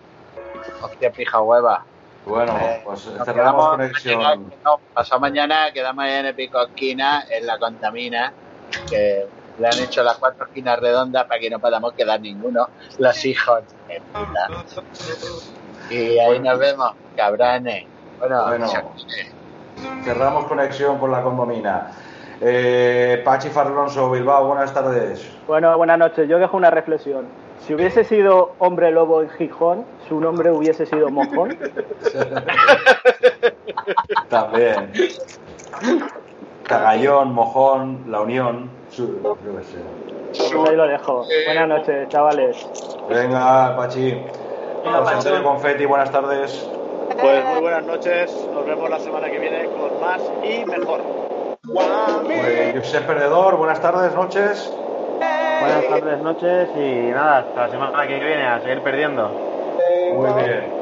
Hostia, 0.83 1.11
pija 1.11 1.41
hueva. 1.41 1.83
Bueno, 2.27 2.55
Eh, 2.61 2.81
pues 2.85 3.09
cerramos 3.25 3.69
conexión. 3.69 4.17
mañana, 4.21 4.41
no, 4.63 4.79
pasado 4.93 5.19
mañana 5.19 5.71
quedamos 5.73 6.05
en 6.05 6.27
el 6.27 6.35
pico 6.35 6.61
esquina, 6.61 7.25
en 7.29 7.45
la 7.45 7.57
contamina, 7.59 8.33
que 8.89 9.25
le 9.59 9.67
han 9.67 9.79
hecho 9.79 10.03
las 10.03 10.17
cuatro 10.17 10.45
esquinas 10.45 10.79
redondas 10.79 11.25
para 11.25 11.39
que 11.39 11.49
no 11.49 11.59
podamos 11.59 11.93
quedar 11.93 12.19
ninguno, 12.21 12.67
los 12.99 13.25
hijos 13.25 13.61
de 13.87 14.01
puta. 14.13 14.83
Y 15.89 16.17
ahí 16.19 16.39
nos 16.39 16.59
vemos, 16.59 16.93
cabrones. 17.15 17.85
Bueno, 18.19 18.45
Bueno. 18.47 18.67
Cerramos 20.03 20.45
conexión 20.45 20.97
con 20.97 21.11
la 21.11 21.21
condomina. 21.21 21.91
Eh, 22.41 23.21
Pachi 23.23 23.49
Farlonso, 23.49 24.09
Bilbao, 24.09 24.47
buenas 24.47 24.73
tardes. 24.73 25.29
Bueno, 25.47 25.77
buenas 25.77 25.97
noches. 25.97 26.27
Yo 26.27 26.37
dejo 26.37 26.57
una 26.57 26.69
reflexión. 26.69 27.25
Si 27.65 27.73
hubiese 27.73 28.03
sido 28.03 28.55
hombre 28.59 28.91
lobo 28.91 29.21
en 29.21 29.29
Gijón, 29.29 29.85
su 30.07 30.19
nombre 30.19 30.51
hubiese 30.51 30.85
sido 30.85 31.09
Mojón. 31.09 31.57
También. 34.29 34.91
Cagallón, 36.67 37.33
Mojón, 37.33 38.03
La 38.07 38.21
Unión. 38.21 38.71
su- 38.89 39.21
yo 39.43 39.55
qué 39.57 39.63
sé. 39.63 39.85
Pues 40.37 40.69
ahí 40.69 40.75
lo 40.75 40.87
dejo. 40.87 41.25
Buenas 41.45 41.67
noches, 41.67 42.07
chavales. 42.09 42.69
Venga, 43.07 43.75
Pachi. 43.75 44.25
José 44.83 45.15
Antonio 45.15 45.43
Confetti, 45.43 45.85
buenas 45.85 46.11
tardes. 46.11 46.71
Pues 47.19 47.45
muy 47.45 47.59
buenas 47.61 47.85
noches, 47.85 48.47
nos 48.51 48.65
vemos 48.65 48.89
la 48.89 48.99
semana 48.99 49.29
que 49.29 49.39
viene 49.39 49.69
con 49.69 49.97
más 49.99 50.33
y 50.41 50.65
mejor. 50.65 51.05
Pues, 51.63 52.73
Josep 52.75 53.05
Perdedor, 53.05 53.57
buenas 53.57 53.81
tardes, 53.81 54.13
noches. 54.13 54.77
Buenas 55.19 55.87
tardes, 55.87 56.19
noches 56.19 56.75
y 56.75 57.09
nada, 57.11 57.37
hasta 57.39 57.61
la 57.61 57.69
semana 57.69 58.07
que 58.07 58.19
viene 58.19 58.45
a 58.45 58.59
seguir 58.61 58.83
perdiendo. 58.83 59.35
Muy 60.13 60.43
bien. 60.43 60.75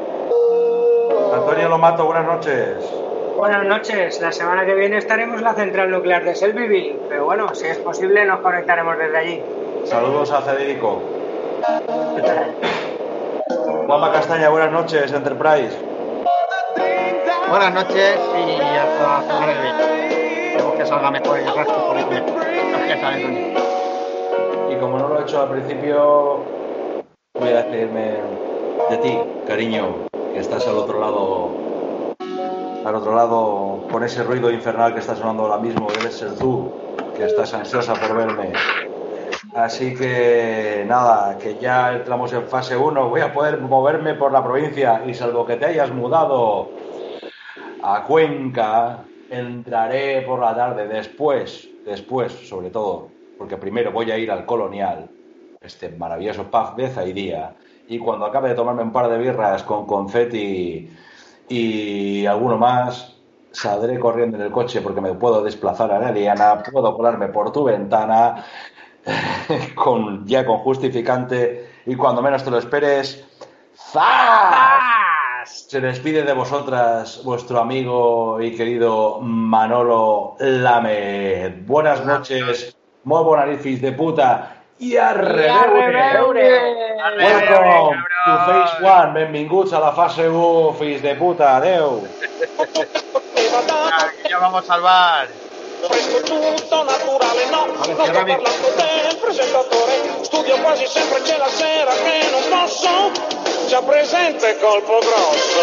Antonio 1.32 1.68
Lomato, 1.68 2.06
buenas 2.06 2.26
noches. 2.26 3.03
Buenas 3.36 3.64
noches. 3.66 4.20
La 4.20 4.30
semana 4.30 4.64
que 4.64 4.74
viene 4.74 4.98
estaremos 4.98 5.38
en 5.38 5.44
la 5.44 5.54
central 5.54 5.90
nuclear 5.90 6.24
de 6.24 6.36
Selbyville, 6.36 7.00
pero 7.08 7.24
bueno, 7.24 7.52
si 7.54 7.66
es 7.66 7.78
posible 7.78 8.24
nos 8.24 8.40
conectaremos 8.40 8.96
desde 8.96 9.16
allí. 9.16 9.42
Saludos 9.84 10.30
a 10.30 10.40
Federico. 10.42 11.02
Juanma 13.86 14.12
Castaña, 14.12 14.48
buenas 14.50 14.70
noches, 14.70 15.12
Enterprise. 15.12 15.76
Buenas 17.50 17.74
noches 17.74 18.18
y 18.46 18.76
hasta 18.76 19.02
la 19.02 19.22
semana 19.26 19.52
que 19.52 19.60
viene. 19.62 20.48
Esperemos 20.48 20.74
que 20.76 20.86
salga 20.86 21.10
mejor 21.10 21.38
el 21.38 21.54
resto 21.54 21.86
por 21.86 21.96
Tony. 23.00 23.54
Y 24.70 24.76
como 24.76 24.98
no 24.98 25.08
lo 25.08 25.18
he 25.18 25.22
hecho 25.22 25.42
al 25.42 25.48
principio, 25.50 26.44
voy 27.38 27.48
a 27.48 27.56
despedirme 27.56 28.14
de 28.90 28.96
ti, 28.98 29.18
cariño, 29.46 30.06
que 30.32 30.38
estás 30.38 30.66
al 30.68 30.76
otro 30.76 31.00
lado, 31.00 31.63
al 32.84 32.94
otro 32.94 33.14
lado, 33.14 33.86
con 33.90 34.04
ese 34.04 34.22
ruido 34.22 34.50
infernal 34.50 34.92
que 34.92 35.00
está 35.00 35.16
sonando 35.16 35.44
ahora 35.44 35.58
mismo, 35.58 35.88
debes 35.90 36.18
ser 36.18 36.36
tú, 36.36 36.70
que 37.16 37.24
estás 37.24 37.54
ansiosa 37.54 37.94
por 37.94 38.14
verme. 38.14 38.52
Así 39.54 39.94
que 39.94 40.84
nada, 40.86 41.38
que 41.38 41.56
ya 41.58 41.94
entramos 41.94 42.32
en 42.32 42.46
fase 42.46 42.76
1, 42.76 43.08
voy 43.08 43.22
a 43.22 43.32
poder 43.32 43.60
moverme 43.60 44.14
por 44.14 44.32
la 44.32 44.44
provincia 44.44 45.02
y 45.06 45.14
salvo 45.14 45.46
que 45.46 45.56
te 45.56 45.66
hayas 45.66 45.92
mudado 45.92 46.70
a 47.82 48.02
Cuenca, 48.04 49.04
entraré 49.30 50.22
por 50.22 50.40
la 50.40 50.54
tarde 50.54 50.86
después, 50.86 51.68
después 51.86 52.32
sobre 52.48 52.70
todo, 52.70 53.08
porque 53.38 53.56
primero 53.56 53.92
voy 53.92 54.10
a 54.10 54.18
ir 54.18 54.30
al 54.30 54.44
Colonial, 54.44 55.08
este 55.60 55.88
maravilloso 55.88 56.50
pub 56.50 56.76
de 56.76 56.88
Zaidía, 56.88 57.54
y 57.88 57.98
cuando 57.98 58.26
acabe 58.26 58.50
de 58.50 58.54
tomarme 58.54 58.82
un 58.82 58.92
par 58.92 59.08
de 59.08 59.18
birras 59.18 59.62
con 59.62 59.86
confeti 59.86 60.90
y 61.48 62.26
alguno 62.26 62.58
más, 62.58 63.14
saldré 63.52 63.98
corriendo 63.98 64.36
en 64.36 64.44
el 64.44 64.50
coche 64.50 64.80
porque 64.80 65.00
me 65.00 65.14
puedo 65.14 65.42
desplazar 65.42 65.92
a 65.92 65.98
la 65.98 66.10
Eliana, 66.10 66.62
puedo 66.62 66.96
colarme 66.96 67.28
por 67.28 67.52
tu 67.52 67.64
ventana 67.64 68.44
con, 69.74 70.26
ya 70.26 70.44
con 70.44 70.58
justificante 70.58 71.70
y 71.86 71.94
cuando 71.94 72.22
menos 72.22 72.44
te 72.44 72.50
lo 72.50 72.58
esperes, 72.58 73.24
¡zas! 73.92 74.80
Se 75.44 75.80
despide 75.80 76.22
de 76.22 76.32
vosotras 76.32 77.22
vuestro 77.22 77.60
amigo 77.60 78.40
y 78.40 78.56
querido 78.56 79.20
Manolo 79.20 80.36
Lame. 80.38 81.62
Buenas 81.66 82.04
noches, 82.04 82.76
muy 83.04 83.22
buenas 83.22 83.48
narices 83.48 83.82
de 83.82 83.92
puta 83.92 84.54
i 84.78 84.96
a 84.96 85.12
reveure. 85.12 86.42
Welcome 87.18 88.13
to 88.24 88.30
Phase 88.46 88.80
1. 88.80 89.12
Benvinguts 89.12 89.72
a 89.72 89.78
la 89.78 89.92
fase 89.92 90.28
1, 90.28 90.74
fills 90.78 91.02
de 91.02 91.14
puta. 91.14 91.56
Adeu. 91.56 92.08
Ya 94.28 94.38
vamos 94.38 94.64
a 94.64 94.66
salvar. 94.66 95.28
Tutto 96.24 96.82
naturale 96.84 97.44
no, 97.50 97.66
non 97.66 97.82
sto 97.82 97.94
parlando 97.94 98.50
del 98.74 99.16
presentatore, 99.20 99.94
studio 100.22 100.56
quasi 100.62 100.86
sempre 100.86 101.20
c'è 101.22 101.36
la 101.36 101.48
sera 101.48 101.92
che 101.92 102.30
non 102.30 102.42
posso, 102.48 103.12
già 103.68 103.82
presente 103.82 104.58
colpo 104.58 104.98
grosso. 104.98 105.60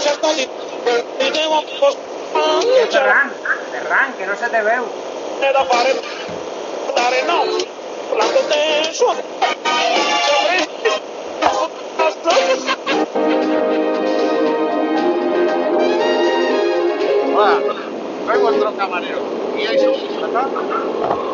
Cerco 0.00 0.32
di 0.32 0.48
mi 1.18 1.30
devo 1.30 1.64
¿Qué 1.64 2.86
Ferran? 2.88 3.32
Ferran, 3.70 4.14
que 4.16 4.26
no 4.26 4.36
se 4.36 4.48
te 4.48 4.62
veu. 4.62 4.86
da 5.40 5.64
fare, 5.64 6.00
dare 6.94 7.22
no, 7.22 7.77
soy 18.26 18.42
vuestro 18.42 18.72
camarero. 18.76 19.18
¿Y 19.56 19.66
hay 19.66 19.78
segundo 19.78 20.24
acá? 20.26 20.48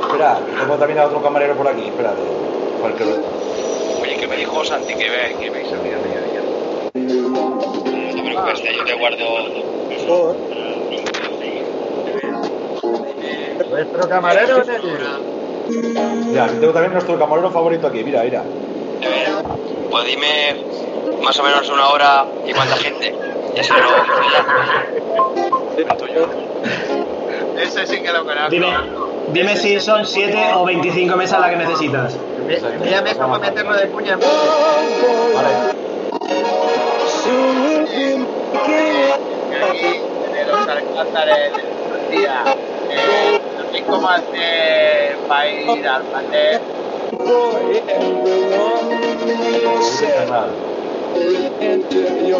Espera, 0.03 0.41
tengo 0.59 0.77
también 0.77 0.99
a 0.99 1.07
otro 1.07 1.23
camarero 1.23 1.57
por 1.57 1.69
aquí. 1.69 1.89
Espérate. 1.89 2.23
Porque 2.81 3.05
Oye, 4.03 4.17
que 4.17 4.27
me 4.27 4.37
dijo 4.37 4.65
Santi 4.65 4.95
que 4.95 5.11
ve, 5.11 5.37
que 5.41 5.51
veis 5.51 5.73
a 5.73 5.77
mí, 5.77 5.91
a 5.91 5.99
mí, 5.99 6.15
a 6.15 6.21
mí. 6.21 6.31
No 6.95 8.15
te 8.15 8.23
preocupes, 8.23 8.63
yo 8.77 8.85
te 8.85 8.95
guardo. 8.95 9.25
Vuestro 13.71 14.09
camarero 14.09 14.63
es 14.63 14.69
Mira, 15.69 16.45
aquí 16.45 16.57
tengo 16.61 16.73
también 16.73 16.93
nuestro 16.93 17.19
camarero 17.19 17.51
favorito 17.51 17.87
aquí. 17.87 18.05
Mira, 18.05 18.23
mira. 18.23 18.43
Pues 19.91 20.05
dime 20.07 20.57
más 21.23 21.39
o 21.39 21.43
menos 21.43 21.69
una 21.69 21.89
hora 21.89 22.27
y 22.47 22.53
cuánta 22.53 22.77
gente. 22.77 23.15
Ya 23.55 23.63
se 23.63 23.73
lo 23.73 23.79
Ese 27.61 27.87
sí 27.87 28.03
que 28.03 28.13
lo 28.13 28.25
conozco. 28.25 28.51
Dime, 28.51 28.75
dime 29.29 29.57
si 29.57 29.81
son 29.81 30.05
7 30.05 30.53
o 30.55 30.65
25 30.65 31.17
mesas 31.17 31.41
las 31.41 31.51
que 31.51 31.57
necesitas. 31.57 32.17
Envíame 32.47 33.15
cómo 33.15 33.39
meterlo 33.39 33.75
de 33.77 33.87
puña 33.87 34.13
en 34.15 34.21
de. 43.75 43.79
Eh, 43.81 43.85
cómo 43.89 44.09
hacer 44.09 45.17
para 45.29 45.49
ir 45.49 45.87
al 45.87 46.03
panel. 46.05 46.61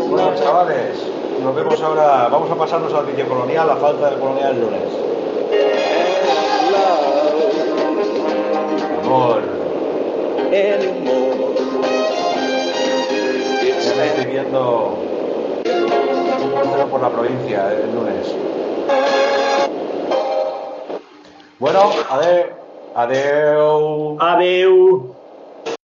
Bueno, 0.09 0.35
chavales, 0.37 0.99
nos 1.43 1.55
vemos 1.55 1.81
ahora. 1.83 2.29
Vamos 2.29 2.51
a 2.51 2.55
pasarnos 2.55 2.93
al 2.95 3.07
vídeo 3.07 3.29
colonial, 3.29 3.67
la 3.67 3.77
falta 3.77 4.11
de 4.11 4.19
colonial 4.19 4.55
el 4.55 4.61
lunes. 4.61 4.83
Amor. 9.05 9.43
Ya 13.97 14.05
estoy 14.07 14.27
viendo 14.27 14.99
un 15.65 16.51
crucero 16.51 16.87
por 16.89 17.01
la 17.01 17.11
provincia 17.11 17.73
el 17.73 17.95
lunes. 17.95 18.35
Bueno, 21.59 21.81
adeu. 22.11 22.53
Adeu. 22.95 24.17
Adeu. 24.21 25.24